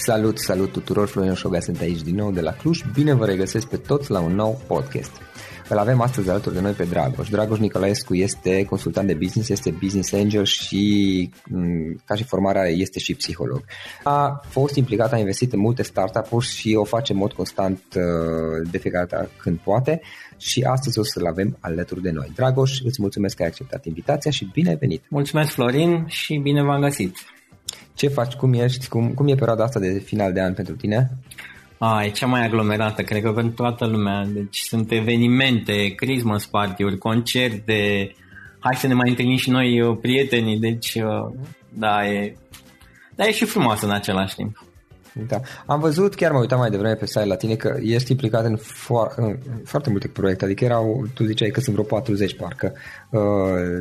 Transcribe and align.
Salut, 0.00 0.38
salut 0.38 0.72
tuturor, 0.72 1.08
Florin 1.08 1.34
Șoga 1.34 1.60
sunt 1.60 1.80
aici 1.80 2.02
din 2.02 2.14
nou 2.14 2.30
de 2.30 2.40
la 2.40 2.52
Cluj. 2.52 2.80
Bine 2.92 3.14
vă 3.14 3.24
regăsesc 3.24 3.68
pe 3.68 3.76
toți 3.76 4.10
la 4.10 4.20
un 4.20 4.34
nou 4.34 4.60
podcast. 4.66 5.10
Îl 5.68 5.78
avem 5.78 6.00
astăzi 6.00 6.30
alături 6.30 6.54
de 6.54 6.60
noi 6.60 6.72
pe 6.72 6.84
Dragoș. 6.84 7.28
Dragoș 7.28 7.58
Nicolaescu 7.58 8.14
este 8.14 8.64
consultant 8.64 9.06
de 9.06 9.14
business, 9.14 9.48
este 9.48 9.70
business 9.70 10.12
angel 10.12 10.44
și 10.44 11.30
mm, 11.48 12.00
ca 12.04 12.14
și 12.14 12.24
formarea 12.24 12.68
este 12.68 12.98
și 12.98 13.14
psiholog. 13.14 13.64
A 14.02 14.42
fost 14.48 14.76
implicat, 14.76 15.12
a 15.12 15.18
investit 15.18 15.52
în 15.52 15.60
multe 15.60 15.82
startup-uri 15.82 16.46
și 16.46 16.74
o 16.74 16.84
face 16.84 17.12
în 17.12 17.18
mod 17.18 17.32
constant 17.32 17.82
uh, 17.96 18.68
de 18.70 18.78
fiecare 18.78 19.06
dată 19.06 19.30
când 19.36 19.58
poate 19.58 20.00
și 20.36 20.62
astăzi 20.62 20.98
o 20.98 21.02
să-l 21.02 21.26
avem 21.26 21.56
alături 21.60 22.02
de 22.02 22.10
noi. 22.10 22.32
Dragoș, 22.34 22.80
îți 22.84 23.00
mulțumesc 23.00 23.36
că 23.36 23.42
ai 23.42 23.48
acceptat 23.48 23.84
invitația 23.84 24.30
și 24.30 24.48
bine 24.52 24.68
ai 24.68 24.76
venit! 24.76 25.04
Mulțumesc 25.08 25.50
Florin 25.50 26.04
și 26.06 26.36
bine 26.36 26.62
v-am 26.62 26.80
găsit! 26.80 27.16
Ce 27.98 28.08
faci? 28.08 28.34
Cum 28.34 28.52
ești? 28.52 28.88
Cum, 28.88 29.08
cum 29.14 29.28
e 29.28 29.34
perioada 29.34 29.64
asta 29.64 29.80
de 29.80 29.98
final 29.98 30.32
de 30.32 30.40
an 30.40 30.54
pentru 30.54 30.74
tine? 30.74 31.10
A, 31.78 32.04
e 32.04 32.10
cea 32.10 32.26
mai 32.26 32.44
aglomerată, 32.44 33.02
cred 33.02 33.22
că 33.22 33.32
pentru 33.32 33.54
toată 33.54 33.86
lumea. 33.86 34.24
Deci 34.24 34.58
sunt 34.58 34.90
evenimente, 34.90 35.92
Christmas 35.96 36.46
party-uri, 36.46 36.98
concerte, 36.98 38.12
hai 38.58 38.74
să 38.74 38.86
ne 38.86 38.94
mai 38.94 39.08
întâlnim 39.08 39.36
și 39.36 39.50
noi 39.50 39.80
uh, 39.80 39.98
prietenii, 40.00 40.58
deci 40.58 40.94
uh, 40.94 41.32
da, 41.68 42.06
e, 42.06 42.36
da, 43.14 43.24
e 43.26 43.32
și 43.32 43.44
frumoasă 43.44 43.86
în 43.86 43.92
același 43.92 44.34
timp. 44.34 44.67
Da. 45.26 45.40
Am 45.66 45.80
văzut, 45.80 46.14
chiar 46.14 46.32
mă 46.32 46.38
uitam 46.38 46.58
mai 46.58 46.70
devreme 46.70 46.94
pe 46.94 47.06
site 47.06 47.24
la 47.24 47.36
tine, 47.36 47.54
că 47.54 47.76
ești 47.82 48.10
implicat 48.10 48.44
în, 48.44 48.56
fo- 48.56 49.14
în 49.16 49.38
foarte 49.64 49.90
multe 49.90 50.08
proiecte, 50.08 50.44
adică 50.44 50.64
erau, 50.64 51.06
tu 51.14 51.24
ziceai 51.24 51.50
că 51.50 51.60
sunt 51.60 51.74
vreo 51.74 51.86
40 51.86 52.36
parcă, 52.36 52.72
uh, 53.10 53.20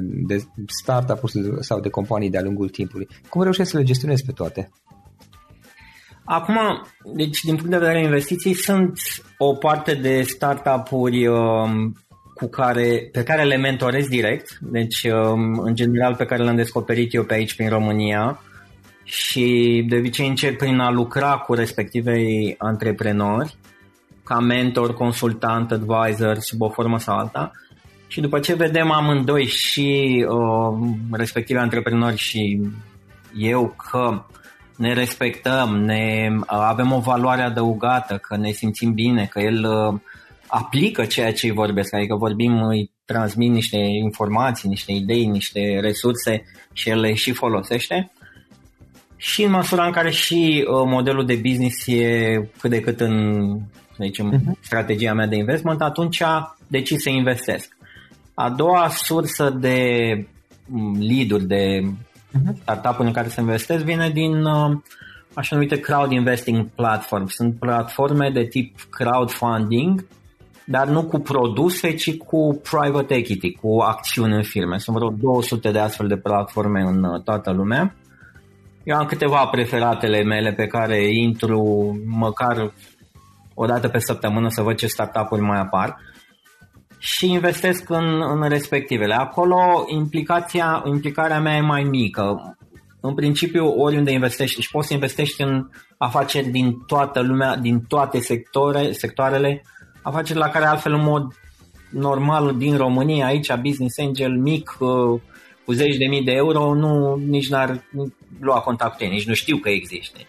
de 0.02 0.44
startup-uri 0.82 1.32
sau 1.60 1.80
de 1.80 1.90
companii 1.90 2.30
de-a 2.30 2.42
lungul 2.42 2.70
timpului. 2.70 3.08
Cum 3.30 3.42
reușești 3.42 3.72
să 3.72 3.78
le 3.78 3.84
gestionezi 3.84 4.26
pe 4.26 4.32
toate? 4.32 4.70
Acum, 6.30 6.58
deci 7.16 7.40
din 7.44 7.56
punct 7.56 7.70
de 7.70 7.78
vedere 7.78 8.04
investiții, 8.04 8.54
sunt 8.54 9.00
o 9.38 9.56
parte 9.56 9.94
de 9.94 10.22
startup-uri 10.22 11.28
um, 11.28 11.96
cu 12.34 12.48
care, 12.48 13.10
pe 13.12 13.24
care 13.24 13.44
le 13.44 13.58
mentorez 13.58 14.08
direct, 14.08 14.58
deci 14.62 15.04
um, 15.04 15.60
în 15.60 15.76
general 15.76 16.16
pe 16.16 16.26
care 16.26 16.44
le-am 16.44 16.56
descoperit 16.56 17.14
eu 17.14 17.24
pe 17.24 17.34
aici 17.34 17.56
prin 17.56 17.70
România, 17.70 18.42
și 19.10 19.86
de 19.90 19.98
obicei 19.98 20.28
încep 20.28 20.58
prin 20.58 20.80
a 20.80 20.90
lucra 20.90 21.38
cu 21.38 21.54
respectivei 21.54 22.56
antreprenori 22.58 23.56
ca 24.24 24.40
mentor, 24.40 24.94
consultant, 24.94 25.72
advisor 25.72 26.38
sub 26.38 26.62
o 26.62 26.70
formă 26.70 27.00
sau 27.00 27.18
alta 27.18 27.52
și 28.08 28.22
după 28.22 28.40
ce 28.40 28.54
vedem 28.54 28.92
amândoi 28.92 29.46
și 29.46 30.26
uh, 30.30 30.90
respectivii 31.12 31.62
antreprenori 31.62 32.18
și 32.18 32.62
eu 33.38 33.76
că 33.90 34.26
ne 34.76 34.94
respectăm, 34.94 35.78
ne, 35.78 36.30
uh, 36.32 36.46
avem 36.48 36.92
o 36.92 37.00
valoare 37.00 37.42
adăugată, 37.42 38.18
că 38.18 38.38
ne 38.38 38.52
simțim 38.52 38.94
bine, 38.94 39.26
că 39.26 39.40
el 39.40 39.66
uh, 39.66 40.00
aplică 40.48 41.06
ceea 41.06 41.34
ce 41.34 41.46
îi 41.46 41.54
vorbesc, 41.54 41.94
adică 41.94 42.16
vorbim, 42.16 42.62
îi 42.62 42.92
transmit 43.06 43.52
niște 43.52 43.78
informații, 43.78 44.70
niște 44.70 44.92
idei, 44.92 45.26
niște 45.26 45.80
resurse 45.82 46.44
și 46.74 46.90
el 46.90 47.00
le 47.00 47.14
și 47.14 47.32
folosește. 47.32 48.12
Și 49.18 49.44
în 49.44 49.52
măsura 49.52 49.86
în 49.86 49.92
care 49.92 50.10
și 50.10 50.66
uh, 50.68 50.84
modelul 50.86 51.26
de 51.26 51.36
business 51.36 51.88
e 51.88 52.50
cât 52.60 52.70
de 52.70 52.80
cât 52.80 53.00
în 53.00 53.46
să 53.98 54.04
zicem, 54.04 54.34
uh-huh. 54.34 54.60
strategia 54.60 55.14
mea 55.14 55.28
de 55.28 55.36
investment, 55.36 55.82
atunci 55.82 56.24
decis 56.68 57.02
să 57.02 57.10
investesc. 57.10 57.78
A 58.34 58.50
doua 58.50 58.90
sursă 58.90 59.50
de 59.50 59.78
mm, 60.66 60.98
lead-uri, 61.00 61.46
de 61.46 61.80
uh-huh. 61.82 62.62
startup-uri 62.62 63.08
în 63.08 63.14
care 63.14 63.28
să 63.28 63.42
investesc 63.42 63.84
vine 63.84 64.10
din 64.10 64.44
uh, 64.44 64.78
așa 65.34 65.56
numite 65.56 65.80
crowd 65.80 66.12
investing 66.12 66.68
platform. 66.76 67.28
Sunt 67.28 67.60
platforme 67.60 68.30
de 68.30 68.44
tip 68.44 68.88
crowdfunding, 68.90 70.06
dar 70.66 70.88
nu 70.88 71.04
cu 71.04 71.20
produse, 71.20 71.96
ci 71.96 72.18
cu 72.18 72.62
private 72.70 73.14
equity, 73.14 73.52
cu 73.52 73.78
acțiuni 73.80 74.36
în 74.36 74.44
firme. 74.44 74.78
Sunt 74.78 74.96
vreo 74.96 75.10
200 75.10 75.72
de 75.72 75.80
astfel 75.80 76.08
de 76.08 76.18
platforme 76.18 76.82
în 76.82 77.04
uh, 77.04 77.22
toată 77.22 77.52
lumea. 77.52 77.96
Eu 78.88 78.98
am 78.98 79.06
câteva 79.06 79.46
preferatele 79.46 80.24
mele 80.24 80.54
pe 80.54 80.68
care 80.68 81.08
intru 81.14 81.62
măcar 82.06 82.74
o 83.54 83.66
dată 83.66 83.88
pe 83.88 84.00
săptămână 84.00 84.50
să 84.50 84.62
văd 84.62 84.76
ce 84.76 84.88
startup-uri 84.88 85.42
mai 85.42 85.60
apar 85.60 85.98
și 86.98 87.32
investesc 87.32 87.90
în, 87.90 88.22
în 88.22 88.50
respectivele. 88.50 89.14
Acolo 89.14 89.86
implicația, 89.88 90.84
implicarea 90.86 91.40
mea 91.40 91.56
e 91.56 91.62
mai 91.62 91.84
mică. 91.84 92.58
În 93.02 93.14
principiu, 93.14 93.74
oriunde 93.78 94.12
investești 94.12 94.62
și 94.62 94.72
poți 94.72 94.88
să 94.88 94.94
investești 94.94 95.42
în 95.42 95.70
afaceri 95.98 96.48
din 96.48 96.78
toată 96.86 97.22
lumea, 97.22 97.56
din 97.56 97.80
toate 97.80 98.20
sectoare, 98.20 98.92
sectoarele, 98.92 99.62
afaceri 100.02 100.40
la 100.40 100.50
care 100.50 100.66
altfel 100.66 100.94
în 100.94 101.04
mod 101.04 101.34
normal 101.92 102.58
din 102.58 102.78
România, 102.78 103.26
aici 103.26 103.56
business 103.56 103.98
angel 104.00 104.38
mic, 104.38 104.78
uh, 104.80 105.22
cu 105.68 105.74
zeci 105.74 105.98
de 105.98 106.06
mii 106.06 106.24
de 106.24 106.32
euro, 106.32 106.74
nu, 106.74 107.16
nici 107.16 107.50
n-ar 107.50 107.84
lua 108.40 108.60
contact 108.60 108.98
cu 108.98 109.04
nici 109.04 109.28
nu 109.28 109.34
știu 109.34 109.58
că 109.58 109.70
există. 109.70 110.20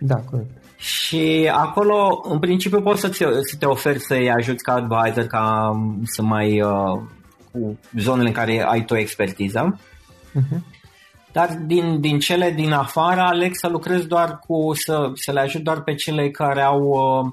Da, 0.00 0.14
corect. 0.14 0.50
Și 0.76 1.50
acolo, 1.52 2.20
în 2.30 2.38
principiu, 2.38 2.80
poți 2.80 3.00
să, 3.00 3.08
să 3.40 3.56
te 3.58 3.66
oferi 3.66 4.00
să-i 4.00 4.30
ajuți 4.30 4.62
ca 4.62 4.72
advisor, 4.72 5.24
ca 5.24 5.72
să 6.04 6.22
mai 6.22 6.60
uh, 6.60 7.00
cu 7.52 7.78
zonele 7.98 8.28
în 8.28 8.34
care 8.34 8.64
ai 8.68 8.84
tu 8.84 8.96
expertiză. 8.96 9.78
Uh-huh. 9.78 10.58
Dar 11.32 11.58
din, 11.66 12.00
din 12.00 12.18
cele 12.18 12.50
din 12.50 12.72
afară 12.72 13.20
aleg 13.20 13.50
să 13.54 13.68
lucrez 13.68 14.06
doar 14.06 14.38
cu, 14.38 14.72
să, 14.74 15.10
să 15.14 15.32
le 15.32 15.40
ajut 15.40 15.62
doar 15.62 15.82
pe 15.82 15.94
cele 15.94 16.30
care 16.30 16.62
au 16.62 16.80
uh, 16.80 17.32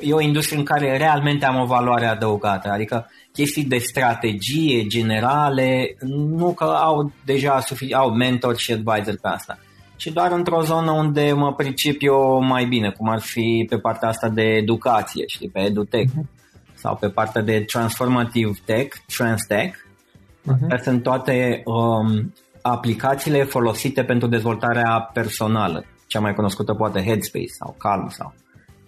e 0.00 0.12
o 0.12 0.20
industrie 0.20 0.58
în 0.58 0.64
care 0.64 0.96
realmente 0.96 1.44
am 1.44 1.60
o 1.60 1.66
valoare 1.66 2.06
adăugată, 2.06 2.70
adică 2.70 3.10
chestii 3.32 3.64
de 3.64 3.78
strategie 3.78 4.86
generale, 4.86 5.96
nu 6.36 6.52
că 6.52 6.64
au 6.64 7.12
deja 7.24 7.60
sufic- 7.60 7.94
au 7.94 8.10
mentor 8.10 8.56
și 8.56 8.72
advisor 8.72 9.18
pe 9.20 9.28
asta 9.28 9.58
ci 10.00 10.06
doar 10.06 10.32
într-o 10.32 10.62
zonă 10.62 10.90
unde 10.90 11.32
mă 11.32 11.54
pricep 11.54 11.96
eu 11.98 12.42
mai 12.42 12.64
bine, 12.64 12.90
cum 12.90 13.08
ar 13.08 13.20
fi 13.20 13.66
pe 13.68 13.78
partea 13.78 14.08
asta 14.08 14.28
de 14.28 14.42
educație, 14.42 15.24
știi, 15.26 15.48
pe 15.48 15.60
edutech 15.60 16.10
uh-huh. 16.10 16.74
sau 16.74 16.96
pe 16.96 17.08
partea 17.08 17.42
de 17.42 17.60
transformative 17.60 18.52
tech, 18.64 18.96
transtech. 19.16 19.76
Uh-huh. 19.76 20.82
sunt 20.82 21.02
toate 21.02 21.62
um, 21.64 22.34
aplicațiile 22.62 23.42
folosite 23.42 24.04
pentru 24.04 24.28
dezvoltarea 24.28 25.10
personală. 25.12 25.84
Cea 26.06 26.20
mai 26.20 26.34
cunoscută 26.34 26.74
poate 26.74 27.02
Headspace 27.02 27.46
sau 27.46 27.74
Calm 27.78 28.08
sau 28.08 28.34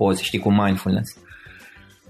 poți 0.02 0.24
știi, 0.24 0.38
cu 0.38 0.52
mindfulness. 0.52 1.16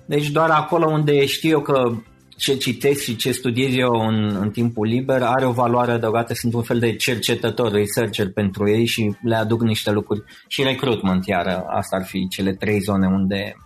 Deci 0.06 0.30
doar 0.30 0.50
acolo 0.50 0.90
unde 0.90 1.26
știu 1.26 1.48
eu 1.48 1.60
că 1.60 1.92
ce 2.36 2.56
citesc 2.56 3.02
și 3.02 3.16
ce 3.16 3.32
studiez 3.32 3.74
eu 3.74 3.92
în, 3.92 4.36
în 4.40 4.50
timpul 4.50 4.86
liber 4.86 5.22
are 5.22 5.46
o 5.46 5.52
valoare 5.52 5.92
adăugată, 5.92 6.34
sunt 6.34 6.54
un 6.54 6.62
fel 6.62 6.78
de 6.78 6.96
cercetător, 6.96 7.72
researcher 7.72 8.32
pentru 8.32 8.68
ei 8.68 8.86
și 8.86 9.16
le 9.22 9.36
aduc 9.36 9.62
niște 9.62 9.90
lucruri 9.90 10.22
și 10.48 10.62
recruitment, 10.62 11.26
iar 11.26 11.64
asta 11.66 11.96
ar 11.96 12.04
fi 12.04 12.28
cele 12.28 12.52
trei 12.52 12.80
zone 12.80 13.06
unde 13.06 13.56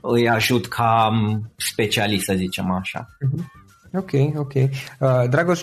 îi 0.00 0.28
ajut 0.28 0.66
ca 0.66 1.10
specialist, 1.56 2.24
să 2.24 2.34
zicem 2.36 2.70
așa. 2.70 3.06
Mhm. 3.20 3.52
Ok, 3.92 4.10
ok. 4.36 4.52
Uh, 4.54 5.28
Dragoș, 5.28 5.62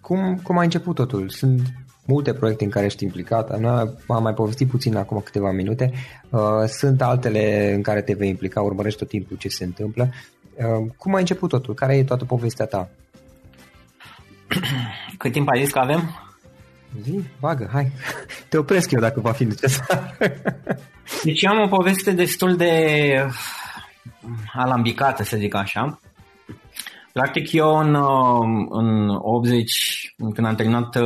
cum, 0.00 0.40
cum 0.42 0.58
a 0.58 0.62
început 0.62 0.94
totul? 0.94 1.28
Sunt 1.28 1.62
multe 2.06 2.32
proiecte 2.32 2.64
în 2.64 2.70
care 2.70 2.86
ești 2.86 3.04
implicat, 3.04 3.50
am 3.50 4.22
mai 4.22 4.34
povestit 4.34 4.68
puțin 4.68 4.96
acum 4.96 5.20
câteva 5.24 5.50
minute, 5.50 5.92
uh, 6.30 6.40
sunt 6.66 7.02
altele 7.02 7.72
în 7.74 7.82
care 7.82 8.02
te 8.02 8.14
vei 8.14 8.28
implica, 8.28 8.60
urmărești 8.60 8.98
tot 8.98 9.08
timpul 9.08 9.36
ce 9.36 9.48
se 9.48 9.64
întâmplă. 9.64 10.08
Uh, 10.54 10.90
cum 10.96 11.14
a 11.14 11.18
început 11.18 11.48
totul? 11.48 11.74
Care 11.74 11.96
e 11.96 12.04
toată 12.04 12.24
povestea 12.24 12.66
ta? 12.66 12.88
Cât 15.18 15.32
timp 15.32 15.48
ai 15.48 15.62
zis 15.62 15.72
că 15.72 15.78
avem? 15.78 16.10
Zi, 17.02 17.20
vagă, 17.40 17.68
hai. 17.72 17.92
Te 18.48 18.58
opresc 18.58 18.90
eu 18.90 19.00
dacă 19.00 19.20
va 19.20 19.32
fi 19.32 19.44
necesar. 19.44 20.16
Deci 21.24 21.46
am 21.46 21.60
o 21.60 21.76
poveste 21.76 22.12
destul 22.12 22.56
de 22.56 22.72
alambicată, 24.52 25.22
să 25.22 25.36
zic 25.36 25.54
așa. 25.54 26.00
Practic 27.12 27.52
eu 27.52 27.76
în, 27.76 27.94
uh, 27.94 28.66
în 28.70 29.08
80, 29.08 30.14
când 30.34 30.46
am 30.46 30.54
terminat 30.54 30.96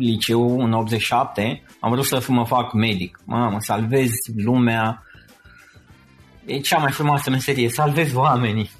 liceu 0.00 0.60
în 0.60 0.72
87, 0.72 1.62
am 1.80 1.90
vrut 1.90 2.04
să 2.04 2.24
mă 2.28 2.44
fac 2.44 2.72
medic. 2.72 3.20
Mamă, 3.24 3.56
salvez 3.60 4.10
lumea. 4.36 5.02
E 6.44 6.58
cea 6.58 6.78
mai 6.78 6.92
frumoasă 6.92 7.30
meserie, 7.30 7.68
salvez 7.68 8.14
oamenii. 8.14 8.70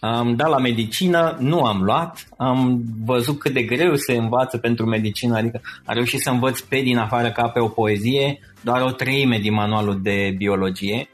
Am 0.00 0.36
dat 0.36 0.48
la 0.48 0.58
medicină, 0.58 1.36
nu 1.40 1.64
am 1.64 1.82
luat, 1.82 2.28
am 2.36 2.82
văzut 3.04 3.38
cât 3.38 3.52
de 3.52 3.62
greu 3.62 3.94
se 3.94 4.12
învață 4.16 4.58
pentru 4.58 4.86
medicină, 4.86 5.36
adică 5.36 5.60
am 5.84 5.94
reușit 5.94 6.20
să 6.20 6.30
învăț 6.30 6.60
pe 6.60 6.80
din 6.80 6.98
afară 6.98 7.30
ca 7.30 7.48
pe 7.48 7.60
o 7.60 7.68
poezie, 7.68 8.38
doar 8.60 8.82
o 8.82 8.90
treime 8.90 9.38
din 9.38 9.52
manualul 9.52 10.02
de 10.02 10.34
biologie, 10.36 11.08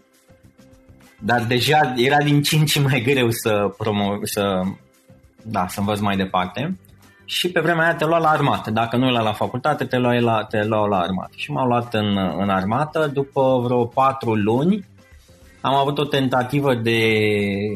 dar 1.19 1.45
deja 1.45 1.93
era 1.97 2.19
din 2.19 2.43
ce 2.43 2.57
în 2.57 2.65
ce 2.65 2.81
mai 2.81 3.03
greu 3.03 3.31
să, 3.31 3.75
promo- 3.75 4.23
să, 4.23 4.61
da, 5.43 5.67
să 5.69 5.81
învăț 5.81 5.99
mai 5.99 6.17
departe 6.17 6.79
și 7.25 7.51
pe 7.51 7.61
vremea 7.61 7.85
aia 7.85 7.95
te 7.95 8.05
lua 8.05 8.19
la 8.19 8.29
armată. 8.29 8.71
Dacă 8.71 8.97
nu 8.97 9.09
era 9.09 9.21
la 9.21 9.33
facultate, 9.33 9.85
te 9.85 9.99
lua 9.99 10.21
la, 10.21 10.45
te 10.45 10.65
lua 10.65 10.87
la 10.87 10.99
armată. 10.99 11.33
Și 11.37 11.51
m-am 11.51 11.67
luat 11.67 11.95
în, 11.95 12.17
în 12.39 12.49
armată. 12.49 13.11
După 13.13 13.61
vreo 13.65 13.85
patru 13.85 14.35
luni 14.35 14.85
am 15.61 15.75
avut 15.75 15.99
o 15.99 16.05
tentativă 16.05 16.75
de 16.75 17.01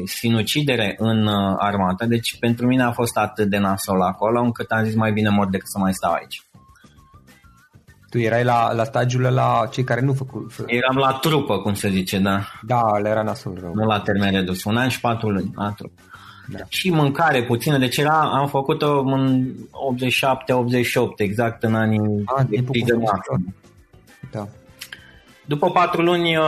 sinucidere 0.05 0.95
în 0.97 1.25
uh, 1.25 1.55
armată. 1.57 2.05
Deci 2.05 2.37
pentru 2.39 2.67
mine 2.67 2.83
a 2.83 2.91
fost 2.91 3.17
atât 3.17 3.49
de 3.49 3.57
nasol 3.57 4.01
acolo 4.01 4.41
încât 4.41 4.71
am 4.71 4.83
zis 4.83 4.95
mai 4.95 5.11
bine 5.11 5.29
mor 5.29 5.49
decât 5.49 5.67
să 5.67 5.77
mai 5.79 5.93
stau 5.93 6.11
aici. 6.11 6.41
Tu 8.09 8.17
erai 8.17 8.43
la, 8.43 8.73
la 8.73 8.83
stagiul 8.83 9.21
la 9.21 9.67
cei 9.71 9.83
care 9.83 10.01
nu 10.01 10.13
făcu... 10.13 10.47
Eram 10.65 10.97
la 10.97 11.11
trupă, 11.11 11.57
cum 11.57 11.73
se 11.73 11.89
zice, 11.89 12.19
da. 12.19 12.41
Da, 12.61 12.81
le 13.01 13.09
era 13.09 13.21
nasol 13.21 13.57
rău. 13.61 13.73
Nu 13.73 13.85
la 13.85 13.99
termen 13.99 14.31
redus, 14.31 14.63
un 14.63 14.77
an 14.77 14.89
și 14.89 14.99
patru 14.99 15.29
luni 15.29 15.51
la 15.55 15.71
trupă 15.71 16.01
da. 16.51 16.59
și 16.67 16.89
mâncare 16.89 17.43
puțină, 17.43 17.77
deci 17.77 17.97
era, 17.97 18.19
am 18.19 18.47
făcut-o 18.47 18.99
în 18.99 19.53
87-88, 20.03 21.17
exact 21.17 21.63
în 21.63 21.75
anii 21.75 22.23
A, 22.25 22.43
de 22.43 22.63
Da. 24.31 24.47
După 25.45 25.71
patru 25.71 26.01
luni 26.01 26.37
uh, 26.37 26.43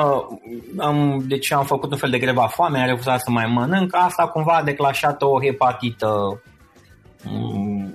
am, 0.77 1.23
deci 1.27 1.51
am 1.51 1.65
făcut 1.65 1.91
un 1.91 1.97
fel 1.97 2.09
de 2.09 2.19
greva 2.19 2.47
foame, 2.47 2.79
am 2.79 2.87
refuzat 2.87 3.21
să 3.21 3.31
mai 3.31 3.45
mănânc. 3.45 3.95
Asta 3.95 4.27
cumva 4.27 4.53
a 4.55 4.63
declanșat 4.63 5.21
o 5.21 5.41
hepatită 5.41 6.41
mm, 7.23 7.93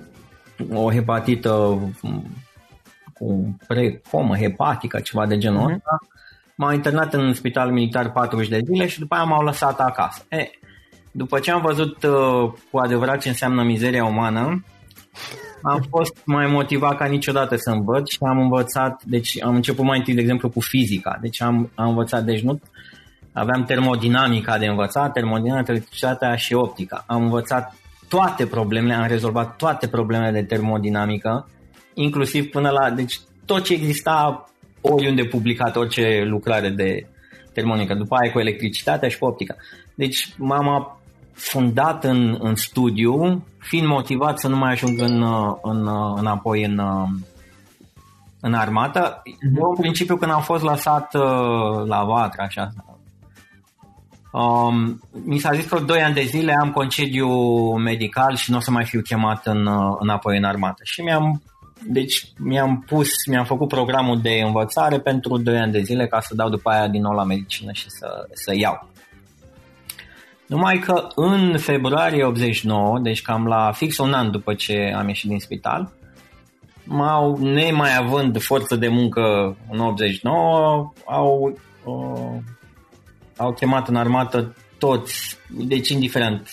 o 0.73 0.91
hepatită 0.91 1.79
mm, 2.01 2.25
cu 3.13 3.57
precomă 3.67 4.35
hepatică, 4.35 4.99
ceva 4.99 5.25
de 5.25 5.37
genul 5.37 5.69
mm-hmm. 5.69 5.75
ăsta. 5.75 5.99
M-am 6.55 6.73
internat 6.73 7.13
în 7.13 7.33
spital 7.33 7.71
militar 7.71 8.11
40 8.11 8.47
de 8.47 8.61
zile 8.65 8.87
și 8.87 8.99
după 8.99 9.15
aia 9.15 9.23
m-au 9.23 9.43
lăsat 9.43 9.79
acasă. 9.79 10.25
E, 10.29 10.49
după 11.17 11.39
ce 11.39 11.51
am 11.51 11.61
văzut 11.61 12.03
uh, 12.03 12.51
cu 12.71 12.77
adevărat 12.77 13.21
ce 13.21 13.27
înseamnă 13.27 13.63
mizeria 13.63 14.05
umană, 14.05 14.63
am 15.61 15.85
fost 15.89 16.21
mai 16.25 16.47
motivat 16.47 16.97
ca 16.97 17.05
niciodată 17.05 17.55
să 17.55 17.69
învăț 17.69 18.09
și 18.09 18.17
am 18.21 18.39
învățat, 18.39 19.03
deci 19.03 19.43
am 19.43 19.55
început 19.55 19.85
mai 19.85 19.97
întâi, 19.97 20.13
de 20.13 20.21
exemplu, 20.21 20.49
cu 20.49 20.59
fizica. 20.59 21.17
Deci 21.21 21.41
am, 21.41 21.71
am 21.75 21.87
învățat, 21.87 22.23
deci 22.23 22.41
nu 22.41 22.59
aveam 23.33 23.63
termodinamica 23.63 24.57
de 24.57 24.65
învățat, 24.65 25.11
termodinamica, 25.11 25.71
electricitatea 25.71 26.35
și 26.35 26.53
optica. 26.53 27.03
Am 27.07 27.23
învățat 27.23 27.75
toate 28.07 28.45
problemele, 28.45 28.93
am 28.93 29.07
rezolvat 29.07 29.55
toate 29.55 29.87
problemele 29.87 30.31
de 30.31 30.45
termodinamică, 30.45 31.49
inclusiv 31.93 32.49
până 32.49 32.69
la, 32.69 32.89
deci 32.89 33.19
tot 33.45 33.63
ce 33.63 33.73
exista 33.73 34.49
oriunde 34.81 35.23
publicat, 35.23 35.75
orice 35.75 36.23
lucrare 36.25 36.69
de 36.69 37.07
termodinamică, 37.53 37.95
după 37.95 38.15
aia 38.15 38.31
cu 38.31 38.39
electricitatea 38.39 39.09
și 39.09 39.17
cu 39.17 39.25
optica. 39.25 39.55
Deci 39.95 40.33
m-am 40.37 40.67
fundat 41.37 42.03
în, 42.03 42.37
în 42.39 42.55
studiu, 42.55 43.45
fiind 43.59 43.87
motivat 43.87 44.39
să 44.39 44.47
nu 44.47 44.57
mai 44.57 44.71
ajung 44.71 44.99
în, 44.99 45.23
în, 45.61 45.87
înapoi 46.15 46.63
în, 46.63 46.81
în 48.39 48.53
armată. 48.53 49.21
Uh-huh. 49.21 49.57
Eu, 49.57 49.69
în 49.69 49.81
principiu, 49.81 50.17
când 50.17 50.31
am 50.31 50.41
fost 50.41 50.63
lăsat 50.63 51.13
uh, 51.13 51.85
la 51.85 52.03
Vatra, 52.03 52.43
așa, 52.43 52.69
um, 54.31 55.01
mi 55.25 55.37
s-a 55.37 55.53
zis 55.53 55.65
că 55.65 55.79
2 55.79 56.01
ani 56.01 56.13
de 56.13 56.23
zile 56.23 56.55
am 56.61 56.71
concediu 56.71 57.29
medical 57.75 58.35
și 58.35 58.51
nu 58.51 58.57
o 58.57 58.59
să 58.59 58.71
mai 58.71 58.85
fiu 58.85 59.01
chemat 59.01 59.45
în, 59.45 59.65
uh, 59.65 59.95
înapoi 59.99 60.37
în 60.37 60.43
armată. 60.43 60.81
Și 60.83 61.01
mi-am 61.01 61.41
deci 61.83 62.31
mi-am 62.37 62.83
pus, 62.87 63.09
mi-am 63.29 63.45
făcut 63.45 63.67
programul 63.67 64.21
de 64.21 64.41
învățare 64.45 64.99
pentru 64.99 65.37
2 65.37 65.57
ani 65.57 65.71
de 65.71 65.81
zile 65.81 66.07
ca 66.07 66.19
să 66.19 66.35
dau 66.35 66.49
după 66.49 66.69
aia 66.69 66.87
din 66.87 67.01
nou 67.01 67.13
la 67.13 67.23
medicină 67.23 67.71
și 67.71 67.89
să, 67.89 68.27
să 68.33 68.55
iau. 68.55 68.89
Numai 70.47 70.79
că 70.79 71.07
în 71.15 71.57
februarie 71.57 72.23
89, 72.23 72.99
deci 72.99 73.21
cam 73.21 73.45
la 73.45 73.71
fix 73.71 73.97
un 73.97 74.13
an 74.13 74.31
după 74.31 74.53
ce 74.53 74.93
am 74.97 75.07
ieșit 75.07 75.29
din 75.29 75.39
spital, 75.39 75.91
m-au, 76.83 77.37
nemai 77.37 77.97
având 77.97 78.41
forță 78.41 78.75
de 78.75 78.87
muncă 78.87 79.57
în 79.71 79.79
89, 79.79 80.91
au, 81.05 81.57
uh, 81.83 82.41
au 83.37 83.53
chemat 83.53 83.87
în 83.87 83.95
armată 83.95 84.55
toți, 84.77 85.37
deci 85.49 85.89
indiferent 85.89 86.49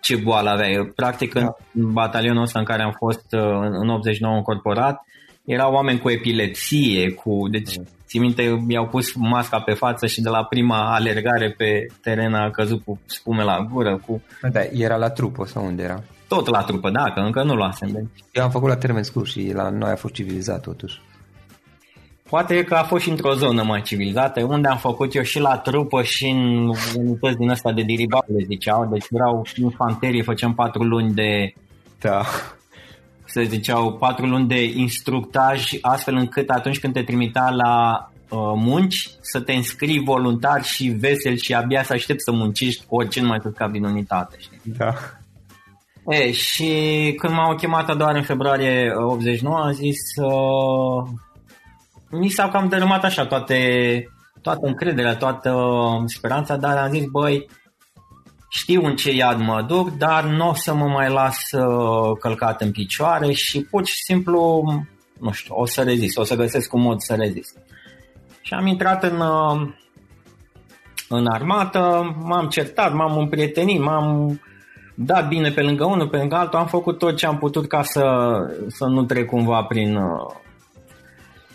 ce 0.00 0.16
boală 0.16 0.50
aveai. 0.50 0.92
Practic 0.96 1.34
în 1.34 1.48
batalionul 1.72 2.42
ăsta 2.42 2.58
în 2.58 2.64
care 2.64 2.82
am 2.82 2.94
fost 2.98 3.26
uh, 3.30 3.40
în 3.70 3.88
89 3.88 4.36
încorporat, 4.36 5.04
erau 5.44 5.72
oameni 5.72 6.00
cu 6.00 6.10
epilepsie, 6.10 7.10
cu, 7.10 7.48
deci 7.50 7.74
mm. 8.18 8.32
ții 8.32 8.44
minte, 8.44 8.64
mi-au 8.66 8.86
pus 8.86 9.14
masca 9.14 9.60
pe 9.60 9.72
față 9.72 10.06
și 10.06 10.20
de 10.20 10.28
la 10.28 10.44
prima 10.44 10.94
alergare 10.94 11.50
pe 11.50 11.86
teren 12.02 12.34
a 12.34 12.50
căzut 12.50 12.84
cu 12.84 13.00
spume 13.06 13.42
la 13.42 13.66
gură. 13.72 14.00
Cu... 14.06 14.22
Da, 14.52 14.60
era 14.72 14.96
la 14.96 15.10
trupă 15.10 15.46
sau 15.46 15.64
unde 15.64 15.82
era? 15.82 16.02
Tot 16.28 16.46
la 16.46 16.62
trupă, 16.62 16.90
da, 16.90 17.12
că 17.12 17.20
încă 17.20 17.42
nu 17.42 17.54
luasem. 17.54 17.88
Deci. 17.92 18.24
Eu 18.32 18.44
am 18.44 18.50
făcut 18.50 18.68
la 18.68 18.76
termen 18.76 19.02
scurt 19.02 19.26
și 19.26 19.52
la 19.54 19.70
noi 19.70 19.90
a 19.90 19.96
fost 19.96 20.14
civilizat 20.14 20.60
totuși. 20.60 21.00
Poate 22.28 22.64
că 22.64 22.74
a 22.74 22.82
fost 22.82 23.02
și 23.02 23.10
într-o 23.10 23.34
zonă 23.34 23.62
mai 23.62 23.82
civilizată, 23.82 24.44
unde 24.44 24.68
am 24.68 24.76
făcut 24.76 25.14
eu 25.14 25.22
și 25.22 25.40
la 25.40 25.58
trupă 25.58 26.02
și 26.02 26.26
în 26.28 26.72
unități 26.96 27.36
din 27.36 27.50
asta 27.50 27.72
de 27.72 27.82
diribale, 27.82 28.44
ziceau. 28.46 28.88
Deci 28.92 29.06
vreau 29.10 29.46
infanterie, 29.54 30.22
făceam 30.22 30.54
patru 30.54 30.82
luni 30.82 31.14
de... 31.14 31.52
Da. 32.00 32.22
Se 33.32 33.42
ziceau 33.42 33.92
patru 33.92 34.26
luni 34.26 34.46
de 34.46 34.62
instructaj, 34.62 35.72
astfel 35.80 36.14
încât 36.14 36.48
atunci 36.48 36.78
când 36.78 36.92
te 36.92 37.02
trimita 37.02 37.50
la 37.50 38.04
uh, 38.28 38.52
munci, 38.56 39.10
să 39.20 39.40
te 39.40 39.52
înscrii 39.52 40.04
voluntar 40.04 40.64
și 40.64 40.88
vesel 40.88 41.36
și 41.36 41.54
abia 41.54 41.82
să 41.82 41.92
aștepți 41.92 42.24
să 42.24 42.32
muncești 42.32 42.84
cu 42.86 42.96
orice 42.96 43.20
nu 43.20 43.28
mai 43.28 43.38
tot 43.38 43.54
cap 43.54 43.70
din 43.70 43.84
unitate. 43.84 44.36
Știi? 44.38 44.60
Da. 44.64 44.94
E, 46.06 46.32
și 46.32 46.72
când 47.16 47.34
m-au 47.34 47.54
chemat 47.54 47.96
doar 47.96 48.14
în 48.14 48.22
februarie 48.22 48.92
89, 48.94 49.56
am 49.56 49.72
zis... 49.72 49.98
Uh, 50.16 51.08
mi 52.10 52.28
s-au 52.28 52.48
cam 52.48 52.68
dărâmat 52.68 53.04
așa 53.04 53.26
toate, 53.26 53.58
toată 54.42 54.66
încrederea, 54.66 55.16
toată 55.16 55.54
speranța, 56.06 56.56
dar 56.56 56.76
am 56.76 56.90
zis, 56.90 57.04
băi, 57.10 57.46
știu 58.52 58.84
în 58.84 58.96
ce 58.96 59.12
iad 59.12 59.38
mă 59.38 59.64
duc, 59.68 59.96
dar 59.96 60.24
nu 60.24 60.48
o 60.48 60.54
să 60.54 60.74
mă 60.74 60.86
mai 60.86 61.10
las 61.10 61.52
uh, 61.52 62.16
călcat 62.20 62.60
în 62.60 62.70
picioare 62.70 63.32
și 63.32 63.60
pur 63.64 63.86
și 63.86 64.02
simplu, 64.02 64.62
nu 65.20 65.30
știu, 65.30 65.54
o 65.56 65.66
să 65.66 65.82
rezist, 65.82 66.18
o 66.18 66.24
să 66.24 66.36
găsesc 66.36 66.72
un 66.72 66.80
mod 66.80 67.00
să 67.00 67.14
rezist. 67.14 67.58
Și 68.40 68.54
am 68.54 68.66
intrat 68.66 69.02
în, 69.02 69.20
uh, 69.20 69.68
în 71.08 71.26
armată, 71.26 72.14
m-am 72.22 72.48
certat, 72.48 72.94
m-am 72.94 73.18
împrietenit, 73.18 73.80
m-am 73.80 74.40
dat 74.94 75.28
bine 75.28 75.50
pe 75.50 75.62
lângă 75.62 75.84
unul, 75.84 76.08
pe 76.08 76.16
lângă 76.16 76.34
altul, 76.34 76.58
am 76.58 76.66
făcut 76.66 76.98
tot 76.98 77.16
ce 77.16 77.26
am 77.26 77.38
putut 77.38 77.68
ca 77.68 77.82
să, 77.82 78.04
să 78.66 78.84
nu 78.86 79.04
trec 79.04 79.26
cumva 79.26 79.62
prin, 79.62 79.96
uh, 79.96 80.34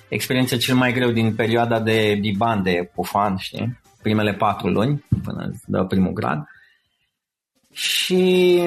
experiența 0.07 0.57
cel 0.57 0.75
mai 0.75 0.93
greu 0.93 1.11
din 1.11 1.35
perioada 1.35 1.79
de 1.79 2.17
biban, 2.21 2.63
de 2.63 2.91
pufan, 2.93 3.35
știi? 3.37 3.79
Primele 4.01 4.33
patru 4.33 4.67
luni, 4.67 5.03
până 5.23 5.51
dă 5.65 5.83
primul 5.83 6.13
grad. 6.13 6.43
Și 7.75 8.61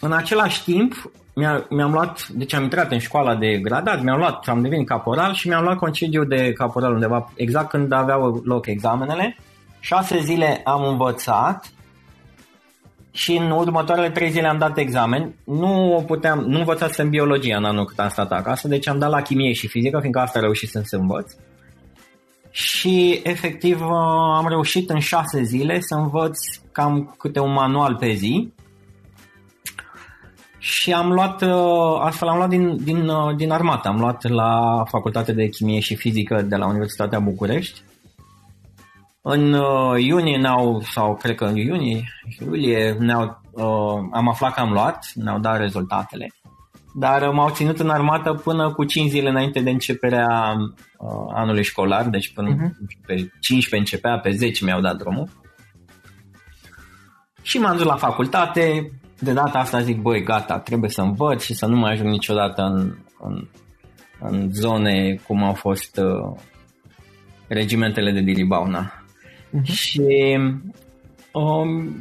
în 0.00 0.12
același 0.12 0.64
timp 0.64 1.10
mi-a, 1.34 1.66
mi-am 1.70 1.92
luat, 1.92 2.28
deci 2.28 2.54
am 2.54 2.62
intrat 2.62 2.92
în 2.92 2.98
școala 2.98 3.36
de 3.36 3.58
gradat, 3.58 4.02
mi-am 4.02 4.18
luat, 4.18 4.48
am 4.48 4.62
devenit 4.62 4.86
caporal 4.86 5.34
și 5.34 5.48
mi-am 5.48 5.62
luat 5.62 5.76
concediu 5.76 6.24
de 6.24 6.52
caporal 6.52 6.92
undeva, 6.92 7.32
exact 7.36 7.68
când 7.68 7.92
aveau 7.92 8.42
loc 8.44 8.66
examenele. 8.66 9.36
Șase 9.80 10.20
zile 10.20 10.60
am 10.64 10.84
învățat 10.84 11.72
și 13.10 13.36
în 13.36 13.50
următoarele 13.50 14.10
trei 14.10 14.30
zile 14.30 14.48
am 14.48 14.58
dat 14.58 14.78
examen. 14.78 15.34
Nu 15.44 16.04
puteam, 16.06 16.38
nu 16.38 16.58
învățasem 16.58 17.08
biologia 17.08 17.56
în 17.56 17.64
anul 17.64 17.84
cât 17.84 17.98
am 17.98 18.08
stat 18.08 18.32
acasă, 18.32 18.68
deci 18.68 18.88
am 18.88 18.98
dat 18.98 19.10
la 19.10 19.22
chimie 19.22 19.52
și 19.52 19.68
fizică, 19.68 19.98
fiindcă 19.98 20.20
asta 20.20 20.40
reușit 20.40 20.68
să 20.68 20.96
învăț. 20.96 21.32
Și 22.50 23.20
efectiv 23.24 23.80
am 24.36 24.46
reușit 24.48 24.90
în 24.90 24.98
șase 24.98 25.42
zile 25.42 25.80
să 25.80 25.94
învăț 25.94 26.38
cam 26.78 27.14
câte 27.18 27.40
un 27.40 27.52
manual 27.52 27.96
pe 27.96 28.12
zi. 28.12 28.52
Și 30.58 30.92
am 30.92 31.12
luat, 31.12 31.42
astfel 32.00 32.28
am 32.28 32.36
luat 32.36 32.48
din, 32.48 32.84
din, 32.84 33.10
din 33.36 33.50
armată, 33.50 33.88
am 33.88 33.98
luat 33.98 34.28
la 34.28 34.82
Facultatea 34.84 35.34
de 35.34 35.48
Chimie 35.48 35.80
și 35.80 35.96
Fizică 35.96 36.42
de 36.42 36.56
la 36.56 36.66
Universitatea 36.66 37.18
București 37.18 37.82
în 39.30 39.52
uh, 39.52 40.02
iunie 40.02 40.36
ne-au, 40.36 40.80
sau 40.80 41.16
cred 41.16 41.34
că 41.34 41.44
în 41.44 41.56
iunie, 41.56 42.04
iulie, 42.40 42.96
ne-au, 42.98 43.40
uh, 43.50 44.08
am 44.12 44.28
aflat 44.28 44.54
că 44.54 44.60
am 44.60 44.72
luat, 44.72 45.10
ne-au 45.14 45.38
dat 45.38 45.58
rezultatele. 45.58 46.26
Dar 46.94 47.30
m-au 47.30 47.50
ținut 47.50 47.78
în 47.78 47.88
armată 47.88 48.32
până 48.32 48.72
cu 48.72 48.84
5 48.84 49.10
zile 49.10 49.28
înainte 49.28 49.60
de 49.60 49.70
începerea 49.70 50.56
uh, 50.98 51.32
anului 51.34 51.62
școlar, 51.62 52.08
deci 52.08 52.32
până 52.32 52.54
uh-huh. 52.54 53.06
pe 53.06 53.14
15 53.40 53.76
începea, 53.76 54.18
pe 54.18 54.30
10 54.30 54.64
mi-au 54.64 54.80
dat 54.80 54.96
drumul. 54.96 55.28
Și 57.48 57.58
m-am 57.58 57.76
dus 57.76 57.86
la 57.86 57.96
facultate, 57.96 58.92
de 59.18 59.32
data 59.32 59.58
asta 59.58 59.80
zic, 59.80 60.00
băi, 60.00 60.22
gata, 60.22 60.58
trebuie 60.58 60.90
să 60.90 61.00
învăț 61.00 61.42
și 61.42 61.54
să 61.54 61.66
nu 61.66 61.76
mai 61.76 61.92
ajung 61.92 62.08
niciodată 62.08 62.62
în, 62.62 62.96
în, 63.20 63.48
în 64.20 64.50
zone 64.52 65.20
cum 65.26 65.42
au 65.42 65.54
fost 65.54 65.96
uh, 65.96 66.40
regimentele 67.46 68.12
de 68.12 68.20
diribauna. 68.20 68.92
Uh-huh. 68.92 69.62
Și 69.62 70.38
um, 71.32 71.96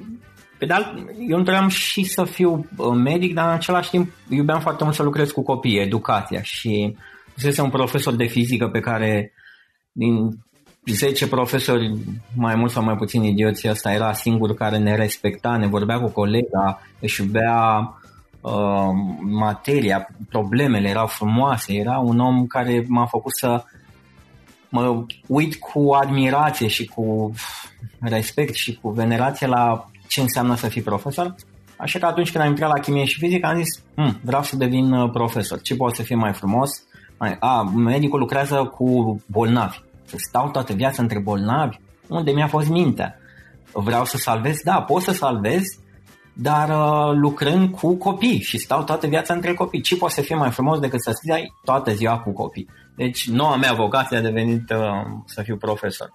pe 0.57 0.65
de 0.65 0.73
alt, 0.73 0.87
eu 1.29 1.37
întream 1.37 1.67
și 1.67 2.03
să 2.03 2.23
fiu 2.23 2.67
uh, 2.77 2.93
medic, 2.95 3.33
dar 3.33 3.47
în 3.47 3.53
același 3.53 3.89
timp 3.89 4.11
iubeam 4.29 4.59
foarte 4.59 4.83
mult 4.83 4.95
să 4.95 5.03
lucrez 5.03 5.31
cu 5.31 5.43
copii, 5.43 5.79
educația 5.79 6.41
și 6.41 6.95
fusese 7.33 7.61
un 7.61 7.69
profesor 7.69 8.15
de 8.15 8.25
fizică 8.25 8.67
pe 8.67 8.79
care 8.79 9.33
din 9.91 10.29
10 10.91 11.27
profesori, 11.27 11.93
mai 12.35 12.55
mult 12.55 12.71
sau 12.71 12.83
mai 12.83 12.95
puțin 12.95 13.23
idioții, 13.23 13.69
ăsta 13.69 13.91
era 13.91 14.13
singur 14.13 14.53
care 14.53 14.77
ne 14.77 14.95
respecta, 14.95 15.57
ne 15.57 15.67
vorbea 15.67 15.99
cu 15.99 16.09
colega, 16.09 16.81
își 16.99 17.21
iubea 17.21 17.79
uh, 18.41 18.89
materia, 19.21 20.07
problemele 20.29 20.89
erau 20.89 21.07
frumoase, 21.07 21.73
era 21.73 21.97
un 21.97 22.19
om 22.19 22.45
care 22.45 22.85
m-a 22.87 23.05
făcut 23.05 23.37
să 23.37 23.63
mă 24.69 25.05
uit 25.27 25.55
cu 25.55 25.91
admirație 25.91 26.67
și 26.67 26.85
cu 26.85 27.33
respect 27.99 28.53
și 28.53 28.79
cu 28.81 28.89
venerație 28.89 29.47
la 29.47 29.89
ce 30.07 30.21
înseamnă 30.21 30.55
să 30.55 30.67
fii 30.67 30.81
profesor. 30.81 31.35
Așa 31.77 31.99
că 31.99 32.05
atunci 32.05 32.31
când 32.31 32.43
am 32.43 32.49
intrat 32.49 32.69
la 32.69 32.79
chimie 32.79 33.05
și 33.05 33.19
fizică 33.19 33.47
am 33.47 33.57
zis, 33.57 33.83
hm, 33.95 34.19
vreau 34.23 34.43
să 34.43 34.55
devin 34.55 34.91
uh, 34.91 35.09
profesor. 35.11 35.61
Ce 35.61 35.75
poate 35.75 35.95
să 35.95 36.01
fie 36.01 36.15
mai 36.15 36.33
frumos? 36.33 36.69
A, 37.39 37.61
medicul 37.75 38.19
lucrează 38.19 38.73
cu 38.77 39.17
bolnavi. 39.25 39.77
Să 40.07 40.15
stau 40.17 40.49
toată 40.49 40.73
viața 40.73 41.01
între 41.01 41.19
bolnavi? 41.19 41.77
Unde 42.07 42.31
mi-a 42.31 42.47
fost 42.47 42.69
mintea? 42.69 43.15
Vreau 43.71 44.05
să 44.05 44.17
salvez? 44.17 44.57
Da, 44.63 44.81
pot 44.81 45.01
să 45.01 45.11
salvez, 45.11 45.63
dar 46.33 46.69
uh, 46.69 47.15
lucrând 47.15 47.75
cu 47.75 47.95
copii 47.95 48.41
și 48.41 48.57
stau 48.57 48.83
toată 48.83 49.07
viața 49.07 49.33
între 49.33 49.53
copii. 49.53 49.81
Ce 49.81 49.97
poate 49.97 50.13
să 50.13 50.21
fie 50.21 50.35
mai 50.35 50.51
frumos 50.51 50.79
decât 50.79 51.01
să 51.01 51.11
stai 51.11 51.53
toată 51.63 51.93
ziua 51.93 52.19
cu 52.19 52.31
copii? 52.31 52.69
Deci 52.95 53.29
noua 53.29 53.55
mea 53.55 53.73
vocație 53.73 54.17
a 54.17 54.21
devenit 54.21 54.69
uh, 54.69 54.79
să 55.25 55.41
fiu 55.41 55.57
profesor. 55.57 56.11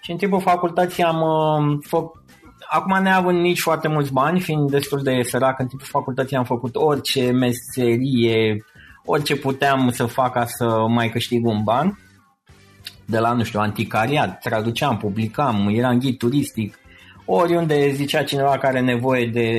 Și 0.00 0.10
în 0.10 0.16
timpul 0.16 0.40
facultății 0.40 1.02
am 1.02 1.20
uh, 1.20 1.78
făcut 1.86 2.22
Acum 2.70 3.02
neavând 3.02 3.40
nici 3.40 3.60
foarte 3.60 3.88
mulți 3.88 4.12
bani, 4.12 4.40
fiind 4.40 4.70
destul 4.70 5.02
de 5.02 5.22
sărac, 5.22 5.58
în 5.58 5.66
timpul 5.66 5.86
facultății 5.86 6.36
am 6.36 6.44
făcut 6.44 6.76
orice 6.76 7.30
meserie, 7.30 8.64
orice 9.04 9.36
puteam 9.36 9.90
să 9.90 10.06
fac 10.06 10.32
ca 10.32 10.44
să 10.46 10.84
mai 10.88 11.08
câștig 11.08 11.46
un 11.46 11.62
ban. 11.62 11.98
De 13.10 13.18
la, 13.18 13.32
nu 13.32 13.42
știu, 13.42 13.60
anticariat, 13.60 14.40
traduceam, 14.40 14.96
publicam, 14.96 15.68
eram 15.68 15.98
ghid 15.98 16.18
turistic, 16.18 16.78
oriunde 17.24 17.90
zicea 17.90 18.22
cineva 18.22 18.50
care 18.50 18.66
are 18.66 18.80
nevoie 18.80 19.26
de, 19.26 19.50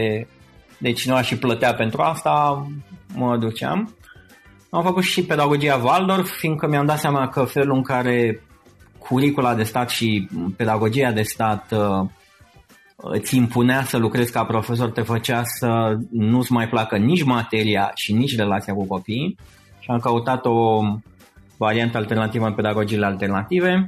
de 0.77 0.91
cineva 0.91 1.21
și 1.21 1.37
plătea 1.37 1.73
pentru 1.73 2.01
asta, 2.01 2.67
mă 3.15 3.37
duceam. 3.37 3.95
Am 4.69 4.83
făcut 4.83 5.03
și 5.03 5.23
pedagogia 5.23 5.81
Waldorf, 5.83 6.31
fiindcă 6.37 6.67
mi-am 6.67 6.85
dat 6.85 6.99
seama 6.99 7.27
că 7.27 7.43
felul 7.43 7.75
în 7.75 7.83
care 7.83 8.43
curicula 8.97 9.55
de 9.55 9.63
stat 9.63 9.89
și 9.89 10.29
pedagogia 10.57 11.11
de 11.11 11.21
stat 11.21 11.71
uh, 11.71 12.09
îți 12.95 13.35
impunea 13.35 13.83
să 13.83 13.97
lucrezi 13.97 14.31
ca 14.31 14.45
profesor, 14.45 14.91
te 14.91 15.01
făcea 15.01 15.41
să 15.43 15.97
nu-ți 16.11 16.51
mai 16.51 16.67
placă 16.67 16.97
nici 16.97 17.23
materia 17.23 17.91
și 17.95 18.13
nici 18.13 18.35
relația 18.35 18.73
cu 18.73 18.85
copiii 18.85 19.37
și 19.79 19.89
am 19.89 19.99
căutat 19.99 20.45
o, 20.45 20.81
variante 21.59 21.97
alternativă 21.97 22.45
în 22.45 22.53
pedagogiile 22.53 23.05
alternative. 23.05 23.87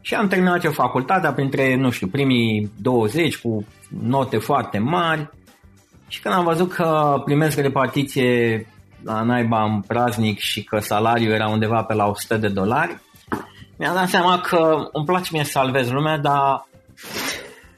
Și 0.00 0.14
am 0.14 0.28
terminat 0.28 0.64
eu 0.64 0.70
facultatea 0.70 1.32
printre, 1.32 1.76
nu 1.76 1.90
știu, 1.90 2.06
primii 2.06 2.72
20 2.80 3.36
cu 3.36 3.66
note 4.00 4.38
foarte 4.38 4.78
mari. 4.78 5.30
Și 6.08 6.20
când 6.20 6.34
am 6.34 6.44
văzut 6.44 6.72
că 6.72 7.22
primesc 7.24 7.58
repartiție 7.58 8.66
la 9.02 9.22
naiba 9.22 9.64
în 9.64 9.80
praznic 9.80 10.38
și 10.38 10.64
că 10.64 10.78
salariul 10.78 11.32
era 11.32 11.48
undeva 11.48 11.82
pe 11.82 11.94
la 11.94 12.06
100 12.06 12.36
de 12.36 12.48
dolari, 12.48 13.00
mi-am 13.78 13.94
dat 13.94 14.08
seama 14.08 14.40
că 14.40 14.88
îmi 14.92 15.06
place 15.06 15.30
mie 15.32 15.44
să 15.44 15.50
salvez 15.50 15.90
lumea, 15.90 16.18
dar 16.18 16.68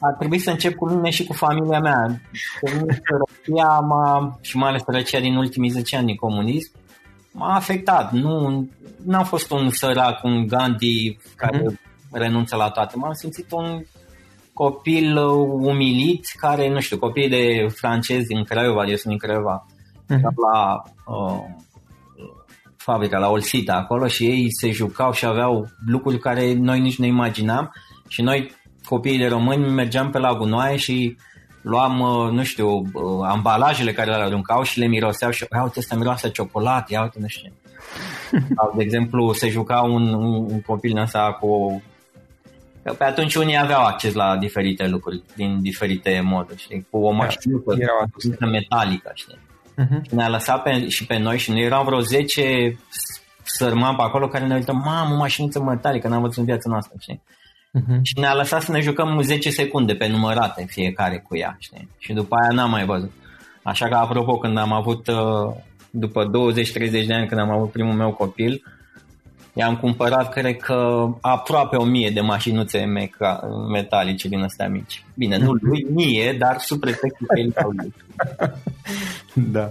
ar 0.00 0.14
trebui 0.18 0.38
să 0.38 0.50
încep 0.50 0.74
cu 0.74 0.88
mine 0.88 1.10
și 1.10 1.24
cu 1.24 1.32
familia 1.32 1.80
mea. 1.80 2.20
Sărăcia 2.62 3.78
m-a, 3.78 4.38
și 4.40 4.56
mai 4.56 4.68
ales 4.68 4.82
sărăcia 4.82 5.20
din 5.20 5.36
ultimii 5.36 5.70
10 5.70 5.96
ani 5.96 6.06
din 6.06 6.16
comunism 6.16 6.72
m-a 7.38 7.54
afectat. 7.54 8.12
Nu 8.12 8.68
n-am 9.04 9.24
fost 9.24 9.50
un 9.50 9.70
sărac, 9.70 10.24
un 10.24 10.46
Gandhi 10.46 11.18
care 11.36 11.58
mm-hmm. 11.58 12.12
renunță 12.12 12.56
la 12.56 12.70
toate. 12.70 12.96
M-am 12.96 13.12
simțit 13.12 13.50
un 13.50 13.82
copil 14.52 15.16
umilit 15.60 16.26
care, 16.36 16.68
nu 16.68 16.80
știu, 16.80 16.98
copii 16.98 17.28
de 17.28 17.66
francezi 17.74 18.26
din 18.26 18.44
Craiova, 18.44 18.84
eu 18.84 18.96
sunt 18.96 19.18
din 19.18 19.18
Craiova, 19.18 19.66
mm-hmm. 20.02 20.34
la 20.52 20.82
uh, 21.06 21.44
fabrica, 22.76 23.18
la 23.18 23.28
Olsita 23.28 23.74
acolo 23.74 24.06
și 24.06 24.24
ei 24.24 24.46
se 24.60 24.70
jucau 24.70 25.12
și 25.12 25.26
aveau 25.26 25.68
lucruri 25.86 26.18
care 26.18 26.54
noi 26.54 26.80
nici 26.80 26.98
nu 26.98 27.06
imaginam 27.06 27.72
și 28.08 28.22
noi 28.22 28.50
copiii 28.84 29.18
de 29.18 29.26
români 29.26 29.70
mergeam 29.70 30.10
pe 30.10 30.18
la 30.18 30.34
gunoaie 30.34 30.76
și 30.76 31.16
luam, 31.62 32.00
uh, 32.00 32.30
nu 32.32 32.42
știu, 32.42 32.68
uh, 32.68 33.26
ambalajele 33.28 33.92
care 33.92 34.10
le 34.10 34.22
aruncau 34.22 34.62
și 34.62 34.78
le 34.78 34.86
miroseau 34.86 35.30
și 35.30 35.46
ia 35.52 35.62
uite, 35.62 35.78
ăsta 35.78 35.96
miroase 35.96 36.30
ciocolată, 36.30 36.86
ia 36.88 37.02
uite, 37.02 37.18
nu 37.20 37.26
știu. 37.26 37.52
Sau, 38.56 38.72
de 38.76 38.82
exemplu, 38.82 39.32
se 39.32 39.48
juca 39.48 39.80
un, 39.80 40.14
un, 40.14 40.34
un 40.50 40.60
copil 40.60 40.90
în 40.90 41.02
asta 41.02 41.32
cu 41.40 41.82
Că 42.88 42.94
pe 42.94 43.04
atunci 43.04 43.34
unii 43.34 43.58
aveau 43.58 43.84
acces 43.84 44.12
la 44.12 44.36
diferite 44.36 44.86
lucruri 44.86 45.22
din 45.36 45.62
diferite 45.62 46.20
moduri, 46.24 46.60
știi? 46.60 46.86
Cu 46.90 46.98
o 46.98 47.10
mașină 47.10 48.46
metalică, 48.50 49.10
știi? 49.14 49.38
Uh-huh. 49.78 50.02
Și 50.08 50.14
ne-a 50.14 50.28
lăsat 50.28 50.62
pe, 50.62 50.88
și 50.88 51.06
pe 51.06 51.18
noi 51.18 51.38
și 51.38 51.50
noi 51.50 51.62
eram 51.62 51.84
vreo 51.84 52.00
10 52.00 52.78
sărmani 53.42 53.96
pe 53.96 54.02
acolo 54.02 54.28
care 54.28 54.46
ne 54.46 54.54
uităm, 54.54 54.82
mamă, 54.84 55.16
mașiniță 55.16 55.62
metalică, 55.62 56.08
n-am 56.08 56.20
văzut 56.20 56.36
în 56.36 56.44
viața 56.44 56.70
noastră, 56.70 56.94
știi? 56.98 57.22
Uh-huh. 57.74 58.00
Și 58.02 58.18
ne-a 58.18 58.34
lăsat 58.34 58.62
să 58.62 58.72
ne 58.72 58.80
jucăm 58.80 59.20
10 59.22 59.50
secunde 59.50 59.94
pe 59.94 60.06
numărate 60.06 60.64
fiecare 60.68 61.24
cu 61.28 61.36
ea, 61.36 61.56
știi? 61.58 61.88
Și 61.98 62.12
după 62.12 62.36
aia 62.36 62.50
n-am 62.52 62.70
mai 62.70 62.84
văzut. 62.84 63.12
Așa 63.62 63.88
că, 63.88 63.94
apropo, 63.94 64.38
când 64.38 64.58
am 64.58 64.72
avut, 64.72 65.06
uh, 65.06 65.54
după 65.90 66.24
20-30 66.24 67.06
de 67.06 67.14
ani, 67.14 67.26
când 67.26 67.40
am 67.40 67.50
avut 67.50 67.70
primul 67.70 67.94
meu 67.94 68.12
copil, 68.12 68.62
i-am 69.52 69.76
cumpărat, 69.76 70.32
cred 70.32 70.56
că, 70.56 71.08
aproape 71.20 71.76
o 71.76 71.84
mie 71.84 72.10
de 72.10 72.20
mașinuțe 72.20 72.84
meca- 72.84 73.40
metalice 73.72 74.28
din 74.28 74.42
astea 74.42 74.68
mici. 74.68 75.04
Bine, 75.14 75.36
nu 75.36 75.52
lui 75.52 75.86
mie, 75.90 76.36
dar 76.38 76.58
sub 76.58 76.80
pretextul 76.80 77.26
că 77.26 77.38
el 77.38 77.52
lui. 77.76 77.94
Da. 79.52 79.70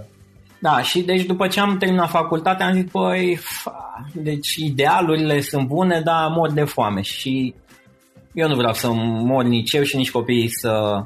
Da, 0.60 0.82
și 0.82 1.00
deci 1.00 1.24
după 1.24 1.46
ce 1.46 1.60
am 1.60 1.78
terminat 1.78 2.08
facultatea 2.08 2.66
am 2.66 2.72
zis, 2.72 2.90
păi, 2.90 3.36
fa, 3.36 4.06
deci 4.12 4.54
idealurile 4.56 5.40
sunt 5.40 5.66
bune, 5.66 6.00
dar 6.00 6.28
mor 6.28 6.52
de 6.52 6.64
foame 6.64 7.00
și 7.00 7.54
eu 8.38 8.48
nu 8.48 8.54
vreau 8.54 8.72
să 8.72 8.90
mor 8.92 9.44
nici 9.44 9.72
eu 9.72 9.82
și 9.82 9.96
nici 9.96 10.10
copiii 10.10 10.48
să 10.48 11.02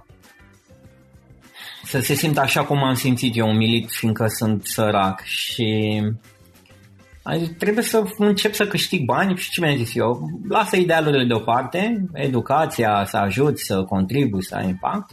să 1.84 2.00
se 2.00 2.14
simtă 2.14 2.40
așa 2.40 2.64
cum 2.64 2.82
am 2.82 2.94
simțit 2.94 3.36
eu, 3.36 3.48
umilit, 3.48 3.90
fiindcă 3.90 4.26
sunt 4.26 4.66
sărac 4.66 5.22
și 5.22 6.00
trebuie 7.58 7.84
să 7.84 8.02
încep 8.18 8.54
să 8.54 8.66
câștig 8.66 9.04
bani 9.04 9.36
și 9.36 9.50
ce 9.50 9.60
mi-am 9.60 9.76
zis 9.76 9.94
eu, 9.94 10.20
lasă 10.48 10.76
idealurile 10.76 11.24
deoparte, 11.24 12.04
educația 12.12 13.04
să 13.06 13.16
ajut, 13.16 13.58
să 13.58 13.82
contribui, 13.82 14.44
să 14.44 14.54
ai 14.54 14.68
impact, 14.68 15.10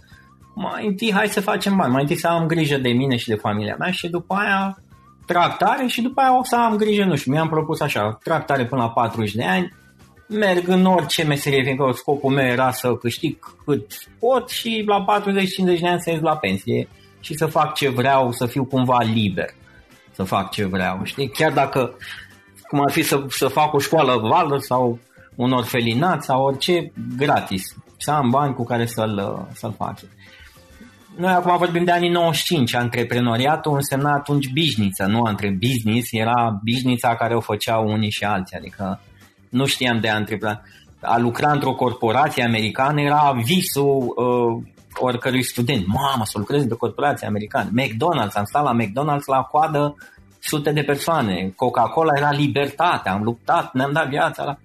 mai 0.56 0.88
întâi 0.88 1.12
hai 1.14 1.28
să 1.28 1.42
facem 1.42 1.76
bani, 1.76 1.92
mai 1.92 2.02
întâi 2.02 2.18
să 2.18 2.28
am 2.28 2.48
grijă 2.48 2.78
de 2.78 2.90
mine 2.90 3.16
și 3.16 3.28
de 3.28 3.36
familia 3.36 3.76
mea 3.80 3.92
și 3.92 4.10
după 4.10 4.34
aia 4.34 4.78
tractare 5.26 5.88
și 5.88 6.02
după 6.02 6.22
aia 6.22 6.38
o 6.38 6.44
să 6.44 6.56
am 6.56 6.76
grijă, 6.76 7.04
nu 7.04 7.16
știu, 7.16 7.32
mi-am 7.32 7.50
propus 7.50 7.80
așa, 7.80 8.20
tractare 8.24 8.66
până 8.66 8.82
la 8.82 8.90
40 8.90 9.34
de 9.34 9.44
ani, 9.44 9.74
merg 10.30 10.68
în 10.68 10.86
orice 10.86 11.24
meserie, 11.24 11.64
fiindcă 11.64 11.92
scopul 11.94 12.32
meu 12.32 12.46
era 12.46 12.72
să 12.72 12.96
câștig 12.96 13.38
cât 13.66 13.94
pot 14.20 14.50
și 14.50 14.84
la 14.88 15.06
40-50 15.76 15.80
de 15.80 15.88
ani 15.88 16.02
să 16.02 16.10
ies 16.10 16.20
la 16.22 16.38
pensie 16.38 16.88
și 17.20 17.34
să 17.34 17.46
fac 17.46 17.74
ce 17.74 17.90
vreau, 17.90 18.32
să 18.32 18.46
fiu 18.46 18.66
cumva 18.66 19.02
liber, 19.02 19.50
să 20.12 20.24
fac 20.24 20.52
ce 20.52 20.66
vreau, 20.66 21.00
știi? 21.04 21.30
Chiar 21.30 21.52
dacă, 21.52 21.96
cum 22.68 22.80
ar 22.80 22.92
fi 22.92 23.02
să, 23.02 23.26
să 23.30 23.48
fac 23.48 23.74
o 23.74 23.80
școală 23.80 24.18
vală 24.18 24.58
sau 24.58 25.00
un 25.36 25.52
orfelinat 25.52 26.24
sau 26.24 26.44
orice, 26.44 26.92
gratis, 27.18 27.64
să 27.98 28.12
am 28.12 28.30
bani 28.30 28.54
cu 28.54 28.64
care 28.64 28.86
să-l, 28.86 29.48
să-l 29.54 29.74
fac. 29.78 30.00
Noi 31.16 31.32
acum 31.32 31.58
vorbim 31.58 31.84
de 31.84 31.92
anii 31.92 32.10
95, 32.10 32.74
antreprenoriatul 32.74 33.74
însemna 33.74 34.14
atunci 34.14 34.52
bișniță, 34.52 35.06
nu 35.06 35.22
între 35.22 35.58
business, 35.60 36.08
era 36.12 36.60
bișnița 36.64 37.16
care 37.16 37.36
o 37.36 37.40
făceau 37.40 37.92
unii 37.92 38.12
și 38.12 38.24
alții, 38.24 38.58
adică 38.58 39.00
nu 39.50 39.66
știam 39.66 40.00
de 40.00 40.10
antreprenor. 40.10 40.62
A 41.02 41.18
lucra 41.18 41.52
într-o 41.52 41.74
corporație 41.74 42.44
americană 42.44 43.02
era 43.02 43.32
visul 43.44 44.14
uh, 44.16 44.64
oricărui 45.00 45.44
student. 45.44 45.86
Mamă, 45.88 46.26
să 46.26 46.38
lucrez 46.38 46.62
într-o 46.62 46.78
corporație 46.78 47.28
americană. 47.28 47.70
McDonald's, 47.70 48.34
am 48.34 48.46
stat 48.46 48.64
la 48.64 48.76
McDonald's 48.76 49.26
la 49.26 49.42
coadă 49.42 49.96
sute 50.40 50.72
de 50.72 50.82
persoane. 50.82 51.54
Coca-Cola 51.56 52.14
era 52.16 52.32
libertate, 52.32 53.10
am 53.10 53.24
luptat, 53.24 53.74
ne-am 53.74 53.92
dat 53.92 54.10
viața. 54.10 54.44
La... 54.44 54.58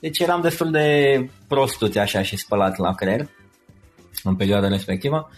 Deci 0.00 0.18
eram 0.18 0.40
destul 0.40 0.70
de 0.70 1.28
prostuți 1.48 1.98
așa 1.98 2.22
și 2.22 2.36
spălat 2.36 2.76
la 2.76 2.94
creier 2.94 3.28
în 4.22 4.34
perioada 4.34 4.68
respectivă. 4.68 5.30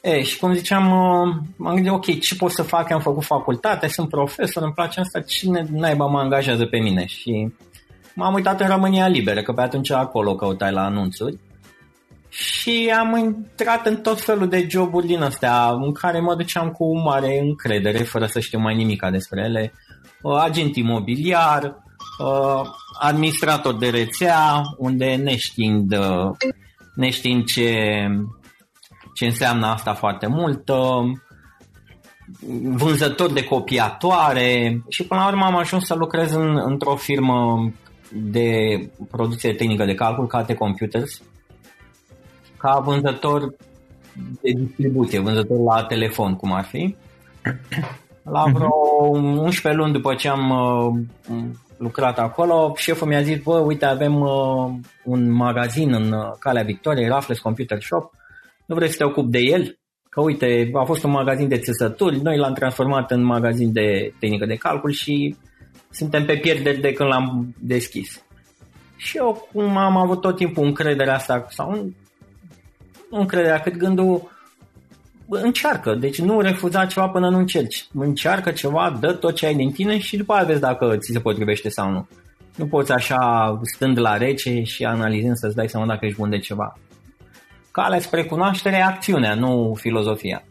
E, 0.00 0.22
și 0.22 0.38
cum 0.38 0.54
ziceam, 0.54 0.84
uh, 0.84 1.34
m-am 1.56 1.74
gândit, 1.74 1.92
ok, 1.92 2.20
ce 2.20 2.36
pot 2.36 2.50
să 2.50 2.62
fac? 2.62 2.90
Am 2.90 3.00
făcut 3.00 3.24
facultate, 3.24 3.88
sunt 3.88 4.08
profesor, 4.08 4.62
îmi 4.62 4.72
place 4.72 5.00
asta, 5.00 5.20
cine 5.20 5.66
naiba 5.70 6.06
mă 6.06 6.18
angajează 6.18 6.64
pe 6.64 6.78
mine? 6.78 7.06
Și 7.06 7.52
m-am 8.14 8.34
uitat 8.34 8.60
în 8.60 8.68
România 8.68 9.06
Liberă, 9.06 9.42
că 9.42 9.52
pe 9.52 9.60
atunci 9.60 9.90
acolo 9.90 10.34
căutai 10.34 10.72
la 10.72 10.84
anunțuri. 10.84 11.38
Și 12.28 12.92
am 12.98 13.16
intrat 13.16 13.86
în 13.86 13.96
tot 13.96 14.20
felul 14.20 14.48
de 14.48 14.66
joburi 14.70 15.06
din 15.06 15.22
astea, 15.22 15.70
în 15.70 15.92
care 15.92 16.20
mă 16.20 16.34
duceam 16.34 16.70
cu 16.70 16.98
mare 16.98 17.38
încredere, 17.38 17.98
fără 17.98 18.26
să 18.26 18.40
știu 18.40 18.58
mai 18.58 18.74
nimica 18.74 19.10
despre 19.10 19.42
ele. 19.44 19.72
Uh, 20.22 20.40
agent 20.42 20.76
imobiliar, 20.76 21.62
uh, 22.18 22.62
administrator 23.00 23.76
de 23.76 23.88
rețea, 23.88 24.62
unde 24.78 25.14
neștiind, 25.14 25.94
neștiind 26.94 27.44
ce, 27.44 28.06
ce 29.14 29.24
înseamnă 29.24 29.66
asta 29.66 29.94
foarte 29.94 30.26
mult, 30.26 30.70
vânzător 32.76 33.32
de 33.32 33.44
copiatoare 33.44 34.82
și 34.88 35.04
până 35.04 35.20
la 35.20 35.26
urmă 35.26 35.44
am 35.44 35.56
ajuns 35.56 35.84
să 35.84 35.94
lucrez 35.94 36.32
în, 36.32 36.60
într-o 36.64 36.96
firmă 36.96 37.72
de 38.14 38.78
producție 39.10 39.54
tehnică 39.54 39.84
de 39.84 39.94
calcul, 39.94 40.26
KT 40.26 40.52
Computers, 40.52 41.22
ca 42.56 42.78
vânzător 42.78 43.54
de 44.14 44.50
distribuție, 44.50 45.20
vânzător 45.20 45.58
la 45.58 45.84
telefon, 45.84 46.36
cum 46.36 46.52
ar 46.52 46.64
fi. 46.64 46.96
La 48.22 48.44
vreo 48.52 48.70
11 49.08 49.82
luni 49.82 49.92
după 49.92 50.14
ce 50.14 50.28
am 50.28 50.50
uh, 50.50 51.44
lucrat 51.76 52.18
acolo, 52.18 52.72
șeful 52.76 53.08
mi-a 53.08 53.22
zis, 53.22 53.42
bă, 53.42 53.58
uite, 53.58 53.84
avem 53.84 54.20
uh, 54.20 54.70
un 55.04 55.30
magazin 55.30 55.92
în 55.92 56.12
uh, 56.12 56.30
Calea 56.38 56.62
Victoriei, 56.62 57.08
Raffles 57.08 57.38
Computer 57.38 57.82
Shop, 57.82 58.10
nu 58.66 58.74
vrei 58.74 58.88
să 58.88 58.96
te 58.96 59.04
ocupi 59.04 59.30
de 59.30 59.38
el? 59.38 59.78
Că 60.08 60.20
uite, 60.20 60.70
a 60.74 60.84
fost 60.84 61.04
un 61.04 61.10
magazin 61.10 61.48
de 61.48 61.58
țesături, 61.58 62.20
noi 62.20 62.36
l-am 62.36 62.52
transformat 62.52 63.10
în 63.10 63.24
magazin 63.24 63.72
de 63.72 64.12
tehnică 64.18 64.46
de 64.46 64.54
calcul 64.54 64.90
și 64.90 65.36
suntem 65.92 66.24
pe 66.24 66.36
pierderi 66.36 66.80
de 66.80 66.92
când 66.92 67.08
l-am 67.08 67.54
deschis. 67.58 68.22
Și 68.96 69.16
eu 69.16 69.48
cum 69.52 69.76
am 69.76 69.96
avut 69.96 70.20
tot 70.20 70.36
timpul 70.36 70.64
încrederea 70.64 71.14
asta, 71.14 71.46
sau 71.48 71.92
nu 73.10 73.18
încrederea, 73.18 73.60
cât 73.60 73.76
gândul 73.76 74.30
încearcă, 75.28 75.94
deci 75.94 76.20
nu 76.20 76.40
refuza 76.40 76.86
ceva 76.86 77.08
până 77.08 77.28
nu 77.28 77.38
încerci. 77.38 77.86
Încearcă 77.94 78.50
ceva, 78.50 78.96
dă 79.00 79.12
tot 79.12 79.34
ce 79.34 79.46
ai 79.46 79.54
din 79.54 79.70
tine 79.70 79.98
și 79.98 80.16
după 80.16 80.32
aia 80.32 80.44
vezi 80.44 80.60
dacă 80.60 80.96
ți 80.96 81.12
se 81.12 81.20
potrivește 81.20 81.68
sau 81.68 81.90
nu. 81.90 82.08
Nu 82.56 82.66
poți 82.66 82.92
așa 82.92 83.58
stând 83.62 83.98
la 83.98 84.16
rece 84.16 84.62
și 84.62 84.84
analizând 84.84 85.36
să-ți 85.36 85.56
dai 85.56 85.68
seama 85.68 85.86
dacă 85.86 86.04
ești 86.04 86.18
bun 86.18 86.30
de 86.30 86.38
ceva. 86.38 86.78
Calea 87.70 88.00
spre 88.00 88.24
cunoaștere 88.24 88.76
e 88.76 88.82
acțiunea, 88.82 89.34
nu 89.34 89.76
filozofia. 89.80 90.44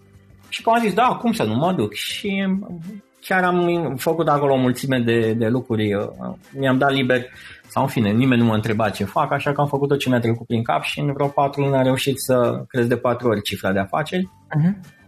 Și 0.49 0.61
cum 0.61 0.73
am 0.73 0.81
zis, 0.81 0.93
da, 0.93 1.17
cum 1.21 1.31
să 1.31 1.43
nu 1.43 1.55
mă 1.55 1.73
duc? 1.73 1.93
Și 1.93 2.47
chiar 3.21 3.43
am 3.43 3.95
făcut 3.97 4.27
acolo 4.27 4.53
o 4.53 4.57
mulțime 4.57 4.99
de, 4.99 5.33
de 5.33 5.47
lucruri, 5.47 5.93
uh, 5.93 6.05
mi-am 6.59 6.77
dat 6.77 6.91
liber, 6.91 7.25
sau 7.67 7.83
în 7.83 7.89
fine, 7.89 8.11
nimeni 8.11 8.41
nu 8.41 8.47
mă 8.47 8.53
întreba 8.53 8.89
ce 8.89 9.03
fac, 9.03 9.31
așa 9.31 9.51
că 9.51 9.61
am 9.61 9.67
făcut 9.67 9.87
tot 9.87 9.99
ce 9.99 10.09
mi-a 10.09 10.19
trecut 10.19 10.47
prin 10.47 10.63
cap 10.63 10.83
și 10.83 10.99
în 10.99 11.13
vreo 11.13 11.27
patru 11.27 11.61
luni 11.61 11.75
am 11.75 11.83
reușit 11.83 12.19
să 12.19 12.63
cresc 12.67 12.87
de 12.87 12.97
patru 12.97 13.27
ori 13.27 13.41
cifra 13.41 13.71
de 13.71 13.79
afaceri. 13.79 14.25
Uh-huh. 14.25 14.99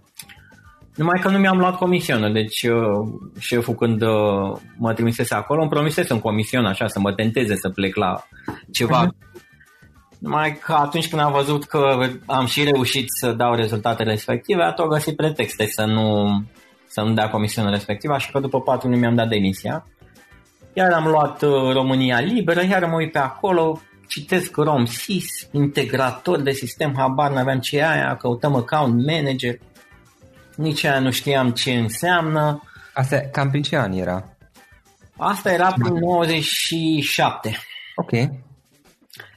Numai 0.96 1.20
că 1.20 1.30
nu 1.30 1.38
mi-am 1.38 1.58
luat 1.58 1.78
comisionă, 1.78 2.32
deci 2.32 2.64
uh, 2.64 3.08
șeful 3.40 3.74
când 3.74 4.02
uh, 4.02 4.58
mă 4.78 4.94
trimisese 4.94 5.34
acolo 5.34 5.62
îmi 5.62 5.70
promisese 5.70 6.14
un 6.14 6.20
comision 6.20 6.66
așa 6.66 6.88
să 6.88 7.00
mă 7.00 7.14
tenteze 7.14 7.56
să 7.56 7.70
plec 7.70 7.96
la 7.96 8.24
ceva. 8.72 9.08
Uh-huh. 9.08 9.42
Numai 10.20 10.58
că 10.64 10.74
atunci 10.74 11.10
când 11.10 11.22
am 11.22 11.32
văzut 11.32 11.64
că 11.64 12.08
am 12.26 12.46
și 12.46 12.64
reușit 12.64 13.06
să 13.20 13.32
dau 13.32 13.56
rezultatele 13.56 14.12
respective, 14.12 14.62
a 14.62 14.88
găsit 14.88 15.16
pretexte 15.16 15.66
să 15.66 15.86
nu, 15.86 16.28
să 16.94 17.02
nu 17.02 17.14
dea 17.14 17.30
comisiunea 17.30 17.72
respectivă, 17.72 18.14
așa 18.14 18.30
că 18.32 18.40
după 18.40 18.62
patru 18.62 18.88
luni 18.88 19.00
mi-am 19.00 19.16
dat 19.16 19.28
demisia. 19.28 19.88
Iar 20.74 20.92
am 20.92 21.08
luat 21.08 21.42
uh, 21.42 21.74
România 21.74 22.20
Liberă, 22.20 22.64
iar 22.64 22.86
mă 22.86 22.96
uit 22.96 23.12
pe 23.12 23.18
acolo, 23.18 23.82
citesc 24.08 24.56
RomSys, 24.56 25.26
integrator 25.52 26.42
de 26.42 26.52
sistem, 26.52 26.94
habar 26.98 27.32
n-aveam 27.32 27.60
ce 27.60 27.78
e 27.78 27.90
aia, 27.90 28.16
căutăm 28.16 28.56
account 28.56 29.06
manager, 29.06 29.60
nici 30.56 30.84
aia 30.84 31.00
nu 31.00 31.12
știam 31.12 31.52
ce 31.52 31.74
înseamnă. 31.74 32.64
Asta 32.94 33.18
cam 33.32 33.50
prin 33.50 33.62
ce 33.62 33.78
an 33.78 33.92
era? 33.92 34.36
Asta 35.18 35.52
era 35.52 35.72
prin 35.72 35.94
97. 35.94 37.58
Ok. 37.96 38.12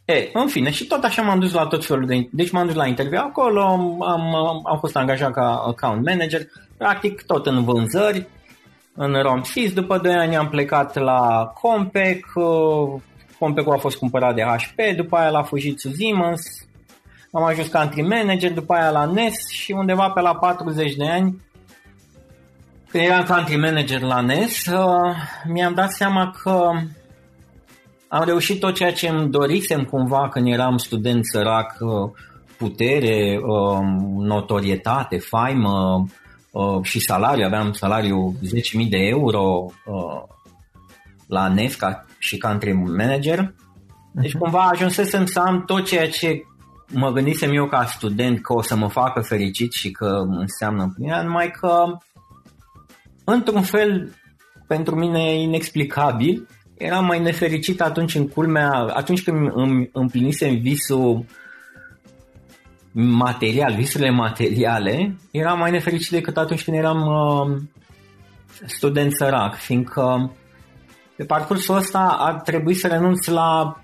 E, 0.04 0.30
în 0.32 0.48
fine, 0.48 0.70
și 0.70 0.86
tot 0.86 1.04
așa 1.04 1.22
m-am 1.22 1.38
dus 1.38 1.52
la 1.52 1.66
tot 1.66 1.84
felul 1.84 2.06
de... 2.06 2.28
Deci 2.32 2.50
m-am 2.50 2.66
dus 2.66 2.74
la 2.74 2.86
interviu 2.86 3.18
acolo, 3.18 3.62
am, 3.62 4.02
am, 4.02 4.34
am 4.66 4.78
fost 4.78 4.96
angajat 4.96 5.32
ca 5.32 5.62
account 5.66 6.04
manager, 6.04 6.46
practic 6.78 7.22
tot 7.22 7.46
în 7.46 7.64
vânzări, 7.64 8.26
în 8.94 9.22
RomSys. 9.22 9.72
După 9.72 9.98
2 9.98 10.14
ani 10.14 10.36
am 10.36 10.48
plecat 10.48 10.94
la 10.94 11.52
Compec, 11.60 12.26
Compec 13.38 13.68
a 13.68 13.76
fost 13.76 13.96
cumpărat 13.96 14.34
de 14.34 14.42
HP, 14.42 14.96
după 14.96 15.16
aia 15.16 15.30
la 15.30 15.42
Fujitsu 15.42 15.90
Siemens, 15.90 16.66
am 17.32 17.42
ajuns 17.42 17.68
country 17.68 18.02
manager, 18.02 18.52
după 18.52 18.74
aia 18.74 18.90
la 18.90 19.04
NES 19.04 19.48
și 19.50 19.72
undeva 19.72 20.10
pe 20.10 20.20
la 20.20 20.34
40 20.34 20.94
de 20.94 21.08
ani, 21.08 21.40
când 22.88 23.04
eram 23.04 23.24
country 23.24 23.56
manager 23.56 24.00
la 24.00 24.20
NES, 24.20 24.66
uh, 24.66 25.16
mi-am 25.44 25.74
dat 25.74 25.90
seama 25.90 26.34
că 26.42 26.70
am 28.08 28.24
reușit 28.24 28.60
tot 28.60 28.74
ceea 28.74 28.92
ce 28.92 29.08
îmi 29.08 29.30
dorisem 29.30 29.84
cumva 29.84 30.28
când 30.28 30.46
eram 30.46 30.76
student 30.76 31.26
sărac, 31.26 31.76
uh, 31.80 32.10
putere, 32.58 33.40
um, 33.42 34.24
notorietate, 34.24 35.18
faimă 35.18 36.06
uh, 36.56 36.82
și 36.82 37.00
salariu. 37.00 37.44
Aveam 37.44 37.72
salariu 37.72 38.34
10.000 38.82 38.88
de 38.88 38.98
euro 38.98 39.66
la 41.26 41.48
NES 41.48 41.76
și 42.18 42.38
country 42.38 42.72
manager. 42.72 43.54
Deci 44.12 44.32
mhm. 44.32 44.42
cumva 44.42 44.62
ajunsesem 44.62 45.26
să 45.26 45.40
am 45.40 45.64
tot 45.64 45.86
ceea 45.86 46.10
ce 46.10 46.42
mă 46.92 47.10
gândisem 47.10 47.52
eu 47.52 47.66
ca 47.66 47.84
student 47.84 48.40
că 48.40 48.52
o 48.52 48.62
să 48.62 48.76
mă 48.76 48.88
facă 48.88 49.20
fericit 49.20 49.72
și 49.72 49.90
că 49.90 50.22
înseamnă 50.28 50.82
împlinirea, 50.82 51.22
numai 51.22 51.50
că 51.50 51.84
într-un 53.24 53.62
fel 53.62 54.14
pentru 54.66 54.94
mine 54.94 55.40
inexplicabil 55.40 56.48
eram 56.74 57.04
mai 57.04 57.20
nefericit 57.20 57.80
atunci 57.80 58.14
în 58.14 58.28
culmea, 58.28 58.70
atunci 58.70 59.22
când 59.22 59.50
îmi 59.54 59.90
împlinisem 59.92 60.58
visul 60.58 61.24
material, 62.98 63.74
visurile 63.74 64.10
materiale, 64.10 65.16
eram 65.30 65.58
mai 65.58 65.70
nefericit 65.70 66.10
decât 66.10 66.36
atunci 66.36 66.64
când 66.64 66.76
eram 66.76 67.00
uh, 67.00 67.56
student 68.66 69.12
sărac, 69.12 69.54
fiindcă 69.54 70.32
pe 71.16 71.24
parcursul 71.24 71.76
ăsta 71.76 72.16
ar 72.18 72.40
trebui 72.40 72.74
să 72.74 72.86
renunț 72.86 73.26
la 73.26 73.80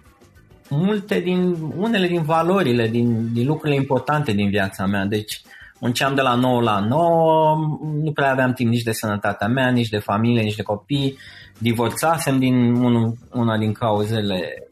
multe 0.69 1.21
din, 1.21 1.57
unele 1.77 2.07
din 2.07 2.23
valorile, 2.23 2.89
din, 2.89 3.33
din 3.33 3.47
lucrurile 3.47 3.77
importante 3.81 4.33
din 4.33 4.49
viața 4.49 4.87
mea. 4.87 5.05
Deci 5.05 5.43
munceam 5.79 6.15
de 6.15 6.21
la 6.21 6.35
9 6.35 6.61
la 6.61 6.79
9, 6.79 7.79
nu 8.03 8.13
prea 8.13 8.31
aveam 8.31 8.53
timp 8.53 8.71
nici 8.71 8.83
de 8.83 8.93
sănătatea 8.93 9.47
mea, 9.47 9.71
nici 9.71 9.89
de 9.89 9.99
familie, 9.99 10.43
nici 10.43 10.57
de 10.57 10.63
copii. 10.63 11.17
Divorțasem 11.59 12.39
din 12.39 12.55
un, 12.75 13.15
una 13.33 13.59
din 13.59 13.73
cauzele 13.73 14.69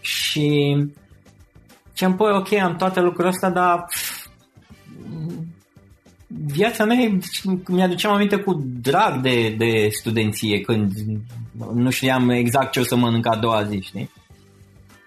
și 0.00 0.76
ce 1.96 2.04
am 2.04 2.16
păi, 2.16 2.32
ok, 2.32 2.52
am 2.52 2.76
toate 2.76 3.00
lucrurile 3.00 3.28
astea, 3.28 3.50
dar 3.50 3.84
viața 6.28 6.84
mea 6.84 6.96
deci, 6.96 7.42
mi-aduceam 7.68 8.14
aminte 8.14 8.36
cu 8.36 8.54
drag 8.80 9.20
de, 9.20 9.54
de 9.58 9.88
studenție 9.90 10.60
când 10.60 10.92
nu 11.74 11.90
știam 11.90 12.28
exact 12.28 12.72
ce 12.72 12.80
o 12.80 12.82
să 12.82 12.96
mănânc 12.96 13.26
a 13.26 13.36
doua 13.36 13.62
zi, 13.62 13.80
știi? 13.80 14.10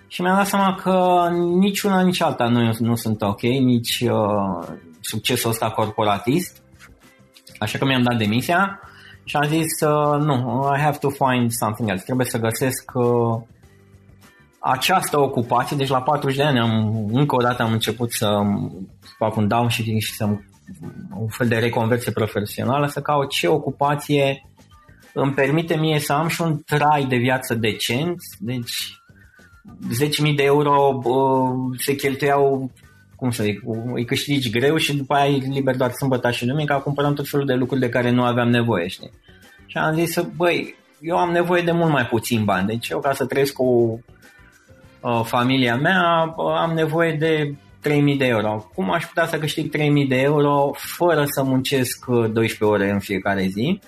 Și 0.08 0.21
mi-am 0.21 0.36
dat 0.36 0.47
seama 0.47 0.75
că 0.75 1.28
nici 1.60 1.82
una, 1.82 2.02
nici 2.02 2.21
alta 2.21 2.47
nu, 2.47 2.75
nu 2.80 2.95
sunt 2.95 3.21
ok, 3.21 3.41
nici 3.41 3.99
uh, 4.02 4.67
succesul 4.99 5.49
ăsta 5.49 5.69
corporatist. 5.71 6.62
Așa 7.60 7.78
că 7.78 7.86
mi-am 7.86 8.04
dat 8.04 8.17
demisia 8.17 8.80
și 9.23 9.36
am 9.36 9.47
zis, 9.47 9.88
uh, 9.88 10.19
nu, 10.19 10.69
I 10.75 10.80
have 10.80 10.97
to 10.97 11.10
find 11.10 11.52
something 11.52 11.89
else. 11.89 12.04
Trebuie 12.04 12.25
să 12.25 12.39
găsesc 12.39 12.91
uh, 12.93 13.41
această 14.59 15.19
ocupație. 15.19 15.77
Deci 15.77 15.89
la 15.89 16.01
40 16.01 16.37
de 16.37 16.43
ani 16.43 16.59
am, 16.59 17.05
încă 17.11 17.35
o 17.35 17.41
dată 17.41 17.63
am 17.63 17.71
început 17.71 18.11
să 18.11 18.41
fac 19.17 19.35
un 19.35 19.47
downshift 19.47 19.87
și 20.01 20.13
să 20.13 20.25
un 21.19 21.27
fel 21.27 21.47
de 21.47 21.57
reconversie 21.57 22.11
profesională, 22.11 22.87
să 22.87 23.01
caut 23.01 23.29
ce 23.29 23.47
ocupație 23.47 24.43
îmi 25.13 25.33
permite 25.33 25.75
mie 25.75 25.99
să 25.99 26.13
am 26.13 26.27
și 26.27 26.41
un 26.41 26.61
trai 26.65 27.05
de 27.05 27.15
viață 27.15 27.55
decent, 27.55 28.17
deci 28.39 29.01
10.000 30.29 30.35
de 30.35 30.43
euro 30.43 31.01
uh, 31.03 31.79
se 31.79 31.95
cheltuiau 31.95 32.71
cum 33.15 33.31
să 33.31 33.43
zic, 33.43 33.61
îi 33.93 34.05
câștigi 34.05 34.49
greu 34.49 34.77
și 34.77 34.95
după 34.95 35.13
aia 35.13 35.31
e 35.31 35.37
liber 35.37 35.75
doar 35.75 35.91
sâmbătă 35.91 36.31
și 36.31 36.45
duminica, 36.45 36.79
cumpărăm 36.79 37.13
tot 37.13 37.29
felul 37.29 37.45
de 37.45 37.53
lucruri 37.53 37.81
de 37.81 37.89
care 37.89 38.09
nu 38.09 38.23
aveam 38.23 38.49
nevoie, 38.49 38.87
știi? 38.87 39.11
Și 39.65 39.77
am 39.77 39.93
zis, 39.93 40.19
băi, 40.35 40.75
eu 41.01 41.17
am 41.17 41.31
nevoie 41.31 41.61
de 41.61 41.71
mult 41.71 41.91
mai 41.91 42.05
puțin 42.05 42.43
bani, 42.43 42.67
deci 42.67 42.89
eu 42.89 42.99
ca 42.99 43.13
să 43.13 43.25
trăiesc 43.25 43.53
cu 43.53 43.63
uh, 43.63 43.99
familia 45.23 45.75
mea 45.75 46.33
am 46.62 46.71
nevoie 46.75 47.15
de 47.19 47.55
3000 47.81 48.17
de 48.17 48.25
euro. 48.25 48.69
Cum 48.73 48.91
aș 48.91 49.05
putea 49.05 49.25
să 49.25 49.38
câștig 49.38 49.71
3000 49.71 50.07
de 50.07 50.21
euro 50.21 50.71
fără 50.73 51.23
să 51.25 51.43
muncesc 51.43 52.05
12 52.05 52.63
ore 52.63 52.91
în 52.91 52.99
fiecare 52.99 53.45
zi? 53.45 53.79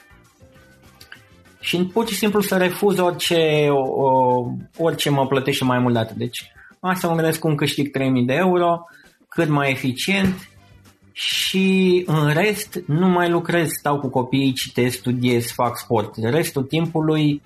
și 1.62 1.78
pur 1.78 2.08
și 2.08 2.15
simplu 2.15 2.41
să 2.41 2.58
refuz 2.58 2.97
orice, 2.97 3.67
o, 3.69 4.45
orice 4.78 5.10
mă 5.10 5.28
plătește 5.28 5.63
mai 5.63 5.80
mult 5.80 5.93
de 5.93 6.00
atât. 6.00 6.15
Deci 6.15 6.52
asta 6.80 7.08
mă 7.08 7.15
gândesc 7.15 7.39
cum 7.39 7.56
câștig 7.56 7.91
3000 7.91 8.26
de 8.26 8.34
euro, 8.34 8.86
cât 9.28 9.47
mai 9.47 9.71
eficient 9.71 10.50
și 11.12 12.04
în 12.06 12.34
rest 12.34 12.84
nu 12.86 13.08
mai 13.08 13.30
lucrez, 13.30 13.69
stau 13.69 14.00
cu 14.00 14.10
copiii, 14.10 14.54
citesc, 14.54 14.97
studiez, 14.97 15.52
fac 15.52 15.78
sport. 15.78 16.15
Restul 16.15 16.63
timpului 16.63 17.41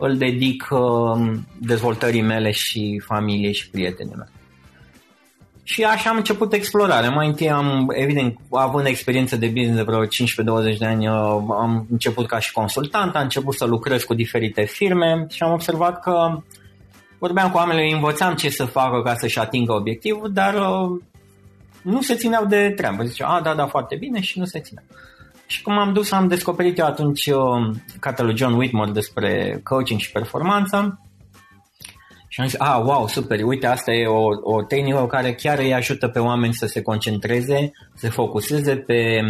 îl 0.00 0.16
dedic 0.16 0.68
uh, 0.70 1.32
dezvoltării 1.58 2.22
mele 2.22 2.50
și 2.50 3.02
familiei 3.04 3.54
și 3.54 3.70
prietenii 3.70 4.14
mei. 4.16 4.28
Și 5.62 5.84
așa 5.84 6.10
am 6.10 6.16
început 6.16 6.52
explorarea. 6.52 7.10
Mai 7.10 7.26
întâi 7.26 7.50
am, 7.50 7.90
evident, 7.94 8.38
având 8.50 8.86
experiență 8.86 9.36
de 9.36 9.46
business 9.46 9.76
de 9.76 9.82
vreo 9.82 10.04
15-20 10.04 10.08
de 10.78 10.86
ani, 10.86 11.08
uh, 11.08 11.14
am 11.60 11.86
început 11.90 12.26
ca 12.26 12.38
și 12.38 12.52
consultant, 12.52 13.14
am 13.14 13.22
început 13.22 13.54
să 13.54 13.64
lucrez 13.64 14.02
cu 14.02 14.14
diferite 14.14 14.64
firme 14.64 15.26
și 15.30 15.42
am 15.42 15.52
observat 15.52 16.00
că 16.00 16.42
vorbeam 17.18 17.50
cu 17.50 17.56
oamenii, 17.56 17.92
învățam 17.92 18.34
ce 18.34 18.50
să 18.50 18.64
facă 18.64 19.02
ca 19.02 19.14
să-și 19.14 19.38
atingă 19.38 19.72
obiectivul, 19.72 20.32
dar 20.32 20.54
uh, 20.54 21.00
nu 21.82 22.02
se 22.02 22.14
țineau 22.14 22.46
de 22.46 22.72
treabă. 22.76 23.02
Zicea, 23.02 23.26
a, 23.26 23.40
da, 23.40 23.54
da, 23.54 23.66
foarte 23.66 23.96
bine 23.96 24.20
și 24.20 24.38
nu 24.38 24.44
se 24.44 24.60
țineau. 24.60 24.84
Și 25.50 25.62
cum 25.62 25.78
am 25.78 25.92
dus, 25.92 26.10
am 26.10 26.28
descoperit 26.28 26.78
eu 26.78 26.86
atunci 26.86 27.26
uh, 27.26 27.76
cartea 28.00 28.24
lui 28.24 28.36
John 28.36 28.52
Whitmore 28.52 28.90
despre 28.90 29.60
coaching 29.64 30.00
și 30.00 30.12
performanță 30.12 31.00
și 32.28 32.40
am 32.40 32.46
zis, 32.46 32.60
ah, 32.60 32.80
wow, 32.84 33.08
super, 33.08 33.42
uite, 33.42 33.66
asta 33.66 33.92
e 33.92 34.06
o, 34.06 34.28
o 34.42 34.62
tehnică 34.62 35.06
care 35.06 35.34
chiar 35.34 35.58
îi 35.58 35.74
ajută 35.74 36.08
pe 36.08 36.18
oameni 36.18 36.54
să 36.54 36.66
se 36.66 36.82
concentreze, 36.82 37.70
să 37.94 38.06
se 38.06 38.08
focuseze 38.08 38.76
pe 38.76 39.20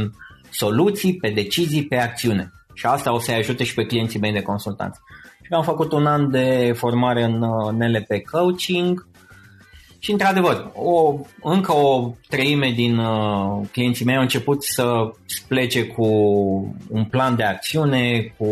soluții, 0.50 1.16
pe 1.16 1.30
decizii, 1.30 1.87
pe 1.87 1.96
acțiune. 1.96 2.52
Și 2.74 2.87
asta 2.87 3.14
o 3.14 3.18
să-i 3.18 3.35
ajute 3.35 3.64
și 3.64 3.74
pe 3.74 3.87
clienții 3.87 4.20
mei 4.20 4.33
de 4.33 4.42
consultanță. 4.42 5.00
Și 5.42 5.52
am 5.52 5.62
făcut 5.62 5.92
un 5.92 6.06
an 6.06 6.30
de 6.30 6.72
formare 6.76 7.22
în 7.24 7.38
NLP 7.76 8.24
Coaching 8.30 9.09
și, 10.02 10.10
într-adevăr, 10.10 10.70
o, 10.74 11.14
încă 11.42 11.72
o 11.72 12.10
treime 12.28 12.70
din 12.70 12.98
uh, 12.98 13.66
clienții 13.72 14.04
mei 14.04 14.16
au 14.16 14.22
început 14.22 14.64
să 14.64 15.10
plece 15.48 15.86
cu 15.86 16.06
un 16.88 17.04
plan 17.04 17.36
de 17.36 17.44
acțiune, 17.44 18.34
cu 18.36 18.46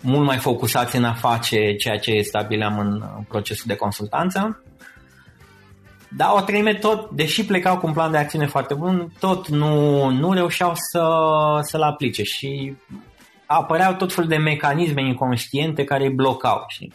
mult 0.00 0.26
mai 0.26 0.36
focusați 0.36 0.96
în 0.96 1.04
a 1.04 1.12
face 1.12 1.74
ceea 1.74 1.98
ce 1.98 2.20
stabileam 2.20 2.78
în 2.78 3.02
procesul 3.28 3.64
de 3.66 3.76
consultanță. 3.76 4.62
Dar 6.08 6.28
o 6.34 6.40
treime 6.40 6.74
tot, 6.74 7.10
deși 7.10 7.44
plecau 7.44 7.78
cu 7.78 7.86
un 7.86 7.92
plan 7.92 8.10
de 8.10 8.18
acțiune 8.18 8.46
foarte 8.46 8.74
bun, 8.74 9.12
tot 9.18 9.48
nu, 9.48 10.08
nu 10.10 10.32
reușeau 10.32 10.72
să, 10.74 11.08
să-l 11.60 11.82
aplice 11.82 12.22
și 12.22 12.76
apăreau 13.46 13.94
tot 13.94 14.12
felul 14.12 14.30
de 14.30 14.36
mecanisme 14.36 15.06
inconștiente 15.06 15.84
care 15.84 16.04
îi 16.04 16.14
blocau. 16.14 16.64
Știi? 16.68 16.92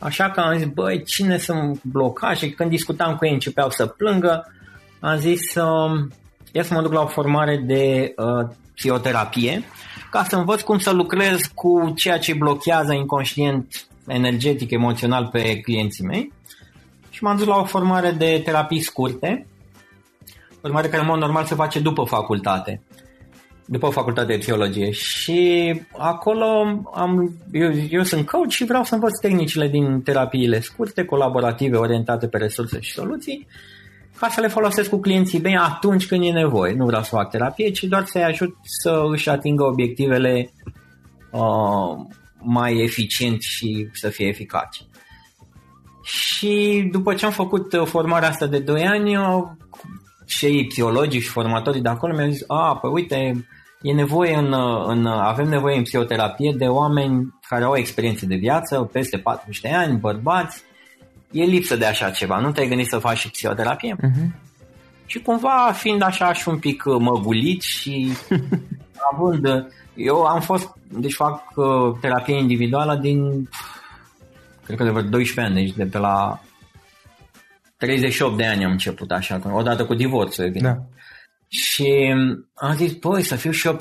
Așa 0.00 0.30
că 0.30 0.40
am 0.40 0.56
zis, 0.56 0.66
băi, 0.66 1.04
cine 1.04 1.38
să 1.38 1.72
bloca? 1.82 2.34
Și 2.34 2.50
când 2.50 2.70
discutam 2.70 3.16
cu 3.16 3.26
ei 3.26 3.32
începeau 3.32 3.70
să 3.70 3.86
plângă, 3.86 4.52
am 5.00 5.16
zis, 5.16 5.54
uh, 5.54 6.08
e 6.52 6.62
să 6.62 6.74
mă 6.74 6.82
duc 6.82 6.92
la 6.92 7.00
o 7.00 7.06
formare 7.06 7.56
de 7.56 8.14
uh, 8.16 8.48
psihoterapie 8.74 9.62
ca 10.10 10.24
să 10.24 10.36
învăț 10.36 10.60
cum 10.60 10.78
să 10.78 10.90
lucrez 10.90 11.40
cu 11.54 11.92
ceea 11.96 12.18
ce 12.18 12.34
blochează 12.34 12.92
inconștient, 12.92 13.86
energetic, 14.06 14.70
emoțional 14.70 15.28
pe 15.32 15.60
clienții 15.60 16.04
mei. 16.04 16.32
Și 17.10 17.22
m-am 17.22 17.36
dus 17.36 17.46
la 17.46 17.56
o 17.56 17.64
formare 17.64 18.10
de 18.10 18.40
terapii 18.44 18.80
scurte, 18.80 19.46
formare 20.60 20.88
care 20.88 21.02
în 21.02 21.08
mod 21.08 21.18
normal 21.18 21.44
se 21.44 21.54
face 21.54 21.80
după 21.80 22.04
facultate 22.04 22.82
după 23.70 23.88
facultatea 23.88 24.34
de 24.34 24.40
psihologie 24.40 24.90
și 24.90 25.80
acolo 25.98 26.44
am, 26.94 27.34
eu, 27.52 27.72
eu 27.90 28.02
sunt 28.02 28.26
coach 28.26 28.48
și 28.48 28.64
vreau 28.64 28.84
să 28.84 28.94
învăț 28.94 29.18
tehnicile 29.18 29.68
din 29.68 30.00
terapiile 30.00 30.60
scurte, 30.60 31.04
colaborative, 31.04 31.76
orientate 31.76 32.26
pe 32.28 32.38
resurse 32.38 32.80
și 32.80 32.92
soluții, 32.92 33.46
ca 34.18 34.28
să 34.28 34.40
le 34.40 34.48
folosesc 34.48 34.90
cu 34.90 35.00
clienții 35.00 35.40
mei 35.40 35.56
atunci 35.56 36.06
când 36.06 36.24
e 36.24 36.30
nevoie. 36.30 36.74
Nu 36.74 36.86
vreau 36.86 37.02
să 37.02 37.14
fac 37.14 37.30
terapie, 37.30 37.70
ci 37.70 37.82
doar 37.82 38.04
să-i 38.04 38.22
ajut 38.22 38.56
să 38.62 39.02
își 39.10 39.28
atingă 39.28 39.62
obiectivele 39.62 40.52
uh, 41.30 42.06
mai 42.38 42.76
eficient 42.82 43.42
și 43.42 43.88
să 43.92 44.08
fie 44.08 44.26
eficace. 44.26 44.82
Și 46.02 46.88
după 46.92 47.14
ce 47.14 47.24
am 47.24 47.32
făcut 47.32 47.82
formarea 47.84 48.28
asta 48.28 48.46
de 48.46 48.58
2 48.58 48.86
ani, 48.86 49.16
și 50.30 50.64
psihologii 50.68 51.20
și 51.20 51.28
formatorii 51.28 51.80
de 51.80 51.88
acolo 51.88 52.14
mi-au 52.14 52.30
zis, 52.30 52.44
a, 52.46 52.76
păi 52.76 52.90
uite, 52.90 53.46
e 53.82 53.92
nevoie 53.92 54.34
în, 54.34 54.54
în, 54.86 55.06
avem 55.06 55.48
nevoie 55.48 55.76
în 55.76 55.82
psihoterapie 55.82 56.54
de 56.56 56.66
oameni 56.66 57.34
care 57.48 57.64
au 57.64 57.76
experiențe 57.76 58.26
de 58.26 58.34
viață, 58.34 58.88
peste 58.92 59.18
40 59.18 59.60
de 59.60 59.68
ani, 59.68 59.98
bărbați, 59.98 60.62
e 61.30 61.44
lipsă 61.44 61.76
de 61.76 61.86
așa 61.86 62.10
ceva. 62.10 62.38
Nu 62.38 62.52
te-ai 62.52 62.68
gândit 62.68 62.86
să 62.86 62.98
faci 62.98 63.18
și 63.18 63.30
psihoterapie? 63.30 63.96
Uh-huh. 63.96 64.48
Și 65.06 65.22
cumva, 65.22 65.72
fiind 65.74 66.02
așa 66.02 66.32
și 66.32 66.48
un 66.48 66.58
pic 66.58 66.84
uh, 66.86 66.96
măgulit 66.98 67.62
și 67.62 68.12
având... 69.12 69.46
Uh, 69.46 69.64
eu 69.94 70.22
am 70.22 70.40
fost, 70.40 70.68
deci 70.88 71.14
fac 71.14 71.42
uh, 71.54 71.96
terapie 72.00 72.38
individuală 72.38 72.94
din, 72.94 73.48
cred 74.64 74.76
că 74.76 74.84
de 74.84 74.90
vreo 74.90 75.02
12 75.02 75.54
ani, 75.54 75.64
deci 75.64 75.76
de 75.76 75.84
pe 75.84 75.98
la 75.98 76.40
38 77.76 78.36
de 78.36 78.46
ani 78.46 78.64
am 78.64 78.70
început 78.70 79.10
așa, 79.10 79.40
odată 79.52 79.84
cu 79.84 79.94
divorțul, 79.94 80.44
evident. 80.44 80.76
Da. 80.76 80.99
Și 81.52 82.14
am 82.54 82.74
zis, 82.74 82.92
păi, 82.92 83.22
să 83.22 83.34
fiu 83.34 83.50
și 83.50 83.66
eu 83.66 83.76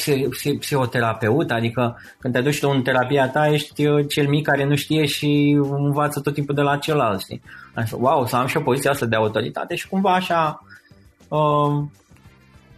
psihoterapeut, 0.59 1.51
adică 1.51 2.01
când 2.19 2.33
te 2.33 2.41
duci 2.41 2.59
tu 2.59 2.69
în 2.69 2.81
terapia 2.81 3.29
ta, 3.29 3.47
ești 3.47 3.85
uh, 3.85 4.07
cel 4.07 4.27
mic 4.27 4.45
care 4.45 4.65
nu 4.65 4.75
știe 4.75 5.05
și 5.05 5.59
învață 5.71 6.19
tot 6.19 6.33
timpul 6.33 6.55
de 6.55 6.61
la 6.61 6.77
celălalt, 6.77 7.19
știi? 7.21 7.41
Am 7.73 7.83
zis, 7.83 7.93
wow, 7.99 8.25
să 8.25 8.35
am 8.35 8.47
și 8.47 8.57
o 8.57 8.61
poziție 8.61 8.89
asta 8.89 9.05
de 9.05 9.15
autoritate 9.15 9.75
și 9.75 9.87
cumva 9.87 10.13
așa 10.13 10.63
uh, 11.27 11.83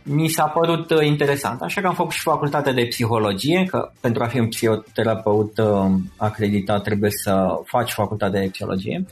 mi 0.04 0.28
s-a 0.28 0.46
părut 0.46 0.90
uh, 0.90 1.06
interesant. 1.06 1.62
Așa 1.62 1.82
că 1.82 1.88
am 1.88 1.94
făcut 1.94 2.12
și 2.12 2.22
facultatea 2.22 2.74
de 2.74 2.86
psihologie, 2.86 3.66
că 3.70 3.92
pentru 4.00 4.24
a 4.24 4.28
fi 4.28 4.40
un 4.40 4.48
psihoterapeut 4.48 5.58
uh, 5.58 5.92
acreditat 6.18 6.84
trebuie 6.84 7.12
să 7.12 7.48
faci 7.66 7.92
facultatea 7.92 8.42
de 8.42 8.48
psihologie. 8.48 9.06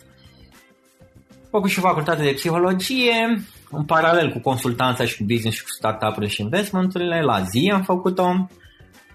Am 1.29 1.49
făcut 1.49 1.69
și 1.69 1.79
facultatea 1.79 2.23
de 2.23 2.31
psihologie, 2.31 3.43
în 3.71 3.83
paralel 3.83 4.31
cu 4.31 4.39
consultanța 4.39 5.05
și 5.05 5.17
cu 5.17 5.23
business 5.23 5.57
și 5.57 5.63
cu 5.63 5.69
startup-urile 5.69 6.27
și 6.27 6.41
investmenturile, 6.41 7.21
la 7.21 7.41
zi 7.41 7.71
am 7.73 7.81
făcut-o. 7.81 8.47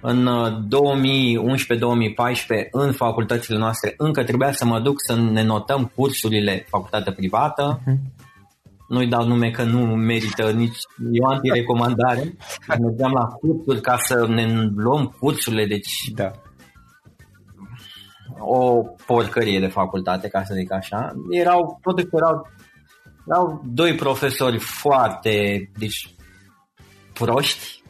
În 0.00 0.28
2011-2014, 0.68 0.68
uh, 0.68 2.66
în 2.70 2.92
facultățile 2.92 3.58
noastre, 3.58 3.94
încă 3.96 4.24
trebuia 4.24 4.52
să 4.52 4.64
mă 4.64 4.80
duc 4.80 4.94
să 4.96 5.16
ne 5.16 5.42
notăm 5.42 5.92
cursurile 5.94 6.66
facultate 6.68 7.10
privată. 7.10 7.80
Uh-huh. 7.80 8.22
Nu-i 8.88 9.08
dau 9.08 9.26
nume 9.26 9.50
că 9.50 9.62
nu 9.62 9.78
merită 9.80 10.50
nici 10.50 10.76
eu 11.12 11.26
anti-recomandare. 11.26 12.36
Mergeam 12.68 13.12
la 13.20 13.24
cursuri 13.24 13.80
ca 13.80 13.96
să 13.98 14.26
ne 14.28 14.68
luăm 14.76 15.16
cursurile, 15.18 15.66
deci 15.66 16.10
da. 16.14 16.30
o 18.38 18.82
porcărie 19.06 19.60
de 19.60 19.66
facultate, 19.66 20.28
ca 20.28 20.42
să 20.42 20.54
zic 20.54 20.72
așa. 20.72 21.12
Erau, 21.30 21.78
tot 21.82 21.98
erau 21.98 22.46
erau 23.28 23.62
doi 23.66 23.94
profesori 23.94 24.58
foarte, 24.58 25.30
deci, 25.78 26.14
proști, 27.12 27.82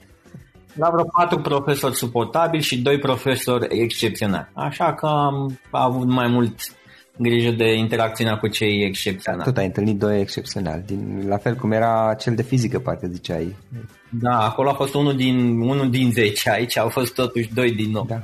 la 0.74 0.90
vreo 0.90 1.04
patru 1.04 1.40
profesori 1.40 1.94
suportabili 1.94 2.62
și 2.62 2.82
doi 2.82 2.98
profesori 2.98 3.80
excepționali. 3.80 4.48
Așa 4.52 4.94
că 4.94 5.06
am 5.06 5.60
avut 5.70 6.06
mai 6.06 6.28
mult 6.28 6.54
grijă 7.16 7.50
de 7.50 7.72
interacțiunea 7.72 8.36
cu 8.36 8.48
cei 8.48 8.84
excepționali. 8.84 9.44
Tot 9.44 9.56
ai 9.56 9.64
întâlnit 9.64 9.98
doi 9.98 10.20
excepționali, 10.20 10.82
din, 10.86 11.24
la 11.28 11.36
fel 11.36 11.54
cum 11.54 11.72
era 11.72 12.14
cel 12.18 12.34
de 12.34 12.42
fizică, 12.42 12.78
poate 12.78 13.08
ziceai. 13.12 13.56
Da, 14.08 14.38
acolo 14.38 14.70
a 14.70 14.74
fost 14.74 14.94
unul 14.94 15.16
din, 15.16 15.60
unul 15.60 15.90
din 15.90 16.12
10, 16.12 16.50
aici 16.50 16.78
au 16.78 16.88
fost 16.88 17.14
totuși 17.14 17.54
doi 17.54 17.72
din 17.72 17.90
nou. 17.90 18.04
Da. 18.04 18.22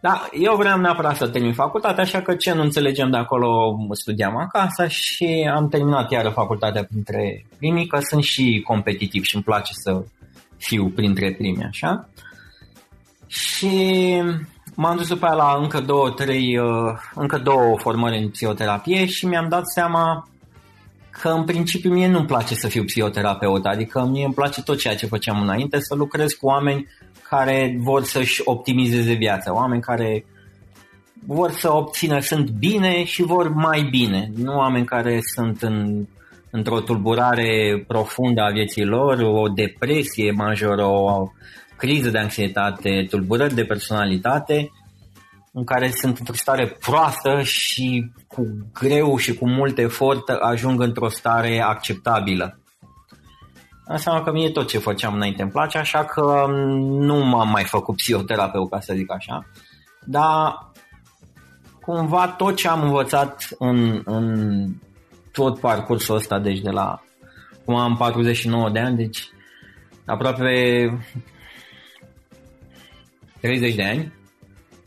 Da, 0.00 0.28
eu 0.32 0.56
vreau 0.56 0.78
neapărat 0.78 1.16
să 1.16 1.28
termin 1.28 1.52
facultatea, 1.52 2.02
așa 2.02 2.22
că 2.22 2.34
ce 2.34 2.52
nu 2.52 2.62
înțelegem 2.62 3.10
de 3.10 3.16
acolo 3.16 3.76
studiam 3.92 4.36
acasă 4.36 4.86
și 4.86 5.50
am 5.54 5.68
terminat 5.68 6.10
iară 6.10 6.28
facultatea 6.28 6.84
printre 6.84 7.46
primii, 7.58 7.86
că 7.86 7.98
sunt 8.00 8.22
și 8.22 8.62
competitiv 8.66 9.22
și 9.22 9.34
îmi 9.34 9.44
place 9.44 9.72
să 9.72 10.02
fiu 10.56 10.88
printre 10.88 11.32
primii, 11.32 11.64
așa. 11.64 12.08
Și 13.26 13.68
m-am 14.74 14.96
dus 14.96 15.08
după 15.08 15.26
aia 15.26 15.34
la 15.34 15.58
încă 15.60 15.80
două, 15.80 16.10
trei, 16.10 16.58
uh, 16.58 16.92
încă 17.14 17.38
două 17.38 17.78
formări 17.78 18.18
în 18.18 18.28
psihoterapie 18.28 19.06
și 19.06 19.26
mi-am 19.26 19.48
dat 19.48 19.68
seama 19.68 20.28
că 21.10 21.28
în 21.28 21.44
principiu 21.44 21.92
mie 21.92 22.08
nu-mi 22.08 22.26
place 22.26 22.54
să 22.54 22.68
fiu 22.68 22.84
psihoterapeut, 22.84 23.66
adică 23.66 24.04
mie 24.04 24.24
îmi 24.24 24.34
place 24.34 24.62
tot 24.62 24.78
ceea 24.78 24.96
ce 24.96 25.06
făceam 25.06 25.40
înainte, 25.40 25.80
să 25.80 25.94
lucrez 25.94 26.32
cu 26.32 26.46
oameni 26.46 26.86
care 27.30 27.76
vor 27.78 28.04
să-și 28.04 28.40
optimizeze 28.44 29.12
viața, 29.12 29.54
oameni 29.54 29.82
care 29.82 30.24
vor 31.26 31.50
să 31.50 31.72
obțină, 31.72 32.20
sunt 32.20 32.50
bine 32.50 33.04
și 33.04 33.22
vor 33.22 33.48
mai 33.48 33.82
bine, 33.90 34.30
nu 34.36 34.56
oameni 34.56 34.84
care 34.84 35.18
sunt 35.34 35.62
în, 35.62 36.06
într-o 36.50 36.80
tulburare 36.80 37.84
profundă 37.86 38.40
a 38.42 38.50
vieții 38.52 38.84
lor, 38.84 39.18
o 39.20 39.48
depresie 39.48 40.30
majoră, 40.30 40.84
o 40.84 41.30
criză 41.76 42.10
de 42.10 42.18
anxietate, 42.18 43.06
tulburări 43.10 43.54
de 43.54 43.64
personalitate, 43.64 44.70
în 45.52 45.64
care 45.64 45.90
sunt 45.90 46.18
într-o 46.18 46.34
stare 46.34 46.76
proastă 46.80 47.42
și 47.42 48.12
cu 48.26 48.46
greu 48.72 49.16
și 49.16 49.34
cu 49.34 49.48
mult 49.48 49.78
efort 49.78 50.28
ajung 50.28 50.80
într-o 50.80 51.08
stare 51.08 51.60
acceptabilă 51.60 52.59
înseamnă 53.92 54.22
că 54.22 54.32
mie 54.32 54.50
tot 54.50 54.68
ce 54.68 54.78
făceam 54.78 55.14
înainte 55.14 55.42
îmi 55.42 55.50
place, 55.50 55.78
așa 55.78 56.04
că 56.04 56.46
nu 56.80 57.24
m-am 57.24 57.48
mai 57.48 57.64
făcut 57.64 57.96
psihoterapeut, 57.96 58.70
ca 58.70 58.80
să 58.80 58.94
zic 58.94 59.12
așa. 59.12 59.46
Dar 60.04 60.68
cumva 61.80 62.28
tot 62.28 62.56
ce 62.56 62.68
am 62.68 62.82
învățat 62.82 63.48
în, 63.58 64.02
în 64.04 64.66
tot 65.32 65.58
parcursul 65.58 66.14
ăsta, 66.14 66.38
deci 66.38 66.58
de 66.58 66.70
la 66.70 67.02
cum 67.64 67.74
am 67.74 67.96
49 67.96 68.70
de 68.70 68.78
ani, 68.78 68.96
deci 68.96 69.28
aproape 70.06 70.98
30 73.40 73.74
de 73.74 73.82
ani, 73.82 74.12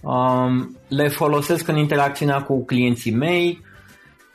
um, 0.02 0.78
le 0.88 1.08
folosesc 1.08 1.68
în 1.68 1.78
interacțiunea 1.78 2.42
cu 2.42 2.66
clienții 2.66 3.12
mei, 3.12 3.62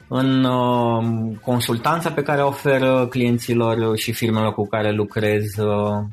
în 0.09 0.45
uh, 0.45 1.37
consultanța 1.43 2.11
pe 2.11 2.23
care 2.23 2.43
o 2.43 2.47
oferă 2.47 3.07
clienților 3.07 3.97
și 3.97 4.13
firmelor 4.13 4.55
cu 4.55 4.67
care 4.67 4.93
lucrez. 4.93 5.57
Uh, 5.57 6.05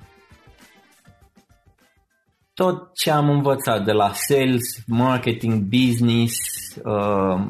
tot 2.53 2.93
ce 2.93 3.11
am 3.11 3.29
învățat 3.29 3.85
de 3.85 3.91
la 3.91 4.11
sales, 4.13 4.63
marketing, 4.87 5.61
business, 5.61 6.35
uh, 6.83 7.47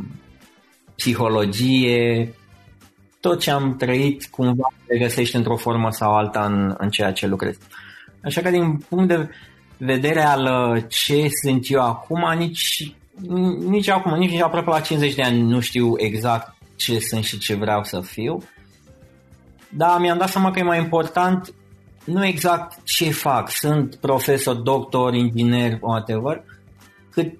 psihologie, 0.95 2.33
tot 3.19 3.39
ce 3.39 3.51
am 3.51 3.75
trăit 3.75 4.25
cumva 4.25 4.67
se 4.87 4.97
găsește 4.97 5.37
într-o 5.37 5.57
formă 5.57 5.91
sau 5.91 6.15
alta 6.15 6.45
în, 6.45 6.75
în 6.77 6.89
ceea 6.89 7.11
ce 7.11 7.27
lucrez. 7.27 7.57
Așa 8.23 8.41
că 8.41 8.49
din 8.49 8.77
punct 8.77 9.07
de 9.07 9.29
vedere 9.77 10.21
al 10.21 10.81
ce 10.87 11.27
sunt 11.43 11.69
eu 11.69 11.81
acum, 11.81 12.33
nici 12.37 12.95
nici 13.67 13.87
acum, 13.87 14.13
nici 14.17 14.41
aproape 14.41 14.69
la 14.69 14.79
50 14.79 15.15
de 15.15 15.21
ani 15.21 15.41
nu 15.41 15.59
știu 15.59 15.93
exact 15.97 16.55
ce 16.75 16.99
sunt 16.99 17.23
și 17.23 17.37
ce 17.37 17.55
vreau 17.55 17.83
să 17.83 18.01
fiu. 18.01 18.43
Dar 19.69 19.99
mi-am 19.99 20.17
dat 20.17 20.29
seama 20.29 20.51
că 20.51 20.59
e 20.59 20.63
mai 20.63 20.79
important 20.79 21.53
nu 22.05 22.25
exact 22.25 22.83
ce 22.83 23.11
fac, 23.11 23.49
sunt 23.49 23.95
profesor, 23.95 24.55
doctor, 24.55 25.13
inginer, 25.13 25.77
whatever, 25.81 26.43
cât 27.09 27.33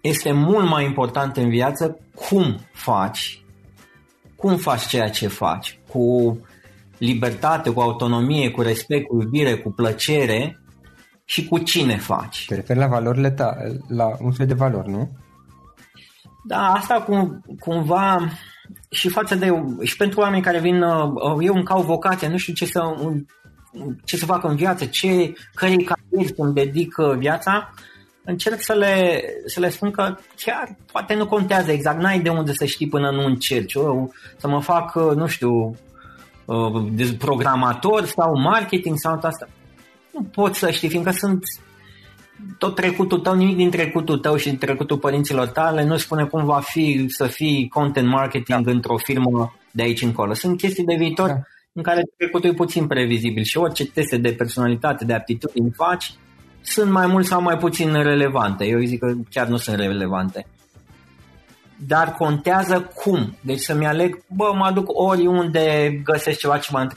este 0.00 0.32
mult 0.32 0.68
mai 0.68 0.84
important 0.84 1.36
în 1.36 1.48
viață 1.48 1.98
cum 2.14 2.60
faci, 2.72 3.44
cum 4.36 4.56
faci 4.56 4.86
ceea 4.86 5.08
ce 5.08 5.28
faci, 5.28 5.78
cu 5.88 6.38
libertate, 6.98 7.70
cu 7.70 7.80
autonomie, 7.80 8.50
cu 8.50 8.60
respect, 8.60 9.06
cu 9.06 9.20
iubire, 9.20 9.54
cu 9.56 9.70
plăcere 9.70 10.60
și 11.24 11.48
cu 11.48 11.58
cine 11.58 11.96
faci. 11.96 12.44
Te 12.48 12.54
referi 12.54 12.78
la 12.78 12.86
valorile 12.86 13.30
ta, 13.30 13.56
la 13.88 14.16
un 14.20 14.32
fel 14.32 14.46
de 14.46 14.54
valori, 14.54 14.90
nu? 14.90 15.10
Da, 16.44 16.72
asta 16.72 17.02
cum, 17.02 17.44
cumva 17.60 18.28
și 18.90 19.08
față 19.08 19.34
de 19.34 19.52
și 19.82 19.96
pentru 19.96 20.20
oameni 20.20 20.42
care 20.42 20.60
vin, 20.60 20.82
uh, 20.82 21.36
eu 21.40 21.54
îmi 21.54 21.64
caut 21.64 21.84
vocație, 21.84 22.28
nu 22.28 22.36
știu 22.36 22.52
ce 22.52 22.66
să 22.66 22.80
ce 24.04 24.16
să 24.16 24.24
fac 24.24 24.44
în 24.44 24.56
viață, 24.56 24.84
ce, 24.84 25.32
cărei 25.54 25.84
carieri 25.84 26.34
îmi 26.36 26.54
dedic 26.54 26.94
viața, 27.18 27.72
încerc 28.24 28.60
să 28.60 28.72
le, 28.72 29.22
să 29.46 29.60
le 29.60 29.68
spun 29.68 29.90
că 29.90 30.16
chiar 30.36 30.76
poate 30.92 31.14
nu 31.14 31.26
contează 31.26 31.72
exact, 31.72 32.00
n-ai 32.00 32.20
de 32.20 32.28
unde 32.28 32.52
să 32.52 32.64
știi 32.64 32.88
până 32.88 33.10
nu 33.10 33.24
încerci. 33.24 33.74
Eu, 33.74 34.12
să 34.36 34.48
mă 34.48 34.60
fac, 34.60 34.94
nu 34.94 35.26
știu, 35.26 35.76
programator 37.18 38.04
sau 38.04 38.40
marketing 38.40 38.98
sau 38.98 39.12
asta. 39.12 39.48
Nu 40.12 40.22
pot 40.22 40.54
să 40.54 40.70
știi, 40.70 40.88
fiindcă 40.88 41.10
sunt 41.10 41.44
tot 42.58 42.74
trecutul 42.74 43.18
tău, 43.18 43.34
nimic 43.34 43.56
din 43.56 43.70
trecutul 43.70 44.18
tău 44.18 44.36
și 44.36 44.48
din 44.48 44.58
trecutul 44.58 44.98
părinților 44.98 45.46
tale 45.46 45.84
nu 45.84 45.96
spune 45.96 46.24
cum 46.24 46.44
va 46.44 46.60
fi 46.60 47.04
să 47.08 47.26
fii 47.26 47.68
content 47.68 48.08
marketing 48.08 48.64
da. 48.64 48.70
într-o 48.70 48.96
firmă 48.96 49.54
de 49.70 49.82
aici 49.82 50.02
încolo. 50.02 50.34
Sunt 50.34 50.58
chestii 50.58 50.84
de 50.84 50.94
viitor 50.94 51.26
da. 51.26 51.40
în 51.72 51.82
care 51.82 52.02
trecutul 52.16 52.50
e 52.50 52.54
puțin 52.54 52.86
previzibil 52.86 53.42
și 53.42 53.58
orice 53.58 53.86
teste 53.86 54.16
de 54.16 54.32
personalitate, 54.32 55.04
de 55.04 55.12
aptitudini 55.12 55.70
faci, 55.70 56.12
sunt 56.60 56.90
mai 56.90 57.06
mult 57.06 57.26
sau 57.26 57.42
mai 57.42 57.56
puțin 57.56 57.92
relevante. 57.92 58.64
Eu 58.64 58.80
zic 58.80 58.98
că 58.98 59.12
chiar 59.30 59.46
nu 59.46 59.56
sunt 59.56 59.76
relevante. 59.76 60.46
Dar 61.86 62.12
contează 62.12 62.80
cum. 62.94 63.36
Deci 63.40 63.60
să-mi 63.60 63.86
aleg, 63.86 64.22
bă, 64.26 64.52
mă 64.56 64.64
aduc 64.64 64.86
oriunde 64.88 65.90
găsesc 66.04 66.38
ceva 66.38 66.58
ce 66.58 66.70
mă, 66.72 66.88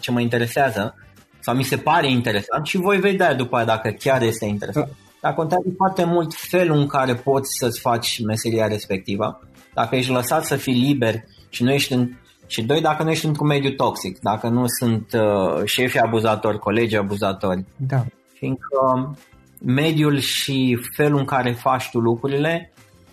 ce 0.00 0.10
mă 0.10 0.20
interesează 0.20 0.94
sau 1.40 1.54
mi 1.54 1.62
se 1.62 1.76
pare 1.76 2.10
interesant 2.10 2.66
și 2.66 2.76
voi 2.76 2.98
vedea 2.98 3.34
după 3.34 3.56
aia 3.56 3.64
dacă 3.64 3.90
chiar 3.98 4.22
este 4.22 4.44
interesant. 4.44 4.86
Da. 4.86 4.92
Dar 5.20 5.34
contează 5.34 5.64
foarte 5.76 6.04
mult 6.04 6.34
felul 6.34 6.76
în 6.76 6.86
care 6.86 7.14
poți 7.14 7.50
să-ți 7.58 7.80
faci 7.80 8.22
meseria 8.22 8.66
respectivă. 8.66 9.40
Dacă 9.74 9.96
ești 9.96 10.10
lăsat 10.10 10.44
să 10.44 10.56
fii 10.56 10.74
liber 10.74 11.24
și 11.48 11.62
nu 11.62 11.72
ești 11.72 11.92
în, 11.92 12.10
și 12.46 12.62
doi, 12.62 12.80
dacă 12.80 13.02
nu 13.02 13.10
ești 13.10 13.26
într-un 13.26 13.46
mediu 13.46 13.70
toxic, 13.70 14.18
dacă 14.20 14.48
nu 14.48 14.64
sunt 14.66 15.12
uh, 15.12 15.64
șefi 15.64 15.98
abuzatori, 15.98 16.58
colegi 16.58 16.96
abuzatori. 16.96 17.64
Da. 17.76 18.04
Fiindcă 18.32 19.16
mediul 19.64 20.18
și 20.18 20.78
felul 20.96 21.18
în 21.18 21.24
care 21.24 21.52
faci 21.52 21.90
tu 21.90 21.98
lucrurile 21.98 22.72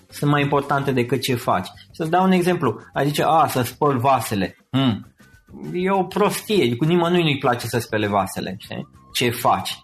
sunt 0.09 0.31
mai 0.31 0.41
importante 0.41 0.91
decât 0.91 1.21
ce 1.21 1.35
faci. 1.35 1.67
Să-ți 1.91 2.09
dau 2.09 2.23
un 2.23 2.31
exemplu. 2.31 2.79
Ai 2.93 3.05
zice, 3.05 3.23
a, 3.23 3.47
să 3.47 3.61
spăl 3.61 3.97
vasele. 3.97 4.55
Hmm 4.69 5.05
e 5.73 5.91
o 5.91 6.03
prostie, 6.03 6.75
cu 6.75 6.85
nimănui 6.85 7.23
nu-i 7.23 7.37
place 7.37 7.67
să 7.67 7.79
spele 7.79 8.07
vasele, 8.07 8.55
știi? 8.59 8.87
ce 9.17 9.29
faci. 9.29 9.81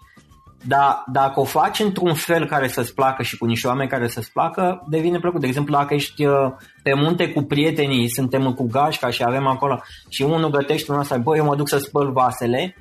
Dar 0.66 1.04
dacă 1.12 1.40
o 1.40 1.44
faci 1.44 1.78
într-un 1.78 2.14
fel 2.14 2.46
care 2.46 2.68
să-ți 2.68 2.94
placă 2.94 3.22
și 3.22 3.38
cu 3.38 3.44
niște 3.44 3.66
oameni 3.66 3.88
care 3.88 4.08
să-ți 4.08 4.32
placă, 4.32 4.84
devine 4.88 5.18
plăcut. 5.18 5.40
De 5.40 5.46
exemplu, 5.46 5.74
dacă 5.74 5.94
ești 5.94 6.24
uh, 6.24 6.52
pe 6.82 6.94
munte 6.94 7.32
cu 7.32 7.42
prietenii, 7.42 8.08
suntem 8.08 8.52
cu 8.52 8.66
gașca 8.66 9.10
și 9.10 9.22
avem 9.22 9.46
acolo 9.46 9.80
și 10.08 10.22
unul 10.22 10.50
gătește 10.50 10.92
un 10.92 10.98
asta, 10.98 11.16
băi, 11.16 11.38
eu 11.38 11.44
mă 11.44 11.56
duc 11.56 11.68
să 11.68 11.78
spăl 11.78 12.12
vasele 12.12 12.76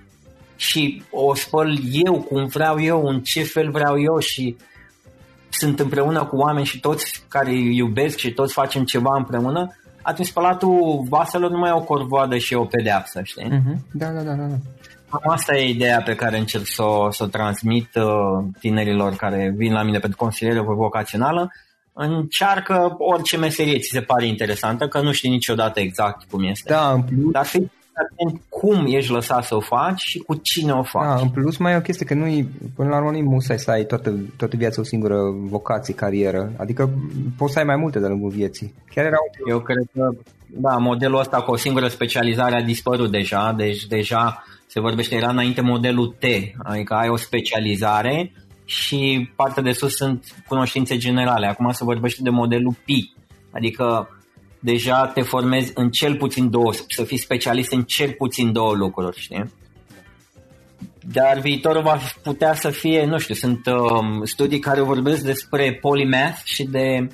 și 0.56 1.04
o 1.12 1.36
spăl 1.36 1.78
eu 1.92 2.22
cum 2.22 2.46
vreau 2.46 2.82
eu, 2.82 3.06
în 3.06 3.22
ce 3.22 3.44
fel 3.44 3.72
vreau 3.72 4.02
eu 4.02 4.20
și 4.20 4.56
sunt 5.50 5.80
împreună 5.80 6.26
cu 6.26 6.36
oameni 6.36 6.66
și 6.66 6.80
toți 6.80 7.26
care 7.28 7.50
îi 7.50 7.76
iubesc 7.76 8.18
și 8.18 8.32
toți 8.32 8.54
facem 8.54 8.84
ceva 8.84 9.16
împreună, 9.18 9.78
atunci 10.04 10.28
spălatul 10.28 11.06
vaselor 11.10 11.52
nu 11.52 11.58
mai 11.58 11.70
e 11.70 11.74
o 11.74 11.84
corvoadă 11.84 12.38
și 12.38 12.54
o 12.54 12.66
pedeapsă, 12.66 13.22
știi? 13.24 13.46
Uh-huh. 13.46 13.78
Da, 13.92 14.08
da, 14.08 14.22
da, 14.22 14.34
da. 14.34 14.56
Cam 15.10 15.32
asta 15.32 15.56
e 15.58 15.70
ideea 15.70 16.02
pe 16.02 16.16
care 16.16 16.38
încerc 16.38 16.66
să 16.66 16.84
o, 16.84 17.12
să 17.12 17.24
o 17.24 17.28
transmit 17.28 17.96
uh, 17.96 18.46
tinerilor 18.60 19.16
care 19.16 19.54
vin 19.56 19.74
la 19.74 19.84
mine 19.84 20.00
pentru 20.00 20.18
consiliere 20.18 20.60
vocațională. 20.60 21.52
Încearcă 21.94 22.96
orice 22.98 23.38
meserie 23.38 23.80
ți 23.80 23.90
se 23.92 24.02
pare 24.02 24.28
interesantă, 24.28 24.88
că 24.88 25.02
nu 25.02 25.12
știi 25.12 25.30
niciodată 25.30 25.80
exact 25.80 26.24
cum 26.30 26.44
este. 26.44 26.74
Da, 26.74 26.92
în 26.92 27.02
plus... 27.02 27.32
Dar 27.32 27.46
fii 27.46 27.72
atent 27.94 28.42
cum 28.50 28.86
ești 28.88 29.12
lăsat 29.12 29.44
să 29.44 29.56
o 29.56 29.60
faci 29.60 30.00
și 30.00 30.20
cu 30.20 30.36
cine 30.36 30.72
o 30.72 30.84
faci. 30.84 31.04
Da, 31.04 31.22
în 31.22 31.30
plus 31.30 31.58
mai 31.58 31.74
e 31.74 31.78
o 31.78 31.82
chestie 31.82 32.06
că 32.06 32.14
nu 32.14 32.48
până 32.76 32.90
la 32.90 32.98
urmă 32.98 33.12
nu 33.12 33.30
musai 33.30 33.60
să 33.60 33.72
ai 33.72 33.86
toată, 33.86 34.20
toată 34.38 34.56
viața 34.56 34.82
o 34.82 34.84
singură 34.84 35.18
vocație, 35.36 35.94
carieră. 35.94 36.52
Adică 36.58 36.90
poți 37.38 37.54
să 37.54 37.60
ai 37.60 37.66
mai 37.66 37.76
multe 37.76 38.00
de-a 38.00 38.10
lungul 38.10 38.30
vieții. 38.30 38.74
Chiar 38.96 39.06
era 39.06 39.18
un... 39.42 39.52
Eu 39.52 39.60
cred 39.60 39.86
că 39.94 40.10
da, 40.56 40.78
modelul 40.78 41.20
ăsta 41.20 41.42
cu 41.42 41.52
o 41.52 41.56
singură 41.56 41.88
specializare 41.88 42.56
a 42.56 42.64
dispărut 42.64 43.12
deja, 43.12 43.54
deci 43.58 43.86
deja 43.86 44.44
se 44.66 44.80
vorbește, 44.80 45.16
era 45.16 45.30
înainte 45.30 45.62
modelul 45.62 46.16
T, 46.20 46.24
adică 46.64 46.94
ai 46.94 47.10
o 47.10 47.16
specializare 47.16 48.32
și 48.66 49.30
partea 49.36 49.64
de 49.64 49.72
sus 49.72 49.96
sunt 49.96 50.44
cunoștințe 50.48 50.98
generale. 50.98 51.48
Acum 51.48 51.72
se 51.72 51.84
vorbește 51.84 52.22
de 52.24 52.30
modelul 52.30 52.74
P, 52.74 52.90
adică 53.52 54.10
deja 54.64 55.08
te 55.08 55.22
formezi 55.22 55.72
în 55.76 55.90
cel 55.90 56.16
puțin 56.16 56.50
două, 56.50 56.74
să 56.88 57.04
fii 57.04 57.18
specialist 57.18 57.72
în 57.72 57.84
cel 57.84 58.12
puțin 58.12 58.52
două 58.52 58.74
lucruri, 58.74 59.20
știi? 59.20 59.52
Dar 61.12 61.40
viitorul 61.40 61.82
va 61.82 61.98
putea 62.24 62.54
să 62.54 62.70
fie, 62.70 63.06
nu 63.06 63.18
știu, 63.18 63.34
sunt 63.34 63.66
um, 63.66 64.24
studii 64.24 64.60
care 64.60 64.82
vorbesc 64.82 65.24
despre 65.24 65.78
polymath 65.82 66.42
și 66.44 66.64
de 66.64 67.08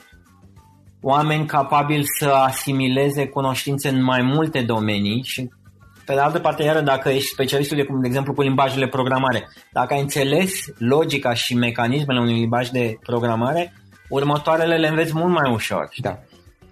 oameni 1.02 1.46
capabili 1.46 2.04
să 2.20 2.28
asimileze 2.28 3.28
cunoștințe 3.28 3.90
în 3.90 4.04
mai 4.04 4.22
multe 4.22 4.62
domenii 4.62 5.24
și 5.24 5.50
pe 6.06 6.14
de 6.14 6.20
altă 6.20 6.40
parte, 6.40 6.64
iară, 6.64 6.82
dacă 6.82 7.10
ești 7.10 7.30
specialistul, 7.30 7.78
de, 7.78 7.86
de 8.02 8.08
exemplu, 8.08 8.34
cu 8.34 8.42
limbajele 8.42 8.88
programare, 8.88 9.50
dacă 9.72 9.94
ai 9.94 10.02
înțeles 10.02 10.52
logica 10.78 11.34
și 11.34 11.56
mecanismele 11.56 12.20
unui 12.20 12.40
limbaj 12.40 12.70
de 12.70 12.98
programare, 13.04 13.74
următoarele 14.10 14.78
le 14.78 14.88
înveți 14.88 15.16
mult 15.16 15.34
mai 15.34 15.52
ușor. 15.52 15.90
Da. 15.98 16.20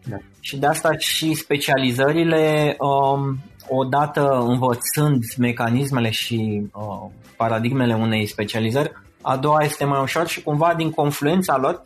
Da. 0.09 0.17
Și 0.39 0.57
de 0.57 0.65
asta 0.65 0.89
și 0.97 1.33
specializările, 1.33 2.75
um, 2.79 3.37
odată 3.69 4.45
învățând 4.47 5.23
mecanismele 5.37 6.09
și 6.09 6.69
uh, 6.73 7.11
paradigmele 7.37 7.95
unei 7.95 8.25
specializări, 8.25 8.91
a 9.21 9.37
doua 9.37 9.63
este 9.63 9.85
mai 9.85 10.01
ușor 10.01 10.27
și 10.27 10.43
cumva 10.43 10.73
din 10.77 10.91
confluența 10.91 11.57
lor 11.57 11.81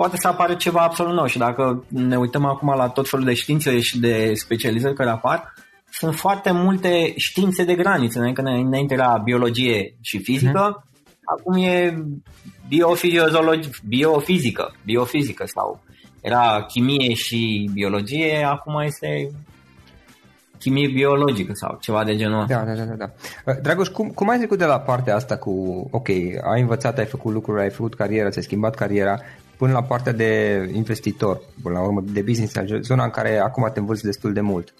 poate 0.00 0.16
să 0.16 0.28
apară 0.28 0.54
ceva 0.54 0.80
absolut 0.80 1.14
nou 1.14 1.26
și 1.26 1.38
dacă 1.38 1.84
ne 1.88 2.18
uităm 2.18 2.44
acum 2.44 2.74
la 2.76 2.88
tot 2.88 3.08
felul 3.08 3.24
de 3.24 3.34
științe 3.34 3.80
și 3.80 3.98
de 3.98 4.34
specializări 4.34 4.94
care 4.94 5.10
apar, 5.10 5.54
sunt 5.90 6.14
foarte 6.14 6.50
multe 6.50 7.12
științe 7.16 7.64
de 7.64 7.74
graniță, 7.74 8.18
înainte, 8.18 8.40
înainte 8.40 8.94
era 8.94 9.20
biologie 9.24 9.94
și 10.00 10.18
fizică, 10.18 10.82
mm-hmm. 10.82 11.24
acum 11.24 11.62
e 11.62 12.04
biofiziologie, 12.68 13.70
biofizică, 13.88 14.74
biofizică 14.84 15.44
sau 15.46 15.82
era 16.20 16.64
chimie 16.68 17.14
și 17.14 17.70
biologie, 17.72 18.44
acum 18.44 18.80
este 18.80 19.30
chimie 20.58 20.88
biologică 20.88 21.52
sau 21.54 21.78
ceva 21.80 22.04
de 22.04 22.16
genul 22.16 22.44
Da, 22.48 22.62
da, 22.62 22.72
da, 22.72 22.82
da. 22.84 22.94
da. 22.94 23.10
Uh, 23.46 23.60
Dragoș, 23.62 23.88
cum, 23.88 24.08
cum 24.08 24.28
ai 24.28 24.38
trecut 24.38 24.58
de 24.58 24.64
la 24.64 24.80
partea 24.80 25.14
asta 25.14 25.36
cu, 25.36 25.86
ok, 25.90 26.08
ai 26.52 26.60
învățat, 26.60 26.98
ai 26.98 27.06
făcut 27.06 27.32
lucruri, 27.32 27.62
ai 27.62 27.70
făcut 27.70 27.94
carieră, 27.94 28.28
ți-ai 28.28 28.44
schimbat 28.44 28.74
cariera, 28.74 29.18
până 29.56 29.72
la 29.72 29.82
partea 29.82 30.12
de 30.12 30.62
investitor, 30.74 31.40
până 31.62 31.78
la 31.78 31.84
urmă 31.84 32.02
de 32.04 32.22
business, 32.22 32.54
zona 32.80 33.04
în 33.04 33.10
care 33.10 33.38
acum 33.38 33.70
te 33.72 33.78
învăț 33.80 34.00
destul 34.00 34.32
de 34.32 34.40
mult? 34.40 34.74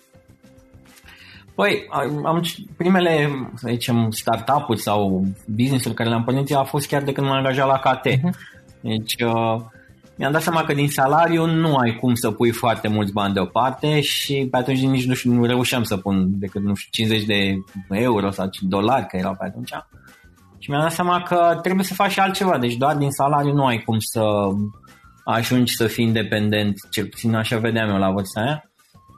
Păi, 1.55 1.87
am, 2.25 2.43
primele, 2.77 3.29
să 3.55 3.67
zicem, 3.71 4.11
startup-uri 4.11 4.81
sau 4.81 5.25
business-uri 5.47 5.95
care 5.95 6.09
le-am 6.09 6.25
pornit 6.25 6.55
a 6.55 6.63
fost 6.63 6.87
chiar 6.87 7.03
de 7.03 7.13
când 7.13 7.27
m-am 7.27 7.37
angajat 7.37 7.67
la 7.67 7.79
KT. 7.79 8.07
Uh-huh. 8.07 8.21
Mhm. 8.23 8.37
Deci, 8.81 9.15
uh, 9.23 9.61
mi-am 10.21 10.33
dat 10.33 10.43
seama 10.43 10.65
că 10.65 10.75
din 10.75 10.89
salariu 10.89 11.47
nu 11.47 11.77
ai 11.77 11.97
cum 12.01 12.15
să 12.15 12.31
pui 12.31 12.51
foarte 12.51 12.89
mulți 12.89 13.13
bani 13.13 13.35
deoparte 13.35 14.01
și 14.01 14.49
pe 14.51 14.57
atunci 14.57 14.81
nici 14.81 15.07
nu, 15.07 15.15
știu, 15.15 15.33
nu 15.33 15.45
reușeam 15.45 15.83
să 15.83 15.97
pun 15.97 16.27
decât 16.39 16.63
nu 16.63 16.75
știu, 16.75 17.05
50 17.05 17.27
de 17.27 17.55
euro 17.89 18.31
sau 18.31 18.49
dolari 18.61 19.07
că 19.07 19.17
erau 19.17 19.37
pe 19.39 19.45
atunci. 19.45 19.73
Și 20.59 20.71
mi-am 20.71 20.83
dat 20.83 20.93
seama 20.93 21.23
că 21.23 21.59
trebuie 21.63 21.85
să 21.85 21.95
faci 21.95 22.11
și 22.11 22.21
altceva, 22.21 22.59
deci 22.59 22.75
doar 22.75 22.97
din 22.97 23.11
salariu 23.11 23.53
nu 23.53 23.67
ai 23.67 23.79
cum 23.79 23.99
să 23.99 24.23
ajungi 25.25 25.77
să 25.77 25.87
fii 25.87 26.05
independent, 26.05 26.75
cel 26.91 27.07
puțin 27.07 27.35
așa 27.35 27.59
vedeam 27.59 27.89
eu 27.89 27.99
la 27.99 28.11
vârsta 28.11 28.41
aia. 28.41 28.71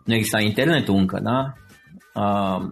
Nu 0.05 0.15
exista 0.15 0.41
internetul 0.41 0.95
încă, 0.95 1.21
da? 1.23 1.53
Uh, 2.23 2.71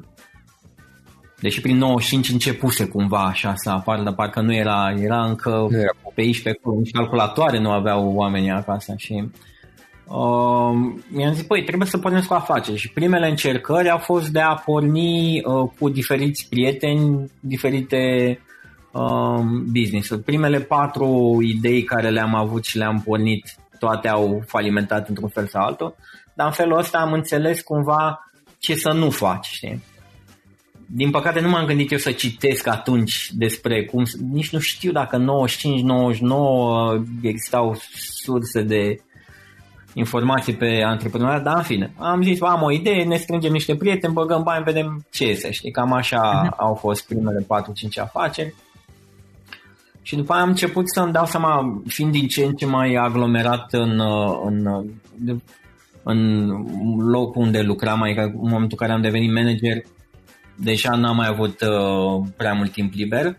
deși 1.40 1.60
prin 1.60 1.76
95 1.76 2.28
începuse 2.28 2.88
cumva 2.88 3.24
așa 3.24 3.52
să 3.56 3.70
apară, 3.70 4.02
dar 4.02 4.14
parcă 4.14 4.40
nu 4.40 4.54
era, 4.54 4.94
era 4.96 5.24
încă 5.24 5.66
nu 5.70 5.78
era. 5.78 5.90
Pe 6.14 6.20
aici, 6.20 6.42
pe 6.42 6.50
acolo, 6.50 6.76
nici 6.76 6.90
calculatoare 6.90 7.58
nu 7.58 7.70
aveau 7.70 8.12
oamenii 8.14 8.50
acasă 8.50 8.94
și 8.96 9.30
uh, 10.06 10.70
mi-am 11.08 11.32
zis, 11.32 11.42
păi, 11.42 11.64
trebuie 11.64 11.88
să 11.88 11.98
pornesc 11.98 12.26
cu 12.26 12.34
afaceri 12.34 12.76
și 12.78 12.92
primele 12.92 13.28
încercări 13.28 13.90
au 13.90 13.98
fost 13.98 14.28
de 14.28 14.40
a 14.40 14.54
porni 14.54 15.42
uh, 15.44 15.70
cu 15.78 15.88
diferiți 15.88 16.48
prieteni, 16.48 17.30
diferite 17.40 18.38
uh, 18.92 19.40
business-uri. 19.72 20.22
Primele 20.22 20.60
patru 20.60 21.38
idei 21.42 21.82
care 21.82 22.08
le-am 22.08 22.34
avut 22.34 22.64
și 22.64 22.78
le-am 22.78 23.02
pornit, 23.04 23.54
toate 23.78 24.08
au 24.08 24.42
falimentat 24.46 25.08
într-un 25.08 25.28
fel 25.28 25.46
sau 25.46 25.62
altul, 25.62 25.94
dar 26.34 26.46
în 26.46 26.52
felul 26.52 26.78
ăsta 26.78 26.98
am 26.98 27.12
înțeles 27.12 27.60
cumva 27.60 28.30
ce 28.58 28.74
să 28.74 28.92
nu 28.92 29.10
faci, 29.10 29.46
știi? 29.46 29.82
Din 30.92 31.10
păcate 31.10 31.40
nu 31.40 31.48
m-am 31.48 31.66
gândit 31.66 31.90
eu 31.90 31.98
să 31.98 32.12
citesc 32.12 32.66
atunci 32.66 33.30
despre 33.32 33.84
cum, 33.84 34.04
nici 34.32 34.52
nu 34.52 34.58
știu 34.58 34.92
dacă 34.92 35.24
95-99 35.24 37.02
existau 37.22 37.76
surse 38.22 38.62
de 38.62 39.00
informații 39.94 40.54
pe 40.54 40.82
antreprenoriat, 40.84 41.42
dar 41.42 41.56
în 41.56 41.62
fine, 41.62 41.92
am 41.96 42.22
zis, 42.22 42.40
am 42.40 42.62
o 42.62 42.70
idee, 42.70 43.04
ne 43.04 43.16
strângem 43.16 43.52
niște 43.52 43.76
prieteni, 43.76 44.12
băgăm 44.12 44.42
bani, 44.42 44.64
vedem 44.64 45.06
ce 45.10 45.26
iese, 45.26 45.50
știi, 45.50 45.70
cam 45.70 45.92
așa 45.92 46.46
uh-huh. 46.46 46.56
au 46.56 46.74
fost 46.74 47.06
primele 47.06 47.42
4-5 47.42 47.46
afaceri. 48.02 48.54
Și 50.02 50.16
după 50.16 50.32
aia 50.32 50.42
am 50.42 50.48
început 50.48 50.84
să-mi 50.88 51.12
dau 51.12 51.26
seama, 51.26 51.82
fiind 51.86 52.12
din 52.12 52.26
ce 52.26 52.44
în 52.44 52.54
ce 52.54 52.66
mai 52.66 52.94
aglomerat 52.94 53.72
în, 53.72 54.00
în, 54.44 54.84
în 56.02 56.48
locul 56.98 57.42
unde 57.42 57.60
lucram, 57.60 58.02
adică 58.02 58.22
în 58.22 58.32
momentul 58.34 58.68
în 58.70 58.86
care 58.86 58.92
am 58.92 59.00
devenit 59.00 59.32
manager, 59.32 59.82
deja 60.62 60.90
n-am 60.90 61.16
mai 61.16 61.26
avut 61.26 61.60
uh, 61.60 62.26
prea 62.36 62.52
mult 62.52 62.72
timp 62.72 62.92
liber. 62.92 63.36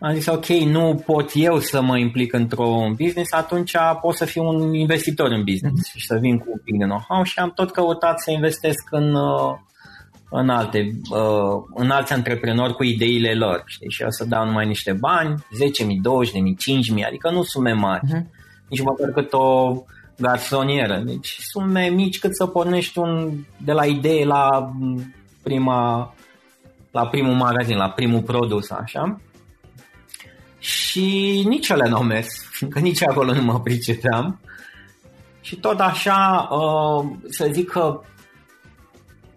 Am 0.00 0.14
zis, 0.14 0.26
ok, 0.26 0.46
nu 0.46 1.02
pot 1.06 1.30
eu 1.34 1.58
să 1.58 1.80
mă 1.80 1.98
implic 1.98 2.32
într-un 2.32 2.94
business, 2.94 3.32
atunci 3.32 3.72
pot 4.00 4.14
să 4.14 4.24
fiu 4.24 4.44
un 4.44 4.74
investitor 4.74 5.30
în 5.30 5.44
business 5.44 5.88
mm-hmm. 5.88 5.98
și 5.98 6.06
să 6.06 6.18
vin 6.20 6.38
cu 6.38 6.46
un 6.50 6.60
pic 6.64 6.78
de 6.78 6.84
know-how 6.84 7.22
și 7.22 7.38
am 7.38 7.52
tot 7.54 7.70
căutat 7.70 8.20
să 8.20 8.30
investesc 8.30 8.88
în, 8.90 9.14
uh, 9.14 9.54
în 10.30 10.48
alte, 10.48 10.78
uh, 11.10 11.62
în 11.74 11.90
alți 11.90 12.12
antreprenori 12.12 12.74
cu 12.74 12.84
ideile 12.84 13.34
lor, 13.34 13.62
știi, 13.66 13.90
și 13.90 14.02
o 14.02 14.10
să 14.10 14.24
dau 14.24 14.44
numai 14.44 14.66
niște 14.66 14.92
bani, 14.92 15.34
10.000, 15.34 15.86
20.000, 15.86 15.94
5.000, 16.98 17.06
adică 17.06 17.30
nu 17.30 17.42
sume 17.42 17.72
mari, 17.72 18.02
uh-huh. 18.06 18.22
nici 18.68 18.82
măcar 18.82 19.08
cât 19.08 19.32
o 19.32 19.74
garsonieră, 20.18 21.02
deci 21.06 21.38
sume 21.40 21.88
mici 21.88 22.18
cât 22.18 22.36
să 22.36 22.46
pornești 22.46 22.98
un, 22.98 23.32
de 23.64 23.72
la 23.72 23.84
idee 23.84 24.24
la 24.24 24.72
prima, 25.42 26.14
la 26.90 27.06
primul 27.06 27.34
magazin, 27.34 27.76
la 27.76 27.90
primul 27.90 28.22
produs, 28.22 28.70
așa. 28.70 29.20
Și 30.58 31.04
nici 31.48 31.68
ele 31.68 31.88
nu 31.88 31.96
au 31.96 32.02
mers, 32.02 32.28
că 32.70 32.78
nici 32.78 33.02
acolo 33.08 33.32
nu 33.32 33.42
mă 33.42 33.60
pricepeam. 33.60 34.40
Și 35.40 35.56
tot 35.56 35.80
așa, 35.80 36.48
uh, 36.50 37.10
să 37.28 37.48
zic 37.52 37.68
că 37.68 38.00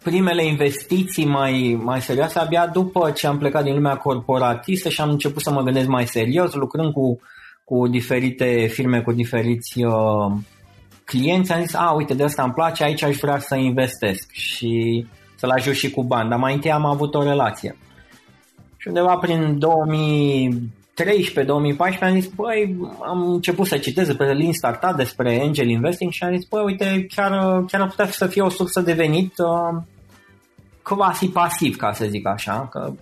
primele 0.03 0.45
investiții 0.45 1.25
mai, 1.25 1.79
mai 1.83 2.01
serioase 2.01 2.39
abia 2.39 2.67
după 2.67 3.11
ce 3.11 3.27
am 3.27 3.37
plecat 3.37 3.63
din 3.63 3.73
lumea 3.73 3.97
corporatistă 3.97 4.89
și 4.89 5.01
am 5.01 5.09
început 5.09 5.41
să 5.41 5.51
mă 5.51 5.61
gândesc 5.61 5.87
mai 5.87 6.07
serios, 6.07 6.53
lucrând 6.53 6.93
cu, 6.93 7.19
cu 7.63 7.87
diferite 7.87 8.67
firme, 8.71 9.01
cu 9.01 9.11
diferiți 9.11 9.83
uh, 9.83 10.31
clienți, 11.03 11.51
am 11.51 11.61
zis, 11.61 11.73
a, 11.73 11.91
uite, 11.91 12.13
de 12.13 12.23
asta 12.23 12.43
îmi 12.43 12.53
place, 12.53 12.83
aici 12.83 13.03
aș 13.03 13.15
vrea 13.15 13.39
să 13.39 13.55
investesc 13.55 14.31
și 14.31 15.05
să-l 15.43 15.51
ajut 15.51 15.73
și 15.73 15.91
cu 15.91 16.03
bani, 16.03 16.29
dar 16.29 16.39
mai 16.39 16.53
întâi 16.53 16.71
am 16.71 16.85
avut 16.85 17.15
o 17.15 17.23
relație. 17.23 17.75
Și 18.77 18.87
undeva 18.87 19.15
prin 19.15 19.57
2013-2014 19.57 19.59
am 22.01 22.19
zis, 22.19 22.27
băi, 22.27 22.75
am 23.01 23.31
început 23.31 23.67
să 23.67 23.77
citez 23.77 24.15
pe 24.15 24.23
Lean 24.23 24.51
Startup 24.51 24.95
despre 24.95 25.41
angel 25.41 25.69
investing 25.69 26.11
și 26.11 26.23
am 26.23 26.35
zis, 26.35 26.45
băi, 26.45 26.63
uite, 26.63 27.05
chiar, 27.15 27.63
chiar 27.67 27.81
ar 27.81 27.87
putea 27.87 28.05
să 28.05 28.27
fie 28.27 28.41
o 28.41 28.49
sursă 28.49 28.81
de 28.81 28.93
venit 28.93 29.33
uh, 29.37 29.81
quasi 30.83 31.27
pasiv, 31.27 31.75
ca 31.75 31.91
să 31.91 32.05
zic 32.05 32.27
așa, 32.27 32.67
că 32.71 32.93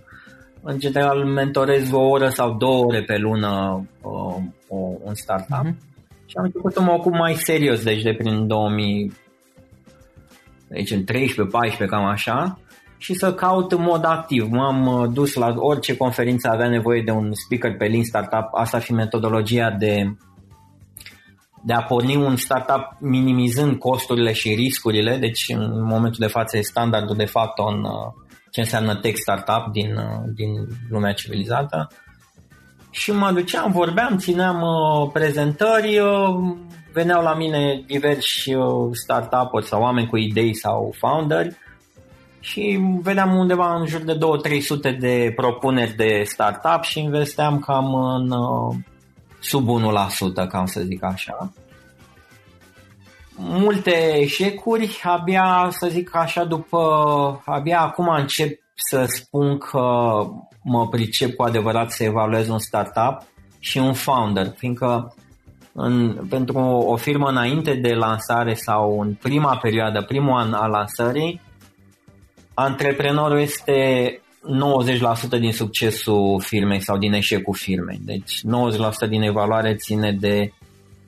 în 0.62 0.78
general 0.78 1.24
mentorez 1.24 1.92
o 1.92 2.00
oră 2.00 2.28
sau 2.28 2.54
două 2.54 2.84
ore 2.84 3.02
pe 3.02 3.16
lună 3.16 3.82
uh, 4.00 4.36
o, 4.68 4.76
un 5.02 5.14
startup. 5.14 5.66
Mm-hmm. 5.66 5.76
Și 6.26 6.36
am 6.36 6.44
început 6.44 6.72
să 6.72 6.80
mă 6.80 6.92
ocup 6.92 7.12
mai 7.12 7.34
serios, 7.34 7.82
deci 7.82 8.02
de 8.02 8.14
prin 8.14 8.46
2000, 8.46 9.12
deci 10.72 10.90
în 10.90 11.04
13-14, 11.04 11.86
cam 11.86 12.04
așa, 12.04 12.58
și 12.98 13.14
să 13.14 13.34
caut 13.34 13.72
în 13.72 13.82
mod 13.82 14.04
activ. 14.04 14.48
M-am 14.50 14.86
uh, 14.86 15.08
dus 15.12 15.34
la 15.34 15.54
orice 15.56 15.96
conferință 15.96 16.48
avea 16.48 16.68
nevoie 16.68 17.02
de 17.02 17.10
un 17.10 17.32
speaker 17.32 17.76
pe 17.76 17.84
Lean 17.84 18.04
Startup, 18.04 18.48
asta 18.52 18.78
fi 18.78 18.92
metodologia 18.92 19.70
de 19.70 20.16
de 21.64 21.72
a 21.72 21.82
porni 21.82 22.16
un 22.16 22.36
startup 22.36 22.96
minimizând 23.00 23.78
costurile 23.78 24.32
și 24.32 24.54
riscurile, 24.54 25.16
deci 25.16 25.44
în 25.48 25.84
momentul 25.84 26.18
de 26.18 26.26
față 26.26 26.56
e 26.56 26.60
standardul 26.60 27.16
de 27.16 27.24
fapt 27.24 27.58
în 27.58 27.84
uh, 27.84 28.24
ce 28.50 28.60
înseamnă 28.60 28.94
tech 28.94 29.16
startup 29.16 29.72
din, 29.72 29.96
uh, 29.96 30.32
din 30.34 30.50
lumea 30.90 31.12
civilizată. 31.12 31.88
Și 32.90 33.12
mă 33.12 33.32
duceam, 33.32 33.72
vorbeam, 33.72 34.16
țineam 34.16 34.60
uh, 34.60 35.10
prezentări, 35.12 36.00
veneau 36.92 37.22
la 37.22 37.34
mine 37.34 37.82
diversi 37.86 38.54
startup-uri 38.92 39.66
sau 39.66 39.82
oameni 39.82 40.08
cu 40.08 40.16
idei 40.16 40.54
sau 40.54 40.94
founderi 40.98 41.56
și 42.40 42.80
vedeam 43.02 43.36
undeva 43.36 43.74
în 43.74 43.86
jur 43.86 44.00
de 44.00 44.18
2-300 44.92 44.98
de 44.98 45.32
propuneri 45.36 45.94
de 45.96 46.22
startup 46.24 46.82
și 46.82 47.00
investeam 47.00 47.58
cam 47.58 47.94
în 47.94 48.32
sub 49.40 49.68
1%, 50.44 50.48
cam 50.48 50.66
să 50.66 50.80
zic 50.80 51.04
așa. 51.04 51.52
Multe 53.36 54.18
eșecuri, 54.18 55.00
abia 55.02 55.68
să 55.70 55.86
zic 55.88 56.16
așa 56.16 56.44
după, 56.44 57.42
abia 57.44 57.80
acum 57.80 58.08
încep 58.08 58.60
să 58.74 59.04
spun 59.04 59.58
că 59.58 60.12
mă 60.62 60.88
pricep 60.88 61.34
cu 61.34 61.42
adevărat 61.42 61.90
să 61.90 62.04
evaluez 62.04 62.48
un 62.48 62.58
startup 62.58 63.22
și 63.58 63.78
un 63.78 63.92
founder, 63.92 64.52
fiindcă 64.56 65.14
în, 65.72 66.26
pentru 66.28 66.58
o 66.58 66.96
firmă 66.96 67.28
înainte 67.28 67.74
de 67.74 67.94
lansare 67.94 68.54
sau 68.54 69.00
în 69.00 69.14
prima 69.14 69.56
perioadă, 69.56 70.02
primul 70.02 70.38
an 70.38 70.52
al 70.52 70.70
lansării, 70.70 71.40
antreprenorul 72.54 73.38
este 73.38 74.20
90% 75.36 75.38
din 75.38 75.52
succesul 75.52 76.40
firmei 76.40 76.80
sau 76.80 76.98
din 76.98 77.12
eșecul 77.12 77.54
firmei. 77.54 78.00
Deci 78.04 78.40
90% 79.06 79.08
din 79.08 79.22
evaluare 79.22 79.74
ține 79.74 80.12
de 80.12 80.52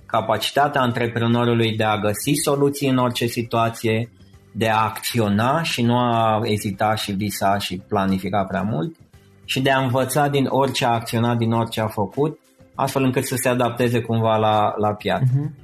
capacitatea 0.07 0.81
antreprenorului 0.81 1.77
de 1.77 1.85
a 1.85 1.99
găsi 1.99 2.33
soluții 2.33 2.89
în 2.89 2.97
orice 2.97 3.27
situație, 3.27 4.11
de 4.53 4.69
a 4.69 4.83
acționa 4.83 5.62
și 5.62 5.83
nu 5.83 5.99
a 5.99 6.41
ezita 6.43 6.95
și 6.95 7.12
visa 7.12 7.59
și 7.59 7.83
planifica 7.89 8.45
prea 8.45 8.62
mult 8.62 8.97
și 9.45 9.61
de 9.61 9.71
a 9.71 9.81
învăța 9.83 10.29
din 10.29 10.47
orice 10.49 10.85
a 10.85 10.89
acționat, 10.89 11.37
din 11.37 11.53
orice 11.53 11.81
a 11.81 11.87
făcut, 11.87 12.39
astfel 12.75 13.03
încât 13.03 13.25
să 13.25 13.35
se 13.37 13.49
adapteze 13.49 14.01
cumva 14.01 14.37
la, 14.37 14.75
la 14.77 14.95
piață. 14.95 15.25
Uh-huh. 15.25 15.62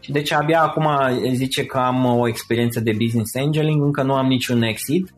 Și 0.00 0.12
deci 0.12 0.32
abia 0.32 0.62
acum 0.62 0.88
zice 1.32 1.64
că 1.64 1.78
am 1.78 2.04
o 2.04 2.28
experiență 2.28 2.80
de 2.80 2.92
business 2.98 3.34
angeling, 3.34 3.82
încă 3.82 4.02
nu 4.02 4.14
am 4.14 4.26
niciun 4.26 4.62
exit, 4.62 5.14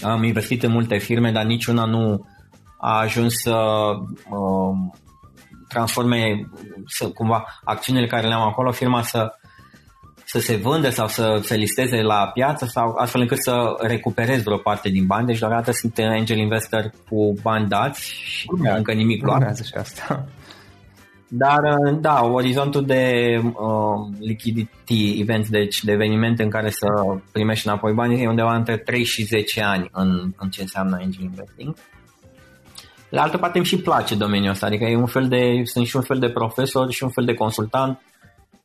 am 0.00 0.22
investit 0.22 0.62
în 0.62 0.72
multe 0.72 0.98
firme, 0.98 1.32
dar 1.32 1.44
niciuna 1.44 1.84
nu 1.84 2.26
a 2.78 2.98
ajuns 2.98 3.32
să 3.34 3.56
uh, 4.30 4.92
transforme 5.68 6.48
să, 6.86 7.08
cumva 7.08 7.44
acțiunile 7.64 8.06
care 8.06 8.26
le-am 8.26 8.40
acolo, 8.40 8.72
firma 8.72 9.02
să 9.02 9.32
să 10.30 10.38
se 10.38 10.56
vândă 10.56 10.90
sau 10.90 11.08
să 11.08 11.40
se 11.42 11.56
listeze 11.56 12.02
la 12.02 12.30
piață 12.34 12.64
sau 12.64 12.94
astfel 12.96 13.20
încât 13.20 13.42
să 13.42 13.76
recuperez 13.80 14.42
vreo 14.42 14.56
parte 14.56 14.88
din 14.88 15.06
bani. 15.06 15.26
Deci 15.26 15.38
deocamdată 15.38 15.72
sunt 15.72 15.98
angel 15.98 16.36
investor 16.36 16.90
cu 17.08 17.32
bani 17.42 17.68
dați 17.68 18.10
și 18.10 18.46
Urmează. 18.50 18.76
încă 18.76 18.92
nimic 18.92 19.24
luat. 19.24 19.56
și 19.56 19.74
asta. 19.74 20.26
Dar, 21.28 21.60
da, 22.00 22.24
orizontul 22.24 22.84
de 22.84 23.02
uh, 23.42 24.16
liquidity 24.18 25.20
events, 25.20 25.48
deci 25.48 25.84
de 25.84 25.92
evenimente 25.92 26.42
în 26.42 26.50
care 26.50 26.70
să 26.70 26.86
primești 27.32 27.66
înapoi 27.66 27.92
bani, 27.92 28.22
e 28.22 28.28
undeva 28.28 28.54
între 28.54 28.76
3 28.76 29.04
și 29.04 29.24
10 29.24 29.62
ani 29.62 29.88
în, 29.92 30.32
în 30.36 30.48
ce 30.48 30.60
înseamnă 30.60 30.96
angel 31.00 31.22
investing. 31.22 31.74
La 33.08 33.22
altă 33.22 33.38
parte 33.38 33.58
îmi 33.58 33.66
și 33.66 33.78
place 33.78 34.14
domeniul 34.14 34.50
ăsta, 34.50 34.66
adică 34.66 34.84
e 34.84 34.96
un 34.96 35.06
fel 35.06 35.28
de, 35.28 35.60
sunt 35.64 35.86
și 35.86 35.96
un 35.96 36.02
fel 36.02 36.18
de 36.18 36.30
profesor 36.30 36.90
și 36.90 37.04
un 37.04 37.10
fel 37.10 37.24
de 37.24 37.34
consultant 37.34 38.00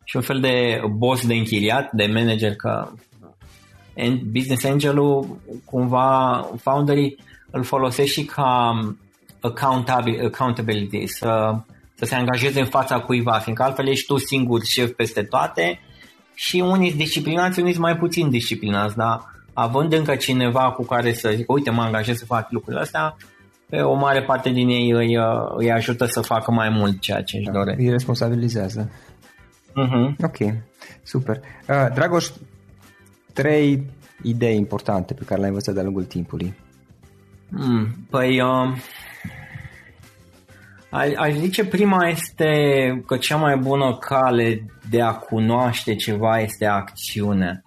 și 0.04 0.16
un 0.16 0.22
fel 0.22 0.40
de 0.40 0.82
boss 0.96 1.28
de 1.28 1.34
închiriat, 1.34 1.92
de 1.92 2.06
manager, 2.14 2.56
că 2.56 2.90
business 4.32 4.64
angelul 4.64 5.40
cumva 5.66 6.50
founderii 6.62 7.18
îl 7.52 7.64
folosesc 7.64 8.12
și 8.12 8.24
ca 8.24 8.80
accountability, 9.40 11.08
să 11.08 11.56
să 11.96 12.06
se 12.06 12.16
angajeze 12.16 12.60
în 12.60 12.66
fața 12.66 13.00
cuiva, 13.00 13.32
fiindcă 13.32 13.64
altfel 13.64 13.88
ești 13.88 14.06
tu 14.06 14.18
singur 14.18 14.64
șef 14.64 14.92
peste 14.92 15.22
toate 15.22 15.80
și 16.34 16.60
unii 16.60 16.88
sunt 16.88 17.02
disciplinați, 17.02 17.60
unii 17.60 17.72
sunt 17.72 17.84
mai 17.84 17.98
puțin 17.98 18.30
disciplinați, 18.30 18.96
dar 18.96 19.22
având 19.54 19.94
încă 19.94 20.16
cineva 20.16 20.72
cu 20.72 20.84
care 20.84 21.14
să 21.14 21.32
zic, 21.36 21.52
uite, 21.52 21.70
mă 21.70 21.82
angajez 21.82 22.18
să 22.18 22.26
fac 22.26 22.52
lucrurile 22.52 22.82
astea, 22.82 23.16
pe 23.70 23.82
o 23.82 23.94
mare 23.94 24.24
parte 24.24 24.50
din 24.50 24.68
ei 24.68 24.90
îi, 24.90 25.18
îi 25.58 25.72
ajută 25.72 26.06
să 26.06 26.22
facă 26.22 26.52
mai 26.52 26.70
mult 26.70 27.00
ceea 27.00 27.22
ce 27.22 27.38
își 27.38 27.50
doresc. 27.52 27.80
Îi 27.80 27.90
responsabilizează. 27.90 28.92
Uh-huh. 29.76 30.16
Ok, 30.24 30.54
super. 31.04 31.40
Uh, 31.70 31.94
Dragoș, 31.94 32.28
trei 33.34 33.86
idei 34.22 34.58
importante 34.58 35.14
pe 35.14 35.24
care 35.24 35.36
le-ai 35.36 35.50
învățat 35.50 35.74
de-a 35.74 35.84
lungul 35.84 36.04
timpului. 36.04 36.54
Mm, 37.50 37.88
păi, 38.10 38.42
uh, 38.42 38.78
Aș 41.18 41.34
zice 41.34 41.66
prima 41.66 42.08
este 42.08 42.52
că 43.06 43.18
cea 43.18 43.36
mai 43.36 43.58
bună 43.58 43.98
cale 43.98 44.66
de 44.90 45.02
a 45.02 45.14
cunoaște 45.14 45.96
ceva 45.96 46.40
este 46.40 46.66
acțiunea. 46.66 47.64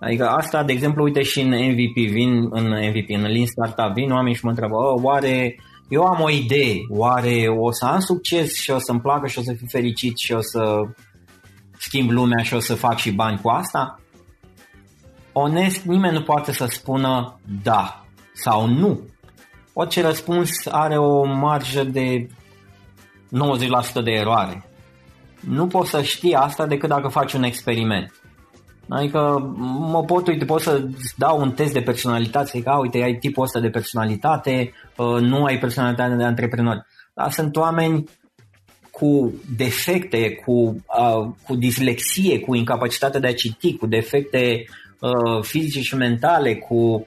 Adică 0.00 0.26
asta, 0.28 0.64
de 0.64 0.72
exemplu, 0.72 1.02
uite 1.02 1.22
și 1.22 1.40
în 1.40 1.48
MVP, 1.48 2.10
vin 2.10 2.46
în 2.50 2.64
MVP, 2.64 3.08
în 3.08 3.22
Lean 3.22 3.46
Startup, 3.46 3.92
vin 3.94 4.10
oameni 4.10 4.34
și 4.34 4.44
mă 4.44 4.50
întreabă, 4.50 4.76
oare 5.02 5.56
eu 5.88 6.02
am 6.02 6.20
o 6.20 6.30
idee, 6.30 6.76
oare 6.88 7.44
o 7.58 7.72
să 7.72 7.84
am 7.84 7.98
succes 7.98 8.54
și 8.54 8.70
o 8.70 8.78
să-mi 8.78 9.00
placă 9.00 9.26
și 9.26 9.38
o 9.38 9.42
să 9.42 9.52
fiu 9.56 9.66
fericit 9.70 10.18
și 10.18 10.32
o 10.32 10.40
să 10.40 10.80
schimb 11.78 12.10
lumea 12.10 12.42
și 12.42 12.54
o 12.54 12.60
să 12.60 12.74
fac 12.74 12.96
și 12.96 13.10
bani 13.10 13.40
cu 13.40 13.48
asta? 13.48 14.00
Onest, 15.32 15.82
nimeni 15.82 16.14
nu 16.14 16.22
poate 16.22 16.52
să 16.52 16.66
spună 16.66 17.40
da 17.62 18.04
sau 18.34 18.66
nu. 18.66 19.00
Orice 19.72 20.02
răspuns 20.02 20.66
are 20.66 20.96
o 20.96 21.24
marjă 21.24 21.84
de 21.84 22.26
90% 24.00 24.02
de 24.04 24.10
eroare. 24.10 24.64
Nu 25.40 25.66
poți 25.66 25.90
să 25.90 26.02
știi 26.02 26.34
asta 26.34 26.66
decât 26.66 26.88
dacă 26.88 27.08
faci 27.08 27.32
un 27.32 27.42
experiment. 27.42 28.12
Adică 28.88 29.52
mă 29.90 30.04
pot, 30.04 30.26
uite, 30.26 30.44
pot 30.44 30.60
să 30.60 30.88
dau 31.16 31.40
un 31.40 31.52
test 31.52 31.72
de 31.72 31.80
personalitate, 31.80 32.46
să 32.46 32.52
zic, 32.56 32.66
a, 32.66 32.78
uite, 32.78 33.02
ai 33.02 33.14
tipul 33.14 33.42
ăsta 33.42 33.60
de 33.60 33.70
personalitate, 33.70 34.72
uh, 34.96 35.20
nu 35.20 35.44
ai 35.44 35.58
personalitate 35.58 36.14
de 36.14 36.24
antreprenor. 36.24 36.86
Dar 37.14 37.30
sunt 37.30 37.56
oameni 37.56 38.04
cu 38.98 39.32
defecte, 39.56 40.34
cu, 40.34 40.52
uh, 40.98 41.30
cu 41.46 41.54
dislexie, 41.54 42.40
cu 42.40 42.54
incapacitate 42.54 43.18
de 43.18 43.26
a 43.26 43.34
citi, 43.34 43.76
cu 43.76 43.86
defecte 43.86 44.64
uh, 44.98 45.42
fizice 45.42 45.80
și 45.80 45.96
mentale, 45.96 46.54
cu 46.54 47.06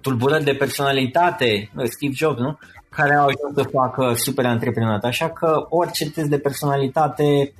tulburări 0.00 0.44
de 0.44 0.52
personalitate, 0.52 1.70
Steve 1.84 2.12
Jobs, 2.14 2.38
nu? 2.38 2.58
care 2.96 3.14
au 3.14 3.26
ajuns 3.26 3.54
să 3.54 3.68
facă 3.72 4.12
super 4.14 4.46
antreprenor. 4.46 4.98
Așa 5.02 5.30
că 5.30 5.66
orice 5.68 6.10
test 6.10 6.28
de 6.28 6.38
personalitate 6.38 7.52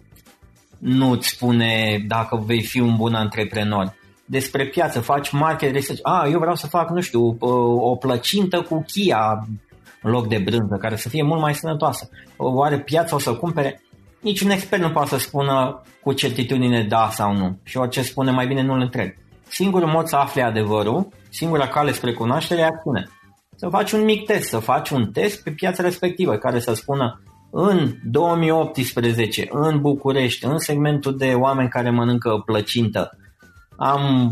nu 0.78 1.10
îți 1.10 1.28
spune 1.28 2.04
dacă 2.06 2.42
vei 2.46 2.62
fi 2.62 2.80
un 2.80 2.96
bun 2.96 3.14
antreprenor. 3.14 3.94
Despre 4.24 4.66
piață, 4.66 5.00
faci 5.00 5.30
market 5.30 5.72
research. 5.72 6.00
Ah, 6.02 6.30
eu 6.32 6.38
vreau 6.38 6.54
să 6.54 6.66
fac, 6.66 6.90
nu 6.90 7.00
știu, 7.00 7.36
o 7.80 7.96
plăcintă 7.96 8.62
cu 8.62 8.84
chia 8.86 9.46
în 10.06 10.12
loc 10.12 10.28
de 10.28 10.38
brânză, 10.44 10.76
care 10.80 10.96
să 10.96 11.08
fie 11.08 11.22
mult 11.22 11.40
mai 11.40 11.54
sănătoasă. 11.54 12.08
Oare 12.36 12.78
piața 12.78 13.16
o 13.16 13.18
să 13.18 13.34
cumpere? 13.34 13.82
Niciun 14.20 14.50
expert 14.50 14.82
nu 14.82 14.90
poate 14.90 15.08
să 15.08 15.18
spună 15.18 15.82
cu 16.02 16.12
certitudine 16.12 16.82
da 16.88 17.08
sau 17.12 17.32
nu. 17.32 17.58
Și 17.62 17.76
orice 17.76 18.02
spune, 18.02 18.30
mai 18.30 18.46
bine 18.46 18.62
nu-l 18.62 18.80
întreb. 18.80 19.08
Singurul 19.48 19.88
mod 19.88 20.06
să 20.06 20.16
afli 20.16 20.42
adevărul, 20.42 21.08
singura 21.28 21.68
cale 21.68 21.92
spre 21.92 22.12
cunoaștere 22.12 22.60
e 22.60 22.64
acțiune. 22.64 23.08
Să 23.56 23.68
faci 23.68 23.92
un 23.92 24.04
mic 24.04 24.26
test, 24.26 24.48
să 24.48 24.58
faci 24.58 24.90
un 24.90 25.10
test 25.12 25.42
pe 25.42 25.50
piața 25.50 25.82
respectivă 25.82 26.36
care 26.36 26.58
să 26.58 26.74
spună 26.74 27.22
în 27.50 27.92
2018, 28.04 29.46
în 29.50 29.80
București, 29.80 30.44
în 30.44 30.58
segmentul 30.58 31.16
de 31.16 31.34
oameni 31.34 31.68
care 31.68 31.90
mănâncă 31.90 32.42
plăcintă, 32.44 33.10
am 33.76 34.30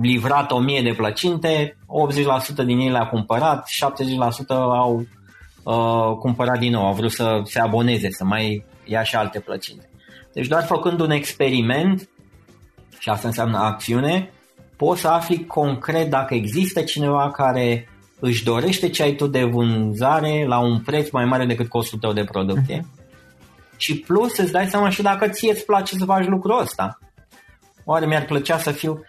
livrat 0.00 0.50
1000 0.50 0.82
de 0.82 0.92
plăcinte, 0.92 1.76
80% 2.62 2.64
din 2.64 2.78
ei 2.78 2.90
le-a 2.90 3.06
cumpărat, 3.06 3.68
70% 4.44 4.46
au 4.48 5.06
uh, 5.62 6.16
cumpărat 6.18 6.58
din 6.58 6.72
nou, 6.72 6.86
au 6.86 6.94
vrut 6.94 7.10
să 7.10 7.40
se 7.44 7.60
aboneze, 7.60 8.10
să 8.10 8.24
mai 8.24 8.64
ia 8.84 9.02
și 9.02 9.16
alte 9.16 9.40
plăcinte. 9.40 9.88
Deci 10.32 10.46
doar 10.46 10.64
făcând 10.64 11.00
un 11.00 11.10
experiment, 11.10 12.08
și 12.98 13.08
asta 13.08 13.28
înseamnă 13.28 13.58
acțiune, 13.58 14.30
poți 14.76 15.00
să 15.00 15.08
afli 15.08 15.46
concret 15.46 16.10
dacă 16.10 16.34
există 16.34 16.82
cineva 16.82 17.30
care 17.30 17.88
își 18.20 18.44
dorește 18.44 18.88
ce 18.88 19.02
ai 19.02 19.14
tu 19.14 19.26
de 19.26 19.44
vânzare 19.44 20.44
la 20.46 20.58
un 20.58 20.80
preț 20.80 21.10
mai 21.10 21.24
mare 21.24 21.46
decât 21.46 21.68
costul 21.68 21.98
tău 21.98 22.12
de 22.12 22.24
producție. 22.24 22.80
Uh-huh. 22.80 23.00
Și 23.76 23.98
plus 23.98 24.38
îți 24.38 24.52
dai 24.52 24.66
seama 24.66 24.88
și 24.88 25.02
dacă 25.02 25.28
ție 25.28 25.52
îți 25.52 25.64
place 25.64 25.94
să 25.94 26.04
faci 26.04 26.26
lucrul 26.26 26.60
ăsta. 26.60 26.98
Oare 27.84 28.06
mi-ar 28.06 28.24
plăcea 28.24 28.58
să 28.58 28.70
fiu... 28.70 29.02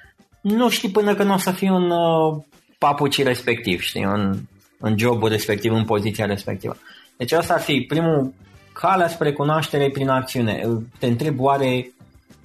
Nu 0.43 0.69
știi 0.69 0.89
până 0.89 1.15
când 1.15 1.31
o 1.31 1.37
să 1.37 1.51
fiu 1.51 1.75
în 1.75 1.89
uh, 1.89 2.43
papucii 2.77 3.23
respectiv, 3.23 3.79
știi, 3.79 4.03
în, 4.03 4.39
în 4.79 4.97
jobul 4.97 5.29
respectiv, 5.29 5.73
în 5.73 5.85
poziția 5.85 6.25
respectivă. 6.25 6.77
Deci 7.17 7.31
asta 7.31 7.53
ar 7.53 7.59
fi 7.59 7.81
primul 7.81 8.33
calea 8.73 9.07
spre 9.07 9.33
cunoaștere 9.33 9.89
prin 9.89 10.09
acțiune. 10.09 10.67
Te 10.99 11.05
întreb 11.05 11.39
oare, 11.39 11.93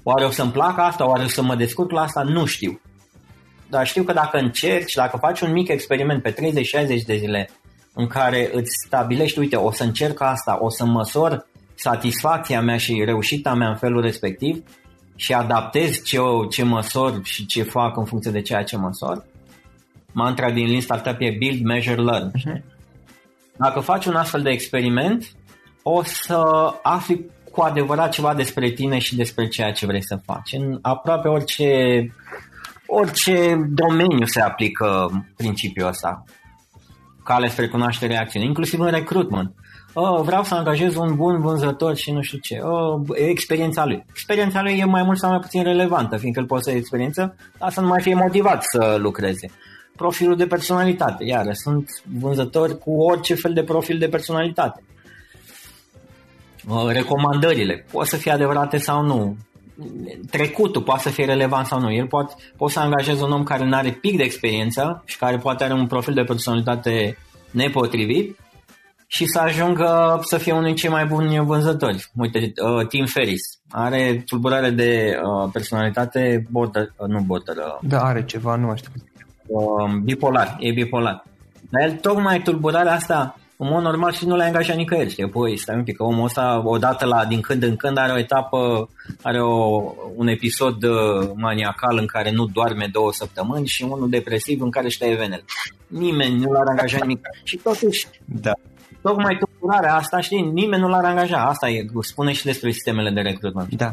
oare 0.03 0.25
o 0.25 0.31
să-mi 0.31 0.51
placă 0.51 0.81
asta, 0.81 1.09
oare 1.09 1.25
o 1.25 1.29
să 1.29 1.43
mă 1.43 1.55
descurc 1.55 1.91
la 1.91 2.01
asta? 2.01 2.23
Nu 2.23 2.45
știu 2.45 2.81
dar 3.69 3.87
știu 3.87 4.03
că 4.03 4.13
dacă 4.13 4.39
încerci, 4.39 4.95
dacă 4.95 5.17
faci 5.17 5.41
un 5.41 5.53
mic 5.53 5.69
experiment 5.69 6.23
pe 6.23 6.33
30-60 6.33 6.37
de 7.07 7.17
zile 7.17 7.51
în 7.95 8.07
care 8.07 8.51
îți 8.53 8.71
stabilești, 8.87 9.39
uite, 9.39 9.57
o 9.57 9.73
să 9.73 9.83
încerc 9.83 10.21
asta, 10.21 10.59
o 10.61 10.71
să 10.71 10.85
măsor 10.85 11.47
satisfacția 11.75 12.61
mea 12.61 12.77
și 12.77 13.03
reușita 13.05 13.55
mea 13.55 13.69
în 13.69 13.77
felul 13.77 14.03
respectiv 14.03 14.63
și 15.21 15.33
adaptez 15.33 16.03
ce, 16.03 16.19
ce 16.51 16.65
măsor 16.65 17.21
și 17.23 17.47
ce 17.47 17.63
fac 17.63 17.97
în 17.97 18.05
funcție 18.05 18.31
de 18.31 18.41
ceea 18.41 18.63
ce 18.63 18.77
măsor. 18.77 19.25
Mantra 20.13 20.51
din 20.51 20.67
Lean 20.67 20.81
Startup 20.81 21.17
e 21.19 21.37
Build, 21.39 21.65
Measure, 21.65 22.03
Learn. 22.03 22.31
Uh-huh. 22.31 22.63
Dacă 23.57 23.81
faci 23.81 24.07
un 24.07 24.15
astfel 24.15 24.43
de 24.43 24.51
experiment, 24.51 25.33
o 25.83 26.03
să 26.03 26.43
afli 26.83 27.27
cu 27.53 27.61
adevărat 27.61 28.13
ceva 28.13 28.35
despre 28.35 28.71
tine 28.71 28.99
și 28.99 29.17
despre 29.17 29.49
ceea 29.49 29.73
ce 29.73 29.87
vrei 29.87 30.05
să 30.05 30.21
faci. 30.25 30.53
În 30.53 30.79
aproape 30.83 31.29
orice 31.29 31.67
orice 32.87 33.55
domeniu 33.69 34.27
se 34.27 34.41
aplică 34.41 35.11
principiul 35.37 35.89
ăsta. 35.89 36.25
Cale 37.25 37.49
spre 37.49 37.69
cunoaștere 37.69 38.17
acțiune, 38.17 38.47
inclusiv 38.47 38.81
în 38.81 38.91
recruitment. 38.91 39.55
Oh, 39.93 40.21
vreau 40.23 40.45
să 40.45 40.55
angajez 40.55 40.95
un 40.95 41.15
bun 41.15 41.41
vânzător 41.41 41.97
și 41.97 42.13
nu 42.13 42.23
știu 42.23 42.39
ce. 42.39 42.59
Oh, 42.59 43.01
experiența 43.15 43.85
lui. 43.85 44.05
Experiența 44.11 44.63
lui 44.63 44.79
e 44.79 44.85
mai 44.85 45.03
mult 45.03 45.19
sau 45.19 45.31
mai 45.31 45.39
puțin 45.39 45.63
relevantă, 45.63 46.17
fiindcă 46.17 46.41
îl 46.41 46.47
poți 46.47 46.65
să 46.65 46.71
ai 46.71 46.77
experiență, 46.77 47.37
dar 47.59 47.71
să 47.71 47.81
nu 47.81 47.87
mai 47.87 48.01
fie 48.01 48.15
motivat 48.15 48.65
să 48.65 48.97
lucreze. 48.99 49.51
Profilul 49.97 50.37
de 50.37 50.47
personalitate. 50.47 51.25
Iar 51.25 51.55
sunt 51.55 51.91
vânzători 52.19 52.79
cu 52.79 52.91
orice 52.91 53.35
fel 53.35 53.53
de 53.53 53.63
profil 53.63 53.99
de 53.99 54.09
personalitate. 54.09 54.83
Recomandările. 56.89 57.87
Pot 57.91 58.07
să 58.07 58.17
fie 58.17 58.33
adevărate 58.33 58.79
sau 58.79 59.03
nu 59.03 59.37
trecutul 60.31 60.83
poate 60.83 61.03
să 61.03 61.09
fie 61.09 61.25
relevant 61.25 61.67
sau 61.67 61.81
nu. 61.81 61.93
El 61.93 62.07
poate, 62.07 62.35
poate 62.57 62.73
să 62.73 62.81
angajeze 62.81 63.23
un 63.23 63.33
om 63.33 63.43
care 63.43 63.65
nu 63.65 63.77
are 63.77 63.91
pic 63.91 64.17
de 64.17 64.23
experiență 64.23 65.03
și 65.05 65.19
care 65.19 65.37
poate 65.37 65.65
are 65.65 65.73
un 65.73 65.87
profil 65.87 66.15
de 66.15 66.23
personalitate 66.23 67.19
nepotrivit 67.51 68.39
și 69.11 69.27
să 69.27 69.39
ajungă 69.39 70.21
să 70.23 70.39
fie 70.39 70.53
unul 70.53 70.65
dintre 70.65 70.83
cei 70.83 70.91
mai 70.91 71.07
buni 71.07 71.45
vânzători. 71.45 72.11
Uite, 72.17 72.39
uh, 72.39 72.87
Tim 72.87 73.07
Ferris 73.07 73.43
are 73.71 74.23
tulburare 74.27 74.71
de 74.71 75.19
uh, 75.23 75.51
personalitate 75.53 76.47
border, 76.51 76.93
uh, 76.97 77.07
nu 77.07 77.21
border. 77.21 77.57
Uh, 77.57 77.79
da, 77.83 78.01
are 78.01 78.25
ceva, 78.25 78.57
nu 78.57 78.77
știu. 78.77 78.91
Uh, 79.47 79.93
bipolar, 80.05 80.57
e 80.59 80.73
bipolar. 80.73 81.25
Dar 81.71 81.89
el 81.89 81.97
tocmai 81.97 82.43
tulburarea 82.43 82.93
asta 82.93 83.37
în 83.57 83.69
mod 83.71 83.83
normal 83.83 84.13
și 84.13 84.27
nu 84.27 84.37
l-ai 84.37 84.47
angajat 84.47 84.77
nicăieri, 84.77 85.11
știi? 85.11 85.29
Păi, 85.29 85.57
stai 85.57 85.77
un 85.77 85.85
pic, 85.85 85.97
că 85.97 86.03
omul 86.03 86.25
ăsta 86.25 86.63
odată 86.65 87.05
la, 87.05 87.25
din 87.25 87.41
când 87.41 87.63
în 87.63 87.77
când 87.77 87.99
are 87.99 88.13
o 88.13 88.19
etapă, 88.19 88.89
are 89.23 89.43
o, 89.43 89.83
un 90.17 90.27
episod 90.27 90.83
uh, 90.83 91.31
maniacal 91.35 91.99
în 91.99 92.07
care 92.07 92.31
nu 92.31 92.47
doarme 92.47 92.89
două 92.93 93.13
săptămâni 93.13 93.67
și 93.67 93.83
unul 93.83 94.09
depresiv 94.09 94.61
în 94.61 94.71
care 94.71 94.87
își 94.87 94.99
taie 94.99 95.17
venele. 95.17 95.45
Nimeni 95.87 96.39
nu 96.39 96.53
l-ar 96.53 96.67
angaja 96.69 96.99
nimic. 97.01 97.21
Și 97.45 97.57
totuși, 97.57 98.07
da. 98.25 98.53
Tocmai 99.03 99.39
tulburarea 99.39 99.95
asta, 99.95 100.21
știi, 100.21 100.41
nimeni 100.41 100.83
nu 100.83 100.89
l-ar 100.89 101.05
angaja. 101.05 101.45
Asta 101.45 101.69
e, 101.69 101.87
spune 102.01 102.33
și 102.33 102.45
despre 102.45 102.71
sistemele 102.71 103.11
de 103.11 103.21
recrutment. 103.21 103.75
Da. 103.75 103.93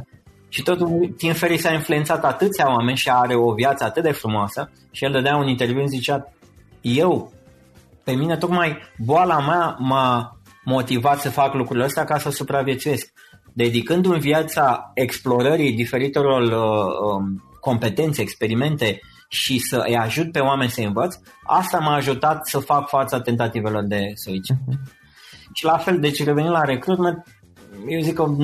Și 0.50 0.64
totul 0.64 1.14
Tim 1.18 1.34
Ferriss 1.34 1.66
a 1.66 1.74
influențat 1.74 2.26
atâția 2.26 2.70
oameni 2.70 2.98
și 2.98 3.10
are 3.10 3.36
o 3.36 3.54
viață 3.54 3.84
atât 3.84 4.04
de 4.04 4.12
frumoasă 4.12 4.72
și 4.92 5.04
el 5.04 5.12
dădea 5.12 5.36
un 5.36 5.48
interviu 5.48 5.82
și 5.82 5.88
zicea 5.88 6.34
eu 6.82 7.34
pe 8.04 8.12
mine 8.12 8.38
tocmai 8.38 8.78
boala 8.98 9.40
mea 9.40 9.76
m-a 9.80 10.40
motivat 10.64 11.20
să 11.20 11.30
fac 11.30 11.54
lucrurile 11.54 11.86
astea 11.86 12.04
ca 12.04 12.18
să 12.18 12.30
supraviețuiesc. 12.30 13.14
Dedicând 13.54 14.06
în 14.06 14.20
viața 14.20 14.92
explorării 14.94 15.74
diferitelor 15.74 16.42
uh, 16.42 17.14
um, 17.16 17.44
competențe, 17.60 18.22
experimente 18.22 19.00
și 19.28 19.60
să 19.60 19.84
îi 19.88 19.98
ajut 19.98 20.32
pe 20.32 20.40
oameni 20.40 20.70
să 20.70 20.82
învăț, 20.82 21.16
asta 21.44 21.78
m-a 21.78 21.96
ajutat 21.96 22.48
să 22.48 22.60
fac 22.60 22.88
fața 22.88 23.22
tentativelor 23.22 23.84
de 23.84 24.12
switch. 24.16 24.52
Uh-huh. 24.52 25.04
Și 25.54 25.66
la 25.66 25.78
fel, 25.78 26.00
deci 26.00 26.24
revenind 26.24 26.54
la 26.54 26.62
recruitment, 26.62 27.28
eu 27.88 28.00
zic 28.00 28.14
că 28.14 28.36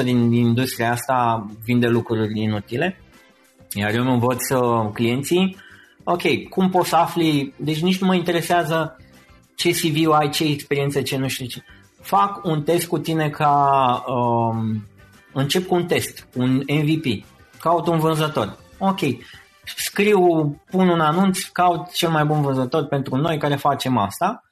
90% 0.00 0.04
din, 0.04 0.30
din 0.30 0.46
industria 0.46 0.90
asta 0.90 1.46
vinde 1.64 1.88
lucruri 1.88 2.40
inutile, 2.40 3.00
iar 3.74 3.94
eu 3.94 4.02
îmi 4.02 4.12
învăț 4.12 4.48
uh, 4.48 4.90
clienții, 4.92 5.56
ok, 6.04 6.48
cum 6.48 6.70
poți 6.70 6.88
să 6.88 6.96
afli, 6.96 7.54
deci 7.56 7.82
nici 7.82 8.00
nu 8.00 8.06
mă 8.06 8.14
interesează 8.14 8.96
ce 9.54 9.70
CV 9.70 10.10
ai, 10.10 10.28
ce 10.28 10.44
experiență, 10.44 11.02
ce 11.02 11.16
nu 11.16 11.28
știu 11.28 11.46
ce. 11.46 11.62
Fac 12.00 12.44
un 12.44 12.62
test 12.62 12.86
cu 12.86 12.98
tine 12.98 13.30
ca... 13.30 14.04
Um, 14.06 14.86
încep 15.32 15.66
cu 15.66 15.74
un 15.74 15.86
test, 15.86 16.28
un 16.34 16.62
MVP. 16.68 17.24
Caut 17.60 17.86
un 17.86 17.98
vânzător. 17.98 18.58
Ok. 18.78 19.00
Scriu, 19.64 20.20
pun 20.70 20.88
un 20.88 21.00
anunț, 21.00 21.42
caut 21.42 21.92
cel 21.92 22.10
mai 22.10 22.24
bun 22.24 22.42
vânzător 22.42 22.86
pentru 22.86 23.16
noi 23.16 23.38
care 23.38 23.56
facem 23.56 23.96
asta 23.96 24.44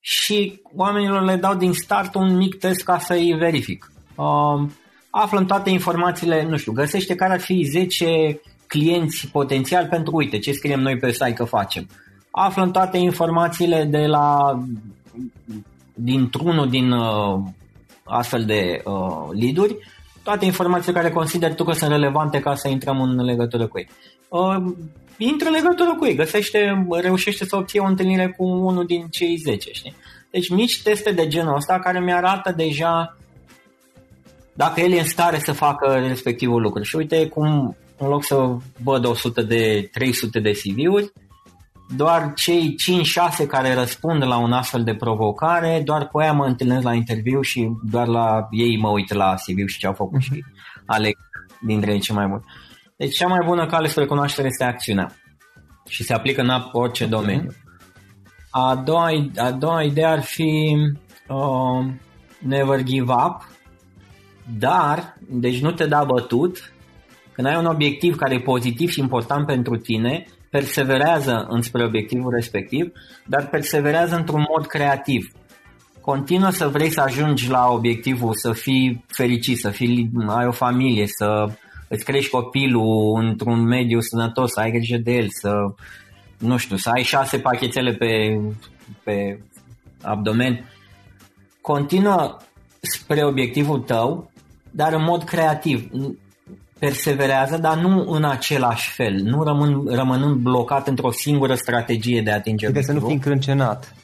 și 0.00 0.60
oamenilor 0.76 1.22
le 1.22 1.36
dau 1.36 1.54
din 1.54 1.72
start 1.72 2.14
un 2.14 2.36
mic 2.36 2.58
test 2.58 2.82
ca 2.82 2.98
să-i 2.98 3.36
verific. 3.38 3.92
Um, 4.14 4.72
aflăm 5.10 5.46
toate 5.46 5.70
informațiile, 5.70 6.44
nu 6.44 6.56
știu, 6.56 6.72
găsește 6.72 7.14
care 7.14 7.32
ar 7.32 7.40
fi 7.40 7.62
10 7.62 8.40
clienți 8.66 9.28
potențial 9.28 9.86
pentru, 9.86 10.16
uite, 10.16 10.38
ce 10.38 10.52
scriem 10.52 10.80
noi 10.80 10.98
pe 10.98 11.10
site 11.10 11.32
că 11.32 11.44
facem 11.44 11.88
aflăm 12.30 12.70
toate 12.70 12.98
informațiile 12.98 13.84
de 13.84 14.06
la 14.06 14.58
dintr-unul 15.94 16.68
din 16.68 16.90
uh, 16.90 17.40
astfel 18.04 18.44
de 18.44 18.82
uh, 18.84 19.28
lead 19.32 19.76
toate 20.22 20.44
informațiile 20.44 21.00
care 21.00 21.12
consider 21.12 21.54
tu 21.54 21.64
că 21.64 21.72
sunt 21.72 21.90
relevante 21.90 22.40
ca 22.40 22.54
să 22.54 22.68
intrăm 22.68 23.00
în 23.00 23.24
legătură 23.24 23.66
cu 23.66 23.78
ei. 23.78 23.88
Uh, 24.28 24.56
intră 25.16 25.46
în 25.46 25.54
legătură 25.54 25.94
cu 25.94 26.06
ei, 26.06 26.14
găsește, 26.14 26.86
reușește 27.00 27.44
să 27.44 27.56
obție 27.56 27.80
o 27.80 27.86
întâlnire 27.86 28.34
cu 28.36 28.44
unul 28.44 28.86
din 28.86 29.06
cei 29.10 29.36
10, 29.36 29.72
știi? 29.72 29.94
Deci 30.30 30.48
mici 30.48 30.82
teste 30.82 31.12
de 31.12 31.28
genul 31.28 31.54
ăsta 31.54 31.78
care 31.78 32.00
mi-arată 32.00 32.52
deja 32.56 33.16
dacă 34.52 34.80
el 34.80 34.92
e 34.92 34.98
în 34.98 35.06
stare 35.06 35.38
să 35.38 35.52
facă 35.52 36.04
respectivul 36.06 36.62
lucru. 36.62 36.82
Și 36.82 36.96
uite 36.96 37.28
cum 37.28 37.76
în 37.96 38.08
loc 38.08 38.24
să 38.24 38.56
văd 38.82 39.04
100 39.04 39.42
de 39.42 39.88
300 39.92 40.40
de 40.40 40.50
CV-uri, 40.50 41.12
doar 41.96 42.32
cei 42.34 42.74
5-6 43.42 43.46
care 43.46 43.74
răspund 43.74 44.22
la 44.22 44.36
un 44.36 44.52
astfel 44.52 44.84
de 44.84 44.94
provocare, 44.94 45.82
doar 45.84 46.08
cu 46.08 46.18
aia 46.18 46.32
mă 46.32 46.44
întâlnesc 46.44 46.82
la 46.82 46.94
interviu 46.94 47.40
și 47.40 47.70
doar 47.90 48.06
la 48.06 48.48
ei 48.50 48.78
mă 48.78 48.88
uit 48.88 49.12
la 49.12 49.34
CV 49.34 49.68
și 49.68 49.78
ce 49.78 49.86
au 49.86 49.92
făcut 49.92 50.20
și 50.20 50.44
aleg 50.86 51.16
dintre 51.60 51.92
ei 51.92 52.00
ce 52.00 52.12
mai 52.12 52.26
mult. 52.26 52.44
Deci 52.98 53.16
cea 53.16 53.26
mai 53.26 53.46
bună 53.46 53.66
cale 53.66 53.88
spre 53.88 54.06
cunoaștere 54.06 54.46
este 54.46 54.64
acțiunea 54.64 55.14
și 55.88 56.02
se 56.02 56.14
aplică 56.14 56.40
în 56.40 56.50
orice 56.72 57.06
domeniu. 57.06 57.50
A 58.50 58.82
doua, 58.84 59.08
a 59.36 59.52
doua 59.52 59.82
idee 59.82 60.04
ar 60.04 60.22
fi 60.22 60.76
uh, 61.28 61.86
never 62.38 62.82
give 62.82 63.12
up, 63.12 63.48
dar, 64.58 65.16
deci 65.28 65.60
nu 65.60 65.72
te 65.72 65.86
da 65.86 66.04
bătut, 66.04 66.72
când 67.32 67.46
ai 67.46 67.56
un 67.56 67.66
obiectiv 67.66 68.16
care 68.16 68.34
e 68.34 68.40
pozitiv 68.40 68.88
și 68.88 69.00
important 69.00 69.46
pentru 69.46 69.76
tine, 69.76 70.24
perseverează 70.50 71.46
înspre 71.48 71.84
obiectivul 71.84 72.32
respectiv, 72.34 72.92
dar 73.26 73.48
perseverează 73.48 74.16
într-un 74.16 74.44
mod 74.54 74.66
creativ. 74.66 75.32
Continuă 76.00 76.50
să 76.50 76.68
vrei 76.68 76.90
să 76.90 77.00
ajungi 77.00 77.50
la 77.50 77.68
obiectivul, 77.70 78.34
să 78.34 78.52
fii 78.52 79.04
fericit, 79.06 79.58
să 79.58 79.70
fii, 79.70 80.10
ai 80.26 80.46
o 80.46 80.52
familie, 80.52 81.06
să 81.06 81.48
îți 81.88 82.04
crești 82.04 82.30
copilul 82.30 83.18
într-un 83.22 83.62
mediu 83.62 84.00
sănătos, 84.00 84.52
să 84.52 84.60
ai 84.60 84.70
grijă 84.70 84.96
de 84.96 85.12
el, 85.12 85.26
să, 85.30 85.50
nu 86.38 86.56
știu, 86.56 86.76
să 86.76 86.90
ai 86.90 87.02
șase 87.02 87.38
pachetele 87.38 87.92
pe, 87.92 88.40
pe 89.04 89.40
abdomen. 90.02 90.72
Continuă 91.60 92.36
spre 92.80 93.24
obiectivul 93.24 93.78
tău, 93.78 94.30
dar 94.70 94.92
în 94.92 95.02
mod 95.02 95.22
creativ 95.22 95.90
perseverează, 96.78 97.56
dar 97.56 97.78
nu 97.78 98.10
în 98.10 98.24
același 98.24 98.90
fel, 98.90 99.14
nu 99.22 99.42
rămân, 99.42 99.86
rămânând 99.86 100.34
blocat 100.34 100.88
într-o 100.88 101.10
singură 101.10 101.54
strategie 101.54 102.22
de 102.22 102.30
a 102.30 102.34
atinge 102.34 102.66
adică 102.66 102.80
să 102.82 102.92
nu 102.92 103.00
fii 103.00 103.14
încrâncenat. 103.14 103.94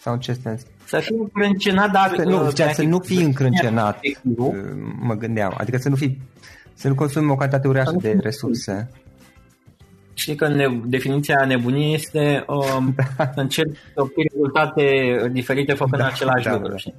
Sau 0.00 0.12
în 0.12 0.20
ce 0.20 0.32
sens? 0.32 0.62
Să 0.84 0.98
fii 0.98 1.16
încrâncenat, 1.18 1.90
dar... 1.90 2.12
Să, 2.16 2.22
nu, 2.22 2.48
zicea, 2.48 2.72
să 2.72 2.82
nu 2.82 2.98
fii 2.98 3.22
încrâncenat, 3.22 4.00
uh, 4.36 4.54
mă 5.00 5.14
gândeam. 5.14 5.54
Adică 5.56 5.76
să 5.76 5.88
nu 5.88 5.96
fii 5.96 6.20
să 6.78 6.88
nu 6.88 6.94
consumi 6.94 7.30
o 7.30 7.34
cantitate 7.34 7.68
uriașă 7.68 7.96
de 8.00 8.16
resurse. 8.20 8.90
Știi 10.14 10.34
că 10.34 10.48
ne, 10.48 10.66
definiția 10.84 11.44
nebuniei 11.46 11.94
este 11.94 12.44
um, 12.46 12.94
da. 13.16 13.24
să 13.34 13.40
încerci 13.40 13.76
să 13.94 14.00
obții 14.00 14.28
rezultate 14.32 14.82
diferite 15.32 15.72
făcând 15.72 16.02
da, 16.02 16.06
același 16.06 16.44
da, 16.44 16.52
lucru. 16.52 16.68
Da 16.68 16.92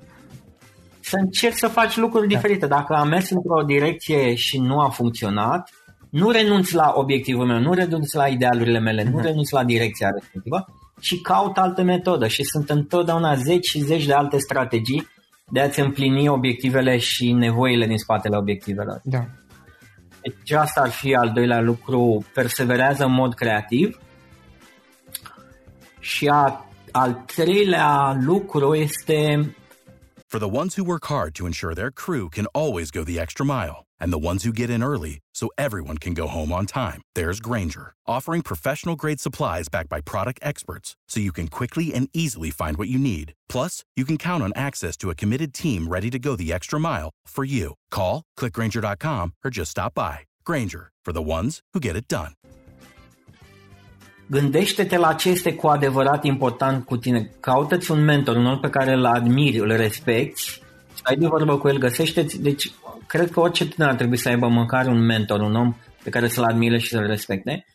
să 1.10 1.16
încerci 1.18 1.58
să 1.58 1.68
faci 1.68 1.98
lucruri 1.98 2.28
da. 2.28 2.36
diferite. 2.36 2.68
Dacă 2.68 2.94
am 2.94 3.08
mers 3.08 3.30
într-o 3.30 3.64
direcție 3.66 4.36
și 4.36 4.60
nu 4.60 4.80
a 4.80 4.90
funcționat, 4.90 5.70
nu 6.10 6.30
renunți 6.30 6.76
la 6.76 6.92
obiectivul 6.96 7.46
meu, 7.46 7.60
nu 7.60 7.74
renunți 7.74 8.16
la 8.16 8.28
idealurile 8.28 8.80
mele, 8.80 9.02
uh-huh. 9.02 9.10
nu 9.10 9.18
mhm. 9.18 9.26
renunți 9.26 9.54
la 9.54 9.64
direcția 9.64 10.10
respectivă 10.10 10.66
și 11.00 11.22
caut 11.22 11.58
altă 11.58 11.84
metodă 11.84 12.28
și 12.28 12.44
sunt 12.44 12.70
întotdeauna 12.70 13.36
zeci 13.36 13.68
și 13.68 13.80
zeci 13.80 14.06
de 14.06 14.14
alte 14.14 14.38
strategii 14.38 15.08
de 15.52 15.60
a-ți 15.60 15.80
împlini 15.80 16.28
obiectivele 16.28 16.98
și 16.98 17.32
nevoile 17.32 17.86
din 17.86 17.98
spatele 17.98 18.38
obiectivelor. 18.38 19.02
Da. 19.04 19.26
Deci 20.22 20.52
asta 20.52 20.82
ar 20.82 20.90
fi 20.90 21.16
al 21.16 21.32
doilea 21.32 21.62
lucru, 21.62 22.26
perseverează 22.34 23.04
în 23.04 23.12
mod 23.12 23.34
creativ. 23.34 24.00
Și 26.00 26.28
a, 26.28 26.66
al 26.92 27.24
treilea 27.26 28.18
lucru 28.22 28.76
este 28.76 29.54
For 30.28 30.40
the 30.40 30.58
ones 30.60 30.76
who 30.76 30.86
work 30.86 31.06
hard 31.06 31.34
to 31.34 31.46
ensure 31.46 31.74
their 31.74 31.92
crew 31.92 32.28
can 32.30 32.46
always 32.52 32.92
go 32.92 33.04
the 33.04 33.20
extra 33.20 33.44
mile, 33.44 33.89
and 34.00 34.12
the 34.12 34.26
ones 34.30 34.44
who 34.44 34.52
get 34.52 34.70
in 34.70 34.84
early 34.84 35.20
so 35.34 35.50
everyone 35.58 35.98
can 35.98 36.14
go 36.14 36.28
home 36.28 36.52
on 36.52 36.66
time, 36.66 37.02
there's 37.16 37.40
Granger, 37.40 37.94
offering 38.06 38.42
professional 38.42 38.96
grade 38.96 39.20
supplies 39.20 39.70
backed 39.70 39.90
by 39.90 40.02
product 40.02 40.40
experts 40.42 40.96
so 41.08 41.20
you 41.20 41.32
can 41.32 41.48
quickly 41.48 41.94
and 41.94 42.10
easily 42.14 42.50
find 42.50 42.78
what 42.78 42.90
you 42.90 43.00
need. 43.00 43.34
Plus, 43.48 43.84
you 43.96 44.06
can 44.06 44.18
count 44.18 44.44
on 44.44 44.52
access 44.56 44.98
to 44.98 45.10
a 45.10 45.16
committed 45.16 45.54
team 45.54 45.88
ready 45.88 46.10
to 46.10 46.20
go 46.20 46.36
the 46.36 46.52
extra 46.52 46.80
mile 46.80 47.10
for 47.26 47.44
you. 47.44 47.76
Call, 47.92 48.24
clickgranger.com, 48.38 49.34
or 49.44 49.50
just 49.50 49.72
stop 49.72 49.94
by. 49.94 50.20
Granger, 50.44 50.92
for 51.06 51.14
the 51.14 51.28
ones 51.38 51.62
who 51.74 51.80
get 51.80 51.96
it 51.96 52.08
done. 52.08 52.34
Gândește-te 54.32 54.98
la 54.98 55.14
ce 55.14 55.30
este 55.30 55.54
cu 55.54 55.68
adevărat 55.68 56.24
important 56.24 56.86
cu 56.86 56.98
tine. 56.98 57.32
Caută-ți 57.40 57.92
un 57.92 58.04
mentor, 58.04 58.36
un 58.36 58.46
om 58.46 58.60
pe 58.60 58.70
care 58.70 58.94
îl 58.94 59.06
admiri, 59.06 59.58
îl 59.58 59.76
respecti, 59.76 60.62
ai 61.04 61.16
de 61.16 61.28
vorbă 61.28 61.58
cu 61.58 61.68
el, 61.68 61.78
găsește 61.78 62.26
Deci, 62.40 62.72
cred 63.10 63.32
că 63.32 63.40
orice 63.40 63.68
tânăr 63.68 63.90
ar 63.90 63.96
trebui 63.96 64.18
să 64.18 64.30
aibă 64.30 64.48
măcar 64.48 64.86
un 64.86 65.06
mentor, 65.06 65.40
un 65.40 65.56
om 65.56 65.76
pe 66.04 66.10
care 66.10 66.28
să-l 66.28 66.44
admire 66.44 66.78
și 66.78 66.90
să-l 66.90 67.06
respecte. 67.06 67.66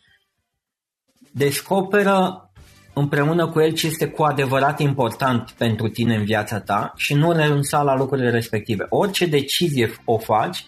Descoperă 1.31 2.49
împreună 2.93 3.47
cu 3.47 3.59
el 3.59 3.71
ce 3.71 3.87
este 3.87 4.07
cu 4.07 4.23
adevărat 4.23 4.79
important 4.79 5.51
pentru 5.57 5.87
tine 5.87 6.15
în 6.15 6.23
viața 6.23 6.59
ta 6.59 6.93
și 6.95 7.13
nu 7.13 7.31
renunța 7.31 7.81
la 7.81 7.95
lucrurile 7.95 8.29
respective. 8.29 8.85
Orice 8.89 9.25
decizie 9.25 9.91
o 10.05 10.17
faci, 10.17 10.65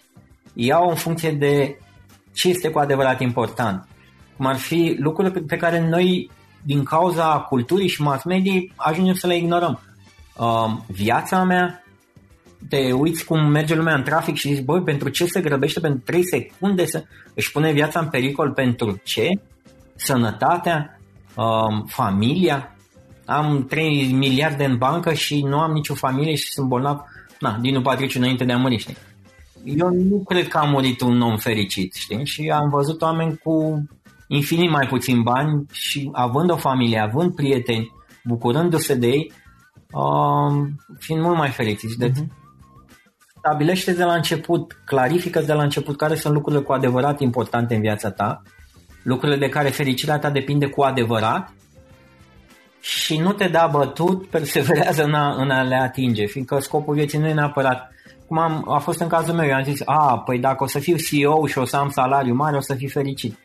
ia-o 0.53 0.89
în 0.89 0.95
funcție 0.95 1.31
de 1.31 1.77
ce 2.33 2.49
este 2.49 2.69
cu 2.69 2.79
adevărat 2.79 3.21
important 3.21 3.87
cum 4.37 4.45
ar 4.45 4.55
fi 4.55 4.95
lucruri 4.99 5.43
pe 5.43 5.57
care 5.57 5.87
noi, 5.87 6.31
din 6.63 6.83
cauza 6.83 7.39
culturii 7.39 7.87
și 7.87 8.01
mass 8.01 8.23
media, 8.23 8.61
ajungem 8.75 9.13
să 9.13 9.27
le 9.27 9.35
ignorăm. 9.35 9.79
Uh, 10.37 10.77
viața 10.87 11.43
mea, 11.43 11.83
te 12.69 12.91
uiți 12.91 13.25
cum 13.25 13.49
merge 13.49 13.75
lumea 13.75 13.95
în 13.95 14.03
trafic 14.03 14.35
și 14.35 14.53
zici, 14.53 14.63
băi, 14.63 14.81
pentru 14.81 15.09
ce 15.09 15.25
se 15.25 15.41
grăbește 15.41 15.79
pentru 15.79 16.01
3 16.05 16.23
secunde 16.25 16.85
să 16.85 17.03
își 17.33 17.51
pune 17.51 17.71
viața 17.71 17.99
în 17.99 18.07
pericol 18.07 18.51
pentru 18.51 19.01
ce? 19.03 19.29
Sănătatea? 19.95 20.99
Uh, 21.35 21.83
familia? 21.85 22.75
Am 23.25 23.65
3 23.65 24.11
miliarde 24.11 24.65
în 24.65 24.77
bancă 24.77 25.13
și 25.13 25.41
nu 25.41 25.59
am 25.59 25.71
nicio 25.71 25.93
familie 25.93 26.35
și 26.35 26.51
sunt 26.51 26.67
bolnav. 26.67 27.01
Na, 27.39 27.57
din 27.61 27.81
patriciu 27.81 28.19
înainte 28.19 28.45
de 28.45 28.51
a 28.51 28.57
muri, 28.57 28.77
știi? 28.77 28.97
Eu 29.63 29.89
nu 29.89 30.23
cred 30.25 30.47
că 30.47 30.57
a 30.57 30.63
murit 30.63 31.01
un 31.01 31.21
om 31.21 31.37
fericit, 31.37 31.93
știi? 31.93 32.25
Și 32.25 32.49
am 32.49 32.69
văzut 32.69 33.01
oameni 33.01 33.37
cu 33.37 33.83
infinit 34.27 34.69
mai 34.69 34.87
puțin 34.87 35.21
bani 35.21 35.65
și 35.71 36.09
având 36.11 36.51
o 36.51 36.55
familie, 36.55 36.99
având 36.99 37.35
prieteni, 37.35 37.91
bucurându-se 38.23 38.95
de 38.95 39.07
ei, 39.07 39.31
uh, 39.91 40.67
fiind 40.99 41.21
mult 41.21 41.37
mai 41.37 41.49
fericiți. 41.49 41.97
Deci, 41.97 42.11
uh-huh. 42.11 42.46
Stabilește 43.37 43.93
de 43.93 44.03
la 44.03 44.13
început, 44.13 44.81
clarifică 44.85 45.39
de 45.39 45.53
la 45.53 45.63
început 45.63 45.97
care 45.97 46.15
sunt 46.15 46.33
lucrurile 46.33 46.63
cu 46.63 46.71
adevărat 46.71 47.19
importante 47.19 47.75
în 47.75 47.81
viața 47.81 48.11
ta, 48.11 48.41
lucrurile 49.03 49.37
de 49.37 49.49
care 49.49 49.69
fericirea 49.69 50.19
ta 50.19 50.29
depinde 50.29 50.67
cu 50.67 50.81
adevărat 50.81 51.53
și 52.79 53.17
nu 53.17 53.31
te 53.31 53.47
da 53.47 53.69
bătut, 53.71 54.27
perseverează 54.27 55.03
în 55.03 55.13
a, 55.13 55.35
în 55.35 55.49
a 55.49 55.61
le 55.61 55.75
atinge, 55.75 56.25
fiindcă 56.25 56.59
scopul 56.59 56.95
vieții 56.95 57.19
nu 57.19 57.27
e 57.27 57.33
neapărat 57.33 57.91
cum 58.27 58.37
am, 58.37 58.65
a 58.69 58.77
fost 58.77 58.99
în 58.99 59.07
cazul 59.07 59.33
meu, 59.33 59.47
eu 59.47 59.55
am 59.55 59.63
zis, 59.63 59.81
a, 59.85 60.19
păi 60.25 60.39
dacă 60.39 60.63
o 60.63 60.67
să 60.67 60.79
fiu 60.79 60.95
CEO 60.95 61.45
și 61.45 61.57
o 61.57 61.65
să 61.65 61.77
am 61.77 61.89
salariu 61.89 62.33
mare, 62.33 62.57
o 62.57 62.61
să 62.61 62.73
fiu 62.73 62.87
fericit. 62.87 63.37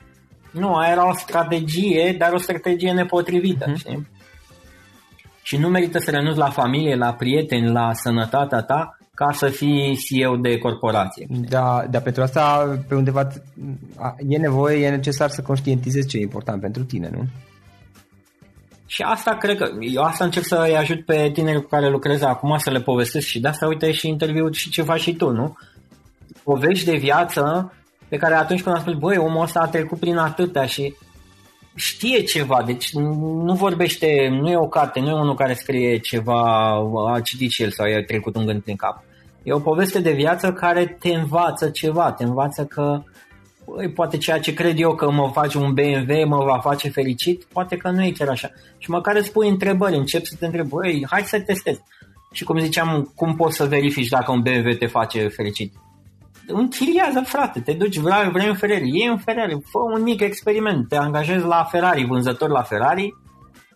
Nu, 0.51 0.75
aia 0.75 0.93
era 0.93 1.09
o 1.09 1.15
strategie, 1.15 2.15
dar 2.19 2.33
o 2.33 2.39
strategie 2.39 2.93
nepotrivită, 2.93 3.73
uh-huh. 3.73 3.77
știi? 3.77 4.09
Și 5.43 5.57
nu 5.57 5.69
merită 5.69 5.99
să 5.99 6.11
renunți 6.11 6.39
la 6.39 6.51
familie, 6.51 6.95
la 6.95 7.13
prieteni, 7.13 7.73
la 7.73 7.93
sănătatea 7.93 8.63
ta 8.63 8.97
ca 9.15 9.33
să 9.33 9.49
fii 9.49 9.97
CEO 9.97 10.37
de 10.37 10.59
corporație. 10.59 11.27
Da, 11.49 11.85
dar 11.91 12.03
pentru 12.03 12.23
asta, 12.23 12.79
pe 12.89 12.95
undeva, 12.95 13.29
e 14.29 14.39
nevoie, 14.39 14.85
e 14.85 14.91
necesar 14.91 15.29
să 15.29 15.43
conștientizezi 15.43 16.09
ce 16.09 16.19
e 16.19 16.21
important 16.21 16.61
pentru 16.61 16.85
tine, 16.85 17.11
nu? 17.13 17.25
Și 18.87 19.03
asta 19.03 19.37
cred 19.37 19.57
că, 19.57 19.69
eu 19.81 20.03
asta 20.03 20.25
încerc 20.25 20.45
să 20.45 20.65
îi 20.67 20.77
ajut 20.77 21.05
pe 21.05 21.31
tineri 21.33 21.63
cu 21.63 21.69
care 21.69 21.91
lucrez 21.91 22.23
acum 22.23 22.57
să 22.59 22.71
le 22.71 22.81
povestesc 22.81 23.27
și 23.27 23.41
de 23.41 23.49
asta 23.49 23.67
uite 23.67 23.93
și 23.93 24.09
interviul 24.09 24.53
și 24.53 24.71
ce 24.71 24.83
faci 24.83 25.01
și 25.01 25.15
tu, 25.15 25.31
nu? 25.31 25.57
Povești 26.43 26.91
de 26.91 26.97
viață 26.97 27.73
pe 28.09 28.17
care 28.17 28.35
atunci 28.35 28.63
când 28.63 28.75
am 28.75 28.81
spus, 28.81 28.95
băi, 28.95 29.17
omul 29.17 29.43
ăsta 29.43 29.61
a 29.61 29.69
trecut 29.69 29.99
prin 29.99 30.17
atâtea 30.17 30.67
și 30.67 30.95
știe 31.75 32.23
ceva, 32.23 32.63
deci 32.67 32.93
nu 33.45 33.55
vorbește, 33.55 34.29
nu 34.41 34.51
e 34.51 34.57
o 34.57 34.69
carte, 34.69 35.01
nu 35.01 35.09
e 35.09 35.13
unul 35.13 35.35
care 35.35 35.55
scrie 35.55 35.99
ceva, 35.99 36.73
a 37.13 37.21
citit 37.21 37.51
și 37.51 37.63
el 37.63 37.71
sau 37.71 37.87
i-a 37.87 38.05
trecut 38.05 38.37
un 38.37 38.47
gând 38.47 38.63
prin 38.63 38.77
cap. 38.77 39.05
E 39.43 39.53
o 39.53 39.59
poveste 39.59 40.01
de 40.01 40.13
viață 40.13 40.53
care 40.53 40.97
te 41.01 41.09
învață 41.09 41.71
ceva, 41.71 42.13
te 42.13 42.25
învață 42.25 42.65
că 42.65 43.03
băi, 43.65 43.91
poate 43.91 44.17
ceea 44.17 44.41
ce 44.41 44.55
cred 44.55 44.79
eu 44.79 44.95
că 44.95 45.11
mă 45.11 45.31
face 45.33 45.59
un 45.59 45.73
BMW 45.73 46.27
mă 46.27 46.45
va 46.45 46.59
face 46.59 46.89
fericit, 46.89 47.45
poate 47.45 47.77
că 47.77 47.91
nu 47.91 48.05
e 48.05 48.11
chiar 48.11 48.29
așa. 48.29 48.51
Și 48.79 48.91
măcar 48.91 49.17
îți 49.17 49.33
pui 49.33 49.49
întrebări, 49.49 49.97
încep 49.97 50.25
să 50.25 50.37
te 50.39 50.47
întrebi, 50.47 50.69
băi, 50.69 51.07
hai 51.11 51.23
să 51.23 51.41
testez. 51.41 51.81
Și 52.33 52.45
cum 52.45 52.59
ziceam, 52.59 53.13
cum 53.15 53.35
poți 53.35 53.57
să 53.57 53.65
verifici 53.65 54.09
dacă 54.09 54.33
un 54.33 54.41
BMW 54.41 54.73
te 54.79 54.87
face 54.87 55.29
fericit? 55.29 55.73
Închiriază, 56.47 57.23
frate, 57.25 57.61
te 57.61 57.73
duci, 57.73 57.97
vrei, 57.97 58.31
vrei 58.33 58.49
un 58.49 58.55
Ferrari, 58.55 58.89
iei 58.89 59.09
un 59.11 59.19
Ferrari, 59.19 59.59
fă 59.71 59.79
un 59.95 60.03
mic 60.03 60.21
experiment, 60.21 60.89
te 60.89 60.97
angajezi 60.97 61.45
la 61.45 61.67
Ferrari, 61.71 62.07
vânzător 62.07 62.49
la 62.49 62.63
Ferrari, 62.63 63.15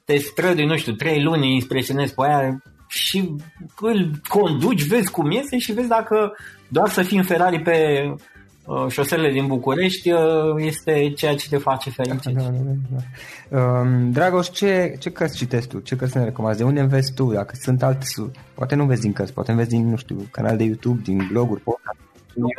te 0.04 0.16
strădui, 0.16 0.66
nu 0.66 0.76
știu, 0.76 0.92
trei 0.92 1.22
luni, 1.22 1.54
impresionezi 1.54 2.14
pe 2.14 2.22
aia 2.26 2.62
și 2.88 3.34
îl 3.80 4.10
conduci, 4.28 4.86
vezi 4.86 5.10
cum 5.10 5.30
iese 5.30 5.58
și 5.58 5.72
vezi 5.72 5.88
dacă 5.88 6.32
doar 6.68 6.88
să 6.88 7.02
fii 7.02 7.16
în 7.16 7.24
Ferrari 7.24 7.62
pe 7.62 8.04
uh, 8.66 8.86
șoselele 8.88 9.32
din 9.32 9.46
București 9.46 10.12
uh, 10.12 10.20
este 10.56 11.12
ceea 11.16 11.34
ce 11.34 11.48
te 11.48 11.56
face 11.56 11.90
fericit. 11.90 12.34
Da, 12.34 12.42
da, 12.42 12.48
da, 12.50 12.98
da. 13.48 13.58
Um, 13.58 14.10
Dragoș, 14.10 14.48
ce, 14.48 14.96
ce 14.98 15.10
cărți 15.10 15.36
citești 15.36 15.68
tu? 15.68 15.78
Ce 15.78 15.96
cărți 15.96 16.16
ne 16.16 16.24
recomanzi? 16.24 16.58
De 16.58 16.64
unde 16.64 16.80
înveți 16.80 17.14
tu? 17.14 17.32
Dacă 17.32 17.54
sunt 17.60 17.82
alte, 17.82 18.06
poate 18.54 18.74
nu 18.74 18.84
vezi 18.84 19.00
din 19.00 19.12
cărți, 19.12 19.32
poate 19.32 19.50
înveți 19.50 19.68
din, 19.68 19.88
nu 19.88 19.96
știu, 19.96 20.16
canal 20.30 20.56
de 20.56 20.64
YouTube, 20.64 21.00
din 21.04 21.28
bloguri, 21.30 21.60
podcast. 21.60 21.98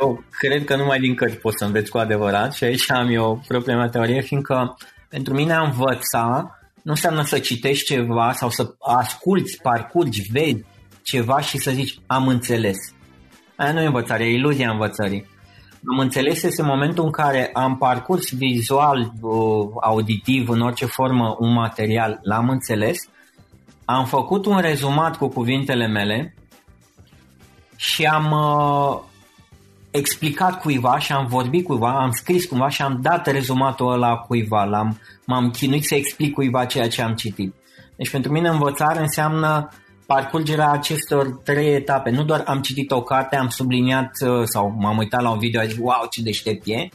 Eu 0.00 0.24
cred 0.30 0.64
că 0.64 0.76
numai 0.76 0.98
din 0.98 1.14
cărți 1.14 1.36
poți 1.36 1.56
să 1.58 1.64
înveți 1.64 1.90
cu 1.90 1.98
adevărat 1.98 2.52
și 2.52 2.64
aici 2.64 2.90
am 2.90 3.08
eu 3.08 3.42
propria 3.48 3.88
teorie, 3.88 4.20
fiindcă 4.20 4.76
pentru 5.08 5.34
mine 5.34 5.52
a 5.52 5.62
învăța 5.62 6.58
nu 6.82 6.94
înseamnă 6.94 7.22
să 7.22 7.38
citești 7.38 7.84
ceva 7.84 8.32
sau 8.32 8.50
să 8.50 8.74
asculți, 8.78 9.58
parcurgi, 9.62 10.30
vezi 10.30 10.64
ceva 11.02 11.40
și 11.40 11.58
să 11.58 11.70
zici 11.70 11.98
am 12.06 12.28
înțeles. 12.28 12.76
Aia 13.56 13.72
nu 13.72 13.80
e 13.80 13.86
învățare, 13.86 14.24
e 14.24 14.34
iluzia 14.34 14.70
învățării. 14.70 15.26
Am 15.90 15.98
înțeles 15.98 16.42
este 16.42 16.62
momentul 16.62 17.04
în 17.04 17.10
care 17.10 17.50
am 17.52 17.76
parcurs 17.76 18.34
vizual, 18.34 19.12
auditiv, 19.80 20.48
în 20.48 20.60
orice 20.60 20.86
formă, 20.86 21.36
un 21.38 21.52
material, 21.52 22.18
l-am 22.22 22.48
înțeles, 22.48 22.98
am 23.84 24.06
făcut 24.06 24.46
un 24.46 24.58
rezumat 24.58 25.16
cu 25.16 25.28
cuvintele 25.28 25.86
mele 25.86 26.34
și 27.76 28.04
am 28.04 28.30
uh, 28.30 29.00
explicat 29.90 30.60
cuiva 30.60 30.98
și 30.98 31.12
am 31.12 31.26
vorbit 31.26 31.64
cuiva, 31.64 32.00
am 32.00 32.10
scris 32.10 32.44
cumva 32.44 32.68
și 32.68 32.82
am 32.82 32.98
dat 33.02 33.26
rezumatul 33.26 33.92
ăla 33.92 34.16
cuiva, 34.16 34.64
l-am, 34.64 35.00
m-am 35.26 35.50
chinuit 35.50 35.84
să 35.84 35.94
explic 35.94 36.34
cuiva 36.34 36.64
ceea 36.64 36.88
ce 36.88 37.02
am 37.02 37.14
citit. 37.14 37.54
Deci 37.96 38.10
pentru 38.10 38.32
mine 38.32 38.48
învățare 38.48 39.00
înseamnă 39.00 39.68
parcurgerea 40.06 40.70
acestor 40.70 41.40
trei 41.44 41.74
etape. 41.74 42.10
Nu 42.10 42.24
doar 42.24 42.42
am 42.46 42.60
citit 42.60 42.90
o 42.90 43.02
carte, 43.02 43.36
am 43.36 43.48
subliniat 43.48 44.10
uh, 44.20 44.42
sau 44.44 44.74
m-am 44.78 44.98
uitat 44.98 45.22
la 45.22 45.30
un 45.30 45.38
video, 45.38 45.60
și 45.60 45.68
zis, 45.68 45.78
wow, 45.80 46.06
ce 46.10 46.22
deștept 46.22 46.66
e. 46.66 46.88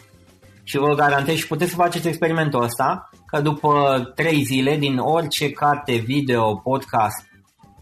Și 0.63 0.77
vă 0.77 0.95
garantez 0.95 1.35
și 1.35 1.47
puteți 1.47 1.69
să 1.69 1.75
faceți 1.75 2.07
experimentul 2.07 2.63
ăsta, 2.63 3.09
că 3.25 3.41
după 3.41 4.01
trei 4.15 4.43
zile 4.43 4.77
din 4.77 4.97
orice 4.97 5.51
carte, 5.51 5.95
video, 5.95 6.55
podcast 6.55 7.32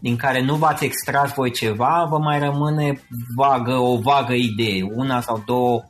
din 0.02 0.16
care 0.16 0.42
nu 0.42 0.54
v-ați 0.54 0.84
extras 0.84 1.34
voi 1.34 1.50
ceva, 1.50 2.06
vă 2.08 2.18
mai 2.18 2.38
rămâne 2.38 3.02
vagă, 3.36 3.72
o 3.72 3.98
vagă 3.98 4.32
idee, 4.32 4.82
una 4.94 5.20
sau 5.20 5.42
două, 5.46 5.84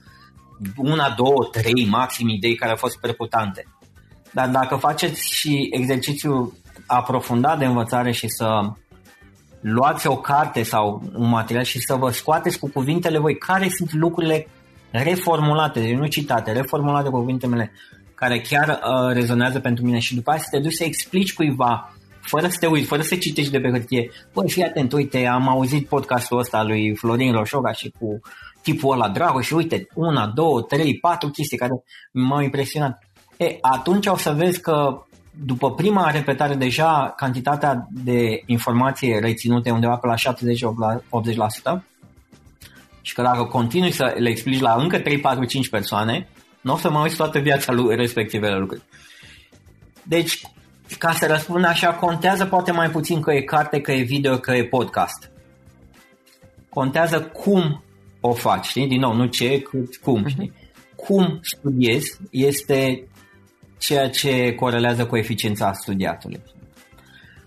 una, 0.76 1.10
două, 1.16 1.48
trei 1.52 1.86
maxim 1.90 2.28
idei 2.28 2.54
care 2.54 2.70
au 2.70 2.76
fost 2.76 3.00
percutante. 3.00 3.66
Dar 4.32 4.48
dacă 4.48 4.76
faceți 4.76 5.34
și 5.34 5.68
exercițiul 5.70 6.52
aprofundat 6.86 7.58
de 7.58 7.64
învățare 7.64 8.12
și 8.12 8.28
să 8.28 8.60
luați 9.60 10.06
o 10.06 10.16
carte 10.16 10.62
sau 10.62 11.02
un 11.14 11.28
material 11.28 11.64
și 11.64 11.78
să 11.78 11.94
vă 11.94 12.10
scoateți 12.10 12.58
cu 12.58 12.70
cuvintele 12.70 13.18
voi 13.18 13.38
care 13.38 13.68
sunt 13.68 13.92
lucrurile 13.92 14.46
reformulate, 14.90 15.80
deci 15.80 15.96
nu 15.96 16.06
citate, 16.06 16.52
reformulate 16.52 17.08
cu 17.08 17.18
cuvintele 17.18 17.52
mele, 17.52 17.72
care 18.14 18.40
chiar 18.40 18.68
uh, 18.68 19.12
rezonează 19.12 19.60
pentru 19.60 19.84
mine 19.84 19.98
și 19.98 20.14
după 20.14 20.30
aceea 20.30 20.44
să 20.44 20.56
te 20.56 20.62
duci 20.62 20.72
să 20.72 20.84
explici 20.84 21.34
cuiva 21.34 21.92
fără 22.22 22.48
să 22.48 22.56
te 22.60 22.66
uiți, 22.66 22.86
fără 22.86 23.02
să 23.02 23.16
citești 23.16 23.50
de 23.50 23.58
pe 23.58 23.70
hârtie, 23.70 24.10
băi, 24.32 24.50
fii 24.50 24.62
atent, 24.62 24.92
uite, 24.92 25.26
am 25.26 25.48
auzit 25.48 25.88
podcastul 25.88 26.38
ăsta 26.38 26.62
lui 26.62 26.96
Florin 26.96 27.32
Roșoga 27.32 27.72
și 27.72 27.92
cu 27.98 28.20
tipul 28.62 28.92
ăla 28.92 29.08
dragă 29.08 29.40
și 29.40 29.54
uite, 29.54 29.86
una, 29.94 30.26
două, 30.26 30.62
trei, 30.62 30.98
patru 30.98 31.28
chestii 31.28 31.58
care 31.58 31.72
m-au 32.12 32.40
impresionat. 32.40 32.98
E, 33.36 33.56
atunci 33.60 34.06
o 34.06 34.16
să 34.16 34.32
vezi 34.32 34.60
că 34.60 35.04
după 35.44 35.74
prima 35.74 36.10
repetare 36.10 36.54
deja 36.54 37.12
cantitatea 37.16 37.86
de 37.90 38.42
informație 38.46 39.18
reținute 39.18 39.70
undeva 39.70 39.96
pe 39.96 40.06
la 40.06 40.14
70-80% 41.78 41.82
și 43.02 43.14
că 43.14 43.22
dacă 43.22 43.44
continui 43.44 43.90
să 43.90 44.14
le 44.18 44.28
explici 44.28 44.60
la 44.60 44.74
încă 44.74 44.98
3, 44.98 45.20
4, 45.20 45.44
5 45.44 45.68
persoane, 45.68 46.28
nu 46.60 46.72
o 46.72 46.76
să 46.76 46.90
mai 46.90 47.02
uiți 47.02 47.16
toată 47.16 47.38
viața 47.38 47.72
lui 47.72 47.96
respectivele 47.96 48.58
lucruri. 48.58 48.82
Deci, 50.02 50.40
ca 50.98 51.12
să 51.12 51.26
răspund 51.26 51.64
așa, 51.64 51.94
contează 51.94 52.44
poate 52.44 52.72
mai 52.72 52.90
puțin 52.90 53.20
că 53.20 53.32
e 53.32 53.40
carte, 53.40 53.80
că 53.80 53.92
e 53.92 54.02
video, 54.02 54.38
că 54.38 54.52
e 54.52 54.64
podcast. 54.64 55.30
Contează 56.68 57.20
cum 57.20 57.82
o 58.20 58.32
faci, 58.32 58.64
știi? 58.64 58.88
Din 58.88 59.00
nou, 59.00 59.14
nu 59.14 59.26
ce, 59.26 59.60
cât 59.60 59.96
cum, 59.96 60.20
mhm. 60.20 60.28
știi? 60.28 60.52
Cum 60.96 61.38
studiezi 61.42 62.18
este 62.30 63.06
ceea 63.78 64.10
ce 64.10 64.54
corelează 64.54 65.06
cu 65.06 65.16
eficiența 65.16 65.72
studiatului. 65.72 66.42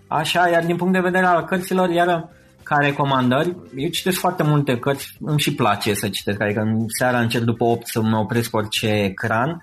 Așa, 0.06 0.48
iar 0.48 0.64
din 0.64 0.76
punct 0.76 0.92
de 0.92 1.00
vedere 1.00 1.26
al 1.26 1.44
cărților, 1.44 1.90
iar 1.90 2.28
ca 2.62 2.76
recomandări, 2.76 3.56
eu 3.76 3.88
citesc 3.88 4.18
foarte 4.18 4.42
multe 4.42 4.78
cărți, 4.78 5.16
îmi 5.20 5.40
și 5.40 5.54
place 5.54 5.94
să 5.94 6.08
citesc, 6.08 6.40
adică 6.40 6.60
în 6.60 6.84
seara 6.98 7.20
încerc 7.20 7.44
după 7.44 7.64
8 7.64 7.86
să 7.86 8.00
mă 8.00 8.18
opresc 8.18 8.56
orice 8.56 8.88
ecran 8.88 9.62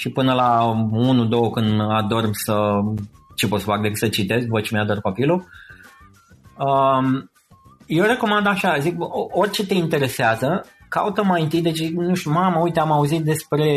și 0.00 0.08
până 0.08 0.32
la 0.32 0.80
1-2 0.92 1.52
când 1.52 1.80
adorm 1.80 2.30
să 2.32 2.80
ce 3.36 3.48
pot 3.48 3.58
să 3.58 3.64
fac 3.64 3.80
decât 3.80 3.98
să 3.98 4.08
citesc, 4.08 4.46
văd 4.46 4.62
ce 4.62 4.74
mi-a 4.74 4.84
dat 4.84 5.00
copilul. 5.00 5.44
Um, 6.58 7.30
eu 7.86 8.04
recomand 8.04 8.46
așa, 8.46 8.78
zic, 8.78 8.94
orice 9.30 9.66
te 9.66 9.74
interesează, 9.74 10.66
caută 10.88 11.24
mai 11.24 11.42
întâi, 11.42 11.62
deci, 11.62 11.88
nu 11.88 12.14
știu, 12.14 12.30
mamă, 12.30 12.60
uite, 12.60 12.80
am 12.80 12.92
auzit 12.92 13.22
despre, 13.22 13.72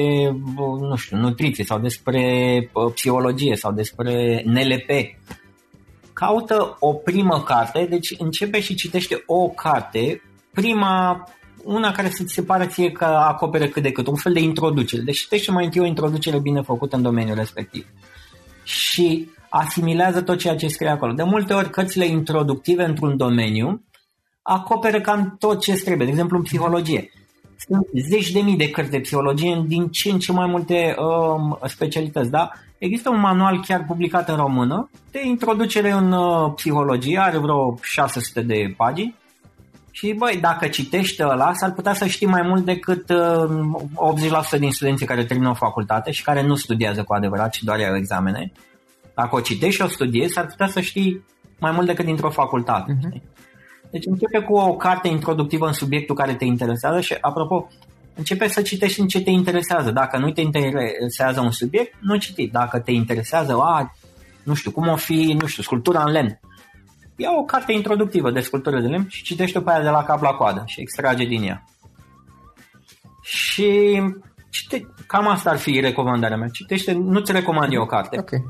nu 0.80 0.96
știu, 0.96 1.18
nutriție 1.18 1.64
sau 1.64 1.80
despre 1.80 2.22
uh, 2.74 2.92
psihologie 2.94 3.56
sau 3.56 3.72
despre 3.72 4.44
NLP. 4.46 4.90
Caută 6.14 6.78
o 6.80 6.94
primă 6.94 7.42
carte, 7.42 7.88
deci 7.90 8.16
începe 8.18 8.60
și 8.60 8.76
citește 8.76 9.24
o 9.26 9.48
carte, 9.48 10.22
prima, 10.54 11.24
una 11.64 11.92
care 11.92 12.10
să 12.10 12.24
ți 12.24 12.34
se 12.34 12.44
pare 12.44 12.66
ție 12.66 12.92
că 12.92 13.06
acopere 13.06 13.68
cât 13.68 13.84
de 13.84 13.92
cât, 13.92 14.08
un 14.08 14.16
fel 14.16 14.34
de 14.34 14.40
introducere. 14.40 15.02
Deci 15.02 15.18
citește 15.18 15.52
mai 15.52 15.66
întâi 15.66 15.82
o 15.82 15.86
introducere 15.86 16.40
bine 16.40 16.62
făcută 16.62 16.96
în 16.96 17.02
domeniul 17.02 17.36
respectiv. 17.36 17.86
Și 18.64 19.30
asimilează 19.50 20.22
tot 20.22 20.38
ceea 20.38 20.56
ce 20.56 20.68
scrie 20.68 20.90
acolo. 20.90 21.14
De 21.14 21.24
multe 21.24 21.54
ori 21.54 21.70
cărțile 21.70 22.06
introductive 22.06 22.84
într-un 22.84 23.18
domeniu 23.18 23.84
acoperă 24.42 25.02
cam 25.02 25.36
tot 25.40 25.62
ce 25.62 25.74
trebuie. 25.74 26.06
De 26.06 26.12
exemplu, 26.12 26.38
în 26.38 26.44
psihologie. 26.44 27.12
Sunt 27.58 27.88
zeci 28.10 28.32
de 28.32 28.40
mii 28.40 28.58
de 28.58 28.70
cărți 28.70 28.92
de 28.92 29.00
psihologie 29.00 29.64
din 29.68 29.88
ce 29.88 30.10
în 30.10 30.20
ce 30.20 30.32
mai 30.32 30.48
multe 30.48 30.96
um, 30.98 31.60
specialități, 31.68 32.30
da? 32.30 32.52
Există 32.78 33.10
un 33.10 33.20
manual 33.20 33.64
chiar 33.68 33.86
publicat 33.86 34.30
în 34.30 34.36
română 34.36 34.90
de 35.12 35.26
introducere 35.26 35.92
în 35.92 36.12
uh, 36.12 36.52
psihologie, 36.56 37.20
are 37.20 37.38
vreo 37.38 37.78
600 37.82 38.42
de 38.42 38.74
pagini 38.78 39.16
și 39.96 40.14
băi, 40.18 40.38
dacă 40.42 40.68
citești 40.68 41.24
ăla, 41.24 41.54
s-ar 41.54 41.72
putea 41.74 41.94
să 41.94 42.08
știi 42.08 42.28
mai 42.28 42.42
mult 42.42 42.66
decât 42.66 43.10
uh, 43.10 44.56
80% 44.56 44.60
din 44.60 44.72
studenții 44.72 45.06
care 45.06 45.26
termină 45.26 45.50
o 45.50 45.54
facultate 45.54 46.12
și 46.12 46.24
care 46.24 46.44
nu 46.44 46.56
studiază 46.56 47.04
cu 47.04 47.14
adevărat, 47.14 47.52
ci 47.52 47.64
doar 47.64 47.80
iau 47.80 47.96
examene. 47.96 48.52
Dacă 49.16 49.36
o 49.36 49.40
citești 49.40 49.76
și 49.76 49.82
o 49.82 49.88
studiezi, 49.88 50.34
s-ar 50.34 50.46
putea 50.46 50.68
să 50.68 50.80
știi 50.80 51.26
mai 51.60 51.72
mult 51.72 51.86
decât 51.86 52.06
dintr-o 52.06 52.30
facultate. 52.30 52.98
Uh-huh. 52.98 53.22
Deci 53.92 54.06
începe 54.06 54.40
cu 54.40 54.54
o 54.54 54.76
carte 54.76 55.08
introductivă 55.08 55.68
în 55.68 55.74
subiectul 55.74 56.16
care 56.16 56.34
te 56.34 56.46
interesează 56.46 57.02
și, 57.02 57.18
apropo, 57.22 57.68
începe 58.16 58.48
să 58.48 58.62
citești 58.62 59.00
în 59.00 59.08
ce 59.08 59.22
te 59.22 59.30
interesează. 59.30 59.92
Dacă 59.92 60.18
nu 60.18 60.32
te 60.32 60.42
interesează 60.42 61.42
un 61.42 61.52
subiect, 61.52 61.94
nu 62.00 62.18
citi. 62.18 62.48
Dacă 62.48 62.80
te 62.80 62.92
interesează, 62.92 63.58
a, 63.62 63.96
nu 64.44 64.54
știu, 64.54 64.72
cum 64.72 64.88
o 64.88 64.96
fi, 64.96 65.36
nu 65.40 65.48
știu, 65.48 65.64
sculptura 65.64 66.04
în 66.04 66.12
lemn. 66.12 66.40
Ia 67.16 67.30
o 67.40 67.44
carte 67.44 67.72
introductivă 67.72 68.32
de 68.32 68.40
sculptură 68.40 68.82
de 68.82 68.88
lemn 68.88 69.06
și 69.10 69.24
citește 69.24 69.62
pe 69.62 69.72
aia 69.72 69.82
de 69.82 69.90
la 69.90 70.04
cap 70.04 70.22
la 70.22 70.32
coadă 70.32 70.64
și 70.66 70.82
extrage 70.82 71.26
din 71.26 71.44
ea. 71.44 71.64
Și 73.22 74.02
cite, 74.50 74.88
cam 75.08 75.28
asta 75.28 75.50
ar 75.50 75.58
fi 75.58 75.80
recomandarea 75.80 76.38
mea. 76.38 76.48
Citește, 76.48 76.92
nu-ți 76.92 77.32
recomand 77.32 77.74
eu 77.74 77.82
o 77.82 77.86
carte. 77.86 78.20
Okay. 78.20 78.44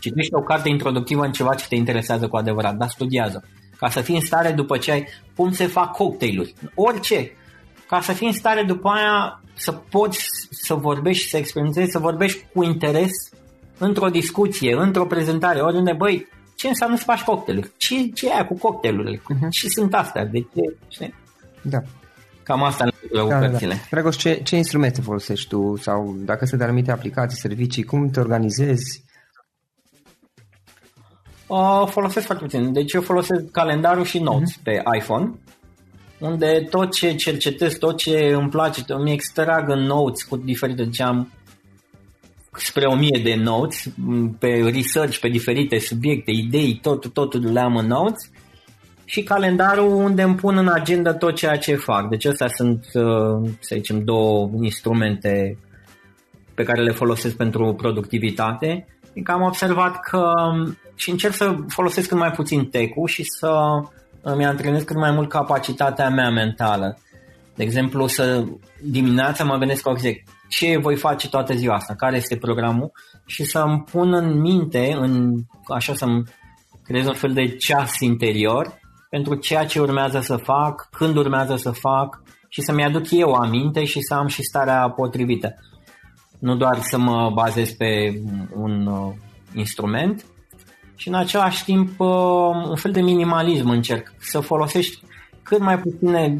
Citește 0.00 0.36
o 0.36 0.42
carte 0.42 0.68
introductivă 0.68 1.24
în 1.24 1.32
ceva 1.32 1.54
ce 1.54 1.66
te 1.68 1.74
interesează 1.74 2.28
cu 2.28 2.36
adevărat, 2.36 2.74
dar 2.74 2.88
studiază. 2.88 3.44
Ca 3.76 3.88
să 3.88 4.00
fii 4.00 4.14
în 4.14 4.20
stare 4.20 4.52
după 4.52 4.78
ce 4.78 4.90
ai 4.90 5.08
cum 5.36 5.52
se 5.52 5.66
fac 5.66 5.92
cocktailuri, 5.92 6.54
orice, 6.74 7.32
ca 7.88 8.00
să 8.00 8.12
fii 8.12 8.26
în 8.26 8.32
stare 8.32 8.62
după 8.62 8.88
aia 8.88 9.42
să 9.54 9.72
poți 9.72 10.28
să 10.50 10.74
vorbești, 10.74 11.28
să 11.28 11.36
experimentezi, 11.36 11.90
să 11.90 11.98
vorbești 11.98 12.46
cu 12.54 12.62
interes 12.62 13.10
într-o 13.78 14.08
discuție, 14.08 14.74
într-o 14.78 15.06
prezentare, 15.06 15.60
oriunde, 15.60 15.92
băi, 15.92 16.28
ce 16.62 16.68
înseamnă 16.68 16.96
să 16.96 17.02
faci 17.04 17.22
cocktailuri? 17.22 17.70
Ce, 17.76 18.08
ce 18.08 18.28
e 18.28 18.32
aia 18.32 18.46
cu 18.46 18.58
cocktailurile? 18.58 19.16
Uh-huh. 19.16 19.48
Ce 19.50 19.68
sunt 19.68 19.94
astea? 19.94 20.24
De 20.24 20.38
ce? 20.38 20.76
Știi? 20.88 21.14
Da. 21.62 21.78
Cam 22.42 22.62
asta 22.62 22.84
în 22.84 22.90
da, 23.28 23.40
da, 23.40 23.48
da. 23.48 23.58
Dragos, 23.90 24.16
ce, 24.16 24.40
ce 24.42 24.56
instrumente 24.56 25.00
folosești 25.00 25.48
tu? 25.48 25.76
Sau 25.76 26.16
dacă 26.18 26.44
sunt 26.44 26.62
anumite 26.62 26.90
aplicații, 26.90 27.38
servicii, 27.38 27.82
cum 27.82 28.10
te 28.10 28.20
organizezi? 28.20 29.04
Uh, 31.46 31.86
folosesc 31.86 32.26
foarte 32.26 32.44
puțin. 32.44 32.72
Deci 32.72 32.92
eu 32.92 33.00
folosesc 33.00 33.50
calendarul 33.50 34.04
și 34.04 34.18
Notes 34.18 34.52
uh-huh. 34.52 34.62
pe 34.62 34.82
iPhone. 34.96 35.30
unde 36.18 36.66
tot 36.70 36.92
ce 36.92 37.14
cercetez, 37.14 37.74
tot 37.74 37.96
ce 37.96 38.32
îmi 38.34 38.48
place, 38.48 38.82
îmi 38.86 39.12
extrag 39.12 39.68
în 39.68 39.80
notes 39.80 40.22
cu 40.22 40.36
diferite, 40.36 40.88
ce 40.88 41.02
am 41.02 41.32
spre 42.56 42.86
o 42.86 42.94
mie 42.94 43.20
de 43.22 43.34
notes 43.34 43.92
pe 44.38 44.70
research, 44.74 45.18
pe 45.18 45.28
diferite 45.28 45.78
subiecte, 45.78 46.30
idei, 46.30 46.78
tot, 46.82 47.12
totul 47.12 47.52
le 47.52 47.60
am 47.60 47.76
în 47.76 47.86
notes 47.86 48.30
și 49.04 49.22
calendarul 49.22 49.94
unde 49.94 50.22
îmi 50.22 50.34
pun 50.34 50.56
în 50.56 50.68
agenda 50.68 51.14
tot 51.14 51.34
ceea 51.34 51.56
ce 51.56 51.74
fac. 51.74 52.08
Deci 52.08 52.24
astea 52.24 52.48
sunt, 52.48 52.84
uh, 52.94 53.50
să 53.60 53.74
zicem, 53.74 54.04
două 54.04 54.50
instrumente 54.60 55.58
pe 56.54 56.62
care 56.62 56.82
le 56.82 56.92
folosesc 56.92 57.36
pentru 57.36 57.74
productivitate. 57.74 58.86
Adică 59.10 59.32
am 59.32 59.42
observat 59.42 60.00
că 60.00 60.32
um, 60.52 60.76
și 60.94 61.10
încerc 61.10 61.34
să 61.34 61.56
folosesc 61.68 62.08
cât 62.08 62.18
mai 62.18 62.30
puțin 62.30 62.64
tech 62.64 62.92
și 63.06 63.24
să 63.24 63.50
îmi 64.20 64.44
antrenez 64.44 64.82
cât 64.82 64.96
mai 64.96 65.10
mult 65.10 65.28
capacitatea 65.28 66.08
mea 66.08 66.30
mentală. 66.30 66.98
De 67.54 67.62
exemplu, 67.62 68.06
să 68.06 68.44
dimineața 68.82 69.44
mă 69.44 69.56
gândesc, 69.56 69.86
ok, 69.86 70.00
ce 70.48 70.78
voi 70.78 70.96
face 70.96 71.28
toată 71.28 71.54
ziua 71.54 71.74
asta, 71.74 71.94
care 71.94 72.16
este 72.16 72.36
programul 72.36 72.92
și 73.26 73.44
să-mi 73.44 73.84
pun 73.90 74.12
în 74.12 74.40
minte, 74.40 74.92
în, 75.00 75.34
așa 75.74 75.94
să-mi 75.94 76.22
creez 76.84 77.06
un 77.06 77.14
fel 77.14 77.32
de 77.32 77.56
ceas 77.56 78.00
interior 78.00 78.80
pentru 79.10 79.34
ceea 79.34 79.66
ce 79.66 79.80
urmează 79.80 80.20
să 80.20 80.36
fac, 80.36 80.88
când 80.90 81.16
urmează 81.16 81.56
să 81.56 81.70
fac 81.70 82.22
și 82.48 82.60
să-mi 82.60 82.84
aduc 82.84 83.10
eu 83.10 83.32
aminte 83.32 83.84
și 83.84 84.00
să 84.00 84.14
am 84.14 84.26
și 84.26 84.42
starea 84.42 84.90
potrivită. 84.90 85.54
Nu 86.38 86.56
doar 86.56 86.78
să 86.80 86.98
mă 86.98 87.30
bazez 87.34 87.72
pe 87.72 88.20
un 88.54 88.86
uh, 88.86 89.12
instrument 89.54 90.24
și 90.96 91.08
în 91.08 91.14
același 91.14 91.64
timp 91.64 92.00
uh, 92.00 92.08
un 92.68 92.76
fel 92.76 92.92
de 92.92 93.00
minimalism 93.00 93.68
încerc 93.68 94.12
să 94.18 94.40
folosești 94.40 95.02
cât 95.52 95.60
mai 95.60 95.78
puține 95.78 96.38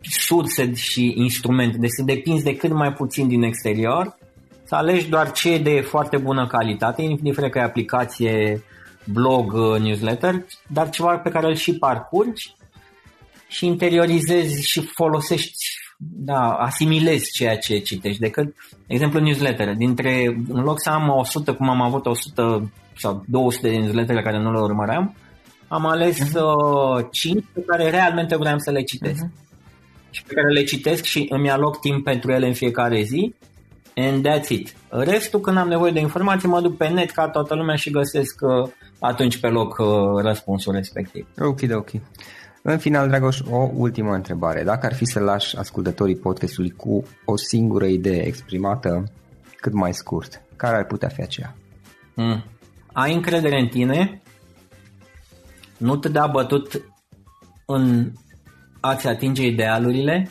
surse 0.00 0.74
și 0.74 1.12
instrumente, 1.16 1.78
deci 1.78 1.90
să 1.90 2.02
depinzi 2.02 2.44
de 2.44 2.56
cât 2.56 2.72
mai 2.72 2.92
puțin 2.92 3.28
din 3.28 3.42
exterior, 3.42 4.16
să 4.64 4.74
alegi 4.74 5.08
doar 5.08 5.32
ce 5.32 5.52
e 5.52 5.58
de 5.58 5.80
foarte 5.80 6.16
bună 6.16 6.46
calitate, 6.46 7.02
indiferent 7.02 7.52
că 7.52 7.58
e 7.58 7.62
aplicație, 7.62 8.62
blog, 9.04 9.52
uh, 9.52 9.80
newsletter, 9.80 10.44
dar 10.68 10.90
ceva 10.90 11.16
pe 11.16 11.30
care 11.30 11.46
îl 11.46 11.54
și 11.54 11.78
parcurgi 11.78 12.54
și 13.48 13.66
interiorizezi 13.66 14.66
și 14.66 14.80
folosești, 14.80 15.64
da, 15.98 16.52
asimilezi 16.52 17.32
ceea 17.32 17.56
ce 17.56 17.78
citești. 17.78 18.20
Decât, 18.20 18.54
de 18.70 18.94
exemplu, 18.94 19.20
newsletter. 19.20 19.74
Dintre, 19.74 20.24
în 20.48 20.62
loc 20.62 20.80
să 20.80 20.90
am 20.90 21.08
100, 21.08 21.54
cum 21.54 21.68
am 21.68 21.80
avut 21.80 22.06
100 22.06 22.72
sau 22.96 23.24
200 23.28 23.68
de 23.68 23.76
newsletter 23.76 24.22
care 24.22 24.38
nu 24.38 24.52
le 24.52 24.60
urmăream, 24.60 25.14
am 25.70 25.86
ales 25.86 26.18
uh-huh. 26.18 27.10
5 27.10 27.44
pe 27.52 27.60
care 27.66 27.90
realmente 27.90 28.36
vreau 28.36 28.58
să 28.58 28.70
le 28.70 28.82
citesc. 28.82 29.24
Uh-huh 29.24 29.48
și 30.10 30.22
pe 30.22 30.34
care 30.34 30.52
le 30.52 30.64
citesc 30.64 31.02
și 31.02 31.26
îmi 31.28 31.50
aloc 31.50 31.80
timp 31.80 32.04
pentru 32.04 32.32
ele 32.32 32.46
în 32.46 32.52
fiecare 32.52 33.02
zi 33.02 33.34
and 33.94 34.28
that's 34.28 34.48
it. 34.48 34.74
Restul, 34.88 35.40
când 35.40 35.56
am 35.56 35.68
nevoie 35.68 35.92
de 35.92 36.00
informații, 36.00 36.48
mă 36.48 36.60
duc 36.60 36.76
pe 36.76 36.88
net 36.88 37.10
ca 37.10 37.28
toată 37.28 37.54
lumea 37.54 37.74
și 37.74 37.90
găsesc 37.90 38.40
uh, 38.40 38.70
atunci 38.98 39.38
pe 39.38 39.48
loc 39.48 39.78
uh, 39.78 39.86
răspunsul 40.22 40.72
respectiv. 40.72 41.26
Ok, 41.38 41.60
ok. 41.74 41.90
În 42.62 42.78
final, 42.78 43.08
Dragoș, 43.08 43.40
o 43.50 43.70
ultimă 43.74 44.12
întrebare. 44.14 44.62
Dacă 44.62 44.86
ar 44.86 44.94
fi 44.94 45.04
să 45.04 45.20
lași 45.20 45.56
ascultătorii 45.56 46.16
podcastului 46.16 46.70
cu 46.70 47.04
o 47.24 47.36
singură 47.36 47.84
idee 47.84 48.26
exprimată 48.26 49.04
cât 49.56 49.72
mai 49.72 49.94
scurt, 49.94 50.42
care 50.56 50.76
ar 50.76 50.84
putea 50.84 51.08
fi 51.08 51.22
aceea? 51.22 51.56
Mm. 52.14 52.44
Ai 52.92 53.14
încredere 53.14 53.60
în 53.60 53.68
tine, 53.68 54.22
nu 55.80 55.96
te 55.96 56.08
da 56.08 56.26
bătut 56.26 56.82
în 57.66 58.12
a-ți 58.80 59.06
atinge 59.06 59.46
idealurile 59.46 60.30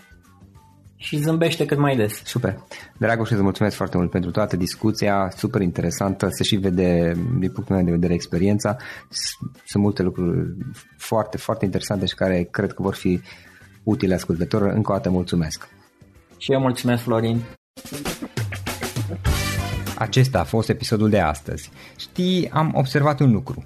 și 0.96 1.18
zâmbește 1.18 1.66
cât 1.66 1.78
mai 1.78 1.96
des. 1.96 2.22
Super. 2.24 2.64
Dragoș, 2.98 3.30
îți 3.30 3.42
mulțumesc 3.42 3.76
foarte 3.76 3.98
mult 3.98 4.10
pentru 4.10 4.32
toată 4.32 4.56
discuția, 4.56 5.32
super 5.36 5.62
interesantă, 5.62 6.28
se 6.30 6.44
și 6.44 6.56
vede 6.56 7.12
din 7.40 7.52
punctul 7.52 7.76
meu 7.76 7.86
de 7.86 7.92
vedere 7.92 8.14
experiența. 8.14 8.76
Sunt 9.66 9.84
multe 9.84 10.04
lucruri 10.04 10.56
foarte, 10.98 11.38
foarte 11.38 11.66
interesante 11.66 12.06
și 12.06 12.16
care 12.16 12.48
cred 12.52 12.74
că 12.74 12.82
vor 12.82 12.94
fi 12.94 13.22
utile 13.84 14.14
ascultătorilor. 14.14 14.74
Încă 14.74 14.92
o 14.92 14.96
dată 14.96 15.10
mulțumesc. 15.10 15.70
Și 16.38 16.52
eu 16.52 16.60
mulțumesc, 16.60 17.04
Florin. 17.04 17.42
Acesta 19.98 20.40
a 20.40 20.44
fost 20.44 20.70
episodul 20.70 21.10
de 21.10 21.20
astăzi. 21.20 21.72
Știi, 21.98 22.50
am 22.50 22.72
observat 22.76 23.20
un 23.20 23.32
lucru. 23.32 23.66